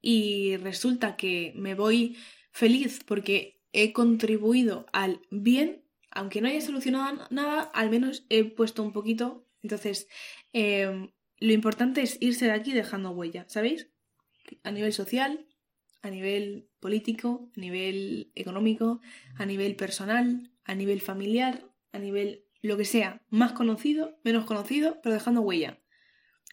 y 0.00 0.56
resulta 0.56 1.16
que 1.16 1.52
me 1.54 1.76
voy 1.76 2.16
feliz 2.50 3.04
porque 3.06 3.57
he 3.72 3.92
contribuido 3.92 4.86
al 4.92 5.20
bien, 5.30 5.82
aunque 6.10 6.40
no 6.40 6.48
haya 6.48 6.60
solucionado 6.60 7.26
nada, 7.30 7.62
al 7.62 7.90
menos 7.90 8.24
he 8.28 8.44
puesto 8.44 8.82
un 8.82 8.92
poquito. 8.92 9.46
Entonces, 9.62 10.08
em, 10.52 11.10
lo 11.38 11.52
importante 11.52 12.02
es 12.02 12.18
irse 12.20 12.46
de 12.46 12.52
aquí 12.52 12.72
dejando 12.72 13.10
huella, 13.10 13.44
¿sabéis? 13.48 13.88
A 14.62 14.70
nivel 14.70 14.92
social, 14.92 15.46
a 16.02 16.10
nivel 16.10 16.68
político, 16.80 17.50
a 17.56 17.60
nivel 17.60 18.32
económico, 18.34 19.00
a 19.36 19.46
nivel 19.46 19.76
personal, 19.76 20.50
a 20.64 20.74
nivel 20.74 21.00
familiar, 21.00 21.64
a 21.92 21.98
nivel 21.98 22.44
lo 22.62 22.76
que 22.76 22.84
sea, 22.84 23.22
más 23.30 23.52
conocido, 23.52 24.18
menos 24.24 24.44
conocido, 24.44 25.00
pero 25.02 25.14
dejando 25.14 25.42
huella. 25.42 25.78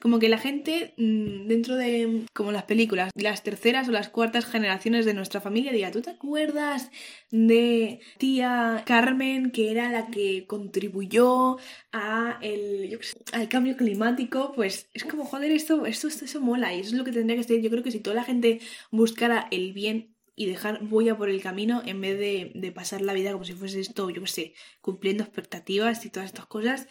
Como 0.02 0.20
que 0.20 0.28
la 0.28 0.38
gente 0.38 0.94
mm, 0.98 1.48
dentro 1.48 1.78
de, 1.78 2.26
como 2.34 2.52
las 2.52 2.64
películas, 2.64 3.12
las 3.16 3.44
terceras 3.44 3.88
o 3.88 3.92
las 3.92 4.10
cuartas 4.10 4.46
generaciones 4.46 5.06
de 5.06 5.14
nuestra 5.14 5.40
familia 5.40 5.72
diga, 5.72 5.92
¿tú 5.92 6.02
te 6.02 6.10
acuerdas 6.10 6.92
de 7.32 8.02
tía 8.18 8.84
Carmen 8.86 9.52
que 9.52 9.72
era 9.72 9.92
la 9.92 10.08
que 10.08 10.46
contribuyó 10.48 11.58
a 11.94 12.40
el, 12.42 13.00
al 13.32 13.48
cambio 13.48 13.78
climático? 13.78 14.52
Pues 14.54 14.90
es 14.94 15.06
como, 15.06 15.24
joder, 15.24 15.52
esto, 15.52 15.86
esto, 15.86 16.10
esto, 16.10 16.42
mola 16.42 16.74
y 16.74 16.82
eso 16.82 16.90
es 16.90 16.98
lo 16.98 17.06
que 17.06 17.14
tendría 17.14 17.38
que 17.38 17.44
ser. 17.44 17.62
Yo 17.62 17.70
creo 17.70 17.84
que 17.84 17.92
si 17.92 18.02
toda 18.02 18.18
la 18.18 18.26
gente 18.26 18.60
buscara 18.92 19.48
el 19.50 19.72
bien 19.72 20.14
y 20.36 20.48
dejar 20.48 20.82
huella 20.92 21.18
por 21.18 21.30
el 21.30 21.42
camino 21.42 21.82
en 21.86 22.02
vez 22.02 22.20
de, 22.20 22.52
de 22.54 22.72
pasar 22.74 23.00
la 23.00 23.14
vida 23.14 23.32
como 23.32 23.46
si 23.46 23.54
fuese 23.54 23.80
esto, 23.80 24.10
yo 24.10 24.22
qué 24.22 24.28
sé, 24.28 24.54
cumpliendo 24.82 25.24
expectativas 25.24 26.06
y 26.06 26.10
todas 26.10 26.28
estas 26.28 26.48
cosas, 26.48 26.90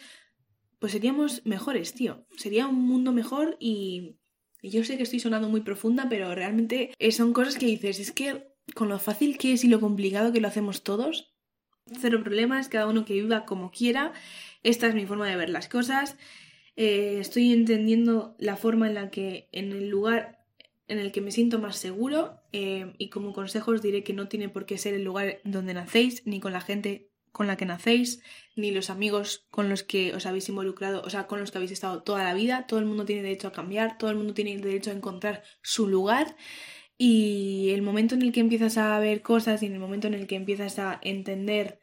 pues 0.79 0.91
seríamos 0.91 1.45
mejores, 1.45 1.93
tío. 1.93 2.25
Sería 2.37 2.67
un 2.67 2.81
mundo 2.81 3.11
mejor 3.11 3.57
y, 3.59 4.17
yo 4.61 4.83
sé 4.83 4.97
que 4.97 5.03
estoy 5.03 5.19
sonando 5.19 5.49
muy 5.49 5.61
profunda, 5.61 6.07
pero 6.09 6.33
realmente 6.33 6.91
son 7.11 7.33
cosas 7.33 7.57
que 7.57 7.67
dices, 7.67 7.99
es 7.99 8.11
que 8.11 8.47
con 8.73 8.89
lo 8.89 8.97
fácil 8.97 9.37
que 9.37 9.53
es 9.53 9.63
y 9.63 9.67
lo 9.67 9.79
complicado 9.79 10.31
que 10.31 10.41
lo 10.41 10.47
hacemos 10.47 10.83
todos, 10.83 11.35
cero 11.99 12.21
problemas, 12.23 12.67
cada 12.67 12.87
uno 12.87 13.05
que 13.05 13.13
viva 13.13 13.45
como 13.45 13.69
quiera, 13.71 14.13
esta 14.63 14.87
es 14.87 14.95
mi 14.95 15.05
forma 15.05 15.29
de 15.29 15.35
ver 15.35 15.49
las 15.49 15.69
cosas. 15.69 16.17
Eh, 16.75 17.17
estoy 17.19 17.53
entendiendo 17.53 18.35
la 18.39 18.57
forma 18.57 18.87
en 18.87 18.95
la 18.95 19.11
que 19.11 19.49
en 19.51 19.71
el 19.71 19.89
lugar 19.89 20.45
en 20.87 20.99
el 20.99 21.11
que 21.11 21.21
me 21.21 21.31
siento 21.31 21.59
más 21.59 21.77
seguro 21.77 22.41
eh, 22.51 22.93
y 22.97 23.09
como 23.09 23.33
consejo 23.33 23.71
os 23.71 23.81
diré 23.81 24.03
que 24.03 24.13
no 24.13 24.27
tiene 24.27 24.49
por 24.49 24.65
qué 24.65 24.77
ser 24.77 24.93
el 24.93 25.03
lugar 25.03 25.39
donde 25.43 25.73
nacéis 25.73 26.21
ni 26.25 26.39
con 26.39 26.53
la 26.53 26.61
gente 26.61 27.09
con 27.35 27.47
la 27.47 27.57
que 27.57 27.65
nacéis, 27.65 28.21
ni 28.55 28.71
los 28.71 28.89
amigos 28.89 29.45
con 29.51 29.67
los 29.67 29.83
que 29.83 30.15
os 30.15 30.25
habéis 30.25 30.47
involucrado, 30.47 31.01
o 31.01 31.09
sea, 31.09 31.27
con 31.27 31.41
los 31.41 31.51
que 31.51 31.57
habéis 31.57 31.73
estado 31.73 32.01
toda 32.01 32.23
la 32.23 32.33
vida. 32.33 32.65
Todo 32.65 32.79
el 32.79 32.85
mundo 32.85 33.03
tiene 33.03 33.23
derecho 33.23 33.49
a 33.49 33.51
cambiar, 33.51 33.97
todo 33.97 34.09
el 34.09 34.15
mundo 34.15 34.33
tiene 34.33 34.57
derecho 34.57 34.89
a 34.89 34.93
encontrar 34.93 35.43
su 35.61 35.85
lugar. 35.89 36.37
Y 36.97 37.71
el 37.71 37.81
momento 37.81 38.15
en 38.15 38.21
el 38.21 38.31
que 38.31 38.39
empiezas 38.39 38.77
a 38.77 38.97
ver 38.99 39.21
cosas 39.21 39.61
y 39.61 39.65
en 39.65 39.73
el 39.73 39.79
momento 39.79 40.07
en 40.07 40.13
el 40.13 40.27
que 40.27 40.37
empiezas 40.37 40.79
a 40.79 40.97
entender 41.03 41.81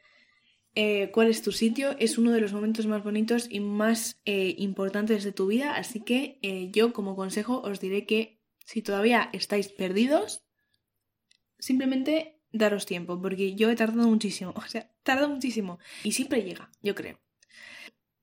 eh, 0.74 1.10
cuál 1.12 1.28
es 1.28 1.42
tu 1.42 1.52
sitio 1.52 1.96
es 1.98 2.16
uno 2.16 2.32
de 2.32 2.40
los 2.40 2.54
momentos 2.54 2.86
más 2.86 3.04
bonitos 3.04 3.46
y 3.50 3.60
más 3.60 4.22
eh, 4.24 4.54
importantes 4.56 5.22
de 5.22 5.32
tu 5.32 5.48
vida. 5.48 5.76
Así 5.76 6.00
que 6.00 6.38
eh, 6.40 6.70
yo 6.72 6.94
como 6.94 7.14
consejo 7.14 7.60
os 7.60 7.78
diré 7.78 8.06
que 8.06 8.40
si 8.64 8.80
todavía 8.80 9.28
estáis 9.34 9.68
perdidos, 9.68 10.46
simplemente 11.58 12.41
daros 12.52 12.86
tiempo, 12.86 13.20
porque 13.20 13.54
yo 13.54 13.70
he 13.70 13.76
tardado 13.76 14.08
muchísimo, 14.08 14.52
o 14.56 14.68
sea, 14.68 14.90
tarda 15.02 15.28
muchísimo 15.28 15.78
y 16.04 16.12
siempre 16.12 16.42
llega, 16.42 16.70
yo 16.82 16.94
creo. 16.94 17.18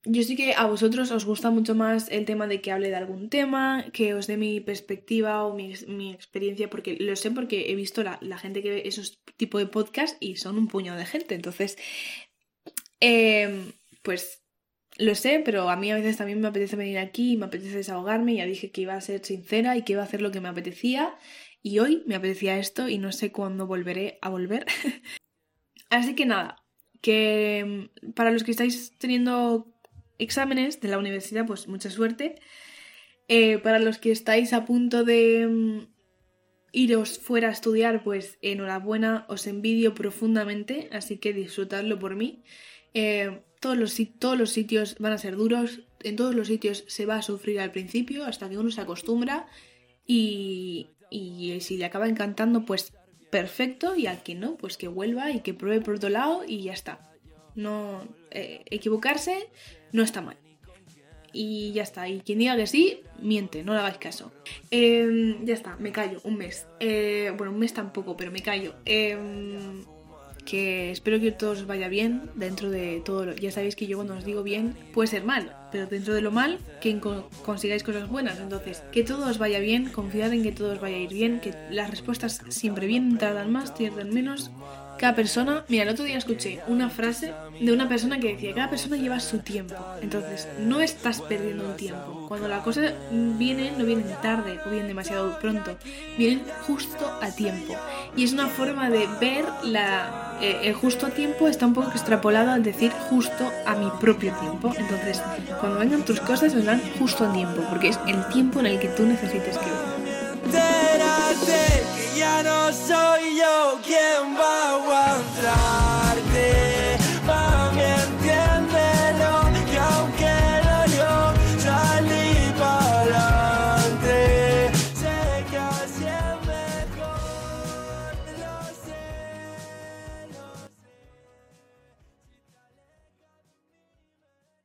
Yo 0.05 0.23
sí 0.23 0.37
que 0.37 0.53
a 0.53 0.65
vosotros 0.65 1.11
os 1.11 1.25
gusta 1.25 1.49
mucho 1.49 1.75
más 1.75 2.09
el 2.09 2.23
tema 2.23 2.47
de 2.47 2.61
que 2.61 2.71
hable 2.71 2.87
de 2.87 2.95
algún 2.95 3.29
tema, 3.29 3.85
que 3.91 4.13
os 4.13 4.27
dé 4.27 4.37
mi 4.37 4.61
perspectiva 4.61 5.43
o 5.43 5.53
mi, 5.53 5.73
experiencia, 6.13 6.69
porque 6.69 6.95
lo 7.01 7.17
sé 7.17 7.31
porque 7.31 7.69
he 7.69 7.75
visto 7.75 8.01
la, 8.01 8.37
gente 8.37 8.63
que 8.63 8.69
ve 8.69 8.81
esos 8.85 9.21
tipos 9.35 9.59
de 9.59 9.67
podcast 9.67 10.15
y 10.21 10.37
son 10.37 10.57
un 10.57 10.69
puñado 10.69 10.97
de 10.97 11.05
gente. 11.05 11.35
Entonces, 11.35 11.77
em, 13.01 13.73
pues 14.01 14.41
lo 14.97 15.15
sé, 15.15 15.41
pero 15.43 15.69
a 15.69 15.75
mí 15.75 15.91
a 15.91 15.95
veces 15.95 16.17
también 16.17 16.41
me 16.41 16.47
apetece 16.47 16.75
venir 16.75 16.97
aquí 16.97 17.33
y 17.33 17.37
me 17.37 17.45
apetece 17.47 17.77
desahogarme. 17.77 18.35
Ya 18.35 18.45
dije 18.45 18.71
que 18.71 18.81
iba 18.81 18.95
a 18.95 19.01
ser 19.01 19.25
sincera 19.25 19.75
y 19.77 19.83
que 19.83 19.93
iba 19.93 20.01
a 20.01 20.05
hacer 20.05 20.21
lo 20.21 20.31
que 20.31 20.41
me 20.41 20.49
apetecía. 20.49 21.17
Y 21.61 21.79
hoy 21.79 22.03
me 22.05 22.15
apetecía 22.15 22.57
esto 22.57 22.87
y 22.87 22.97
no 22.97 23.11
sé 23.11 23.31
cuándo 23.31 23.67
volveré 23.67 24.17
a 24.21 24.29
volver. 24.29 24.65
Así 25.89 26.15
que 26.15 26.25
nada, 26.25 26.63
que 27.01 27.89
mm, 28.01 28.11
para 28.11 28.31
los 28.31 28.43
que 28.43 28.51
estáis 28.51 28.93
teniendo 28.97 29.67
exámenes 30.17 30.79
de 30.81 30.89
la 30.89 30.97
universidad, 30.97 31.45
pues 31.45 31.67
mucha 31.67 31.89
suerte. 31.89 32.35
Eh, 33.27 33.59
para 33.59 33.79
los 33.79 33.97
que 33.97 34.11
estáis 34.11 34.53
a 34.53 34.65
punto 34.65 35.03
de 35.03 35.47
mm, 35.47 35.87
iros 36.71 37.19
fuera 37.19 37.49
a 37.49 37.51
estudiar, 37.51 38.03
pues 38.03 38.37
enhorabuena, 38.41 39.25
os 39.27 39.47
envidio 39.47 39.93
profundamente, 39.93 40.89
así 40.91 41.17
que 41.17 41.33
disfrutadlo 41.33 41.99
por 41.99 42.15
mí. 42.15 42.43
Eh, 42.93 43.41
todos, 43.59 43.77
los, 43.77 43.95
todos 44.17 44.37
los 44.37 44.51
sitios 44.51 44.95
van 44.99 45.13
a 45.13 45.17
ser 45.17 45.35
duros, 45.35 45.81
en 46.01 46.15
todos 46.15 46.33
los 46.33 46.47
sitios 46.47 46.85
se 46.87 47.05
va 47.05 47.17
a 47.17 47.21
sufrir 47.21 47.59
al 47.59 47.71
principio 47.71 48.25
hasta 48.25 48.49
que 48.49 48.57
uno 48.57 48.71
se 48.71 48.81
acostumbra 48.81 49.47
y, 50.05 50.87
y 51.09 51.59
si 51.61 51.77
le 51.77 51.85
acaba 51.85 52.07
encantando, 52.07 52.65
pues 52.65 52.93
perfecto, 53.29 53.95
y 53.95 54.07
al 54.07 54.23
que 54.23 54.35
no, 54.35 54.55
pues 54.55 54.77
que 54.77 54.87
vuelva 54.87 55.31
y 55.31 55.41
que 55.41 55.53
pruebe 55.53 55.81
por 55.81 55.95
otro 55.95 56.09
lado 56.09 56.43
y 56.47 56.63
ya 56.63 56.73
está. 56.73 57.11
No 57.55 58.03
eh, 58.31 58.63
equivocarse 58.65 59.49
no 59.91 60.03
está 60.03 60.21
mal. 60.21 60.37
Y 61.31 61.71
ya 61.73 61.83
está. 61.83 62.09
Y 62.09 62.21
quien 62.21 62.39
diga 62.39 62.55
que 62.55 62.65
sí, 62.65 63.01
miente, 63.21 63.63
no 63.63 63.73
le 63.73 63.79
hagáis 63.79 63.97
caso. 63.97 64.31
Em, 64.71 65.45
ya 65.45 65.53
está, 65.53 65.75
me 65.77 65.91
callo, 65.91 66.19
un 66.23 66.37
mes. 66.37 66.65
Eh, 66.79 67.31
bueno, 67.37 67.53
un 67.53 67.59
mes 67.59 67.73
tampoco, 67.73 68.17
pero 68.17 68.31
me 68.31 68.41
callo. 68.41 68.75
Que 70.49 70.89
espero 70.89 71.19
que 71.19 71.31
todo 71.31 71.51
os 71.51 71.67
vaya 71.67 71.89
bien 71.89 72.31
dentro 72.35 72.71
de 72.71 73.01
todo 73.05 73.25
lo... 73.25 73.35
Ya 73.35 73.51
sabéis 73.51 73.75
que 73.75 73.85
yo 73.85 73.97
cuando 73.97 74.15
os 74.15 74.25
digo 74.25 74.41
bien 74.41 74.75
puede 74.93 75.07
ser 75.07 75.23
mal, 75.23 75.55
pero 75.71 75.85
dentro 75.85 76.13
de 76.13 76.21
lo 76.21 76.31
mal 76.31 76.57
que 76.81 76.99
consigáis 77.45 77.83
cosas 77.83 78.09
buenas. 78.09 78.39
Entonces, 78.39 78.81
que 78.91 79.03
todo 79.03 79.29
os 79.29 79.37
vaya 79.37 79.59
bien, 79.59 79.89
confiad 79.89 80.33
en 80.33 80.43
que 80.43 80.51
todo 80.51 80.73
os 80.73 80.81
vaya 80.81 80.97
a 80.97 81.01
ir 81.01 81.13
bien, 81.13 81.39
que 81.39 81.53
las 81.69 81.91
respuestas 81.91 82.41
siempre 82.49 82.87
vienen, 82.87 83.17
tardan 83.17 83.51
más, 83.51 83.75
tardan 83.75 84.09
menos, 84.09 84.49
cada 84.99 85.15
persona, 85.15 85.63
mira, 85.69 85.83
el 85.83 85.89
otro 85.89 86.03
día 86.03 86.17
escuché 86.17 86.59
una 86.67 86.89
frase 86.89 87.33
de 87.61 87.71
una 87.71 87.87
persona 87.87 88.19
que 88.19 88.33
decía, 88.33 88.53
cada 88.53 88.69
persona 88.69 88.97
lleva 88.97 89.21
su 89.21 89.39
tiempo. 89.39 89.75
Entonces, 90.01 90.49
no 90.59 90.81
estás 90.81 91.21
perdiendo 91.21 91.65
un 91.65 91.77
tiempo. 91.77 92.25
Cuando 92.27 92.49
la 92.49 92.61
cosa 92.61 92.93
viene, 93.11 93.71
no 93.77 93.85
vienen 93.85 94.13
tarde 94.21 94.59
o 94.65 94.69
vienen 94.69 94.89
demasiado 94.89 95.39
pronto, 95.39 95.77
vienen 96.17 96.43
justo 96.67 97.09
a 97.21 97.31
tiempo. 97.31 97.77
Y 98.17 98.25
es 98.25 98.33
una 98.33 98.47
forma 98.47 98.89
de 98.89 99.07
ver 99.21 99.45
la, 99.63 100.28
eh, 100.41 100.61
el 100.63 100.73
justo 100.73 101.07
tiempo, 101.07 101.47
está 101.47 101.65
un 101.65 101.73
poco 101.73 101.91
extrapolado 101.91 102.51
al 102.51 102.63
decir 102.63 102.91
justo 102.91 103.51
a 103.65 103.75
mi 103.75 103.89
propio 103.99 104.33
tiempo. 104.33 104.73
Entonces, 104.77 105.21
cuando 105.59 105.79
vengan 105.79 106.03
tus 106.03 106.19
cosas, 106.19 106.55
vendrán 106.55 106.81
justo 106.97 107.25
a 107.25 107.33
tiempo, 107.33 107.61
porque 107.69 107.89
es 107.89 107.99
el 108.07 108.25
tiempo 108.29 108.59
en 108.59 108.67
el 108.67 108.79
que 108.79 108.87
tú 108.89 109.05
necesites 109.05 109.57
que 109.57 109.65
vengan. 109.65 109.99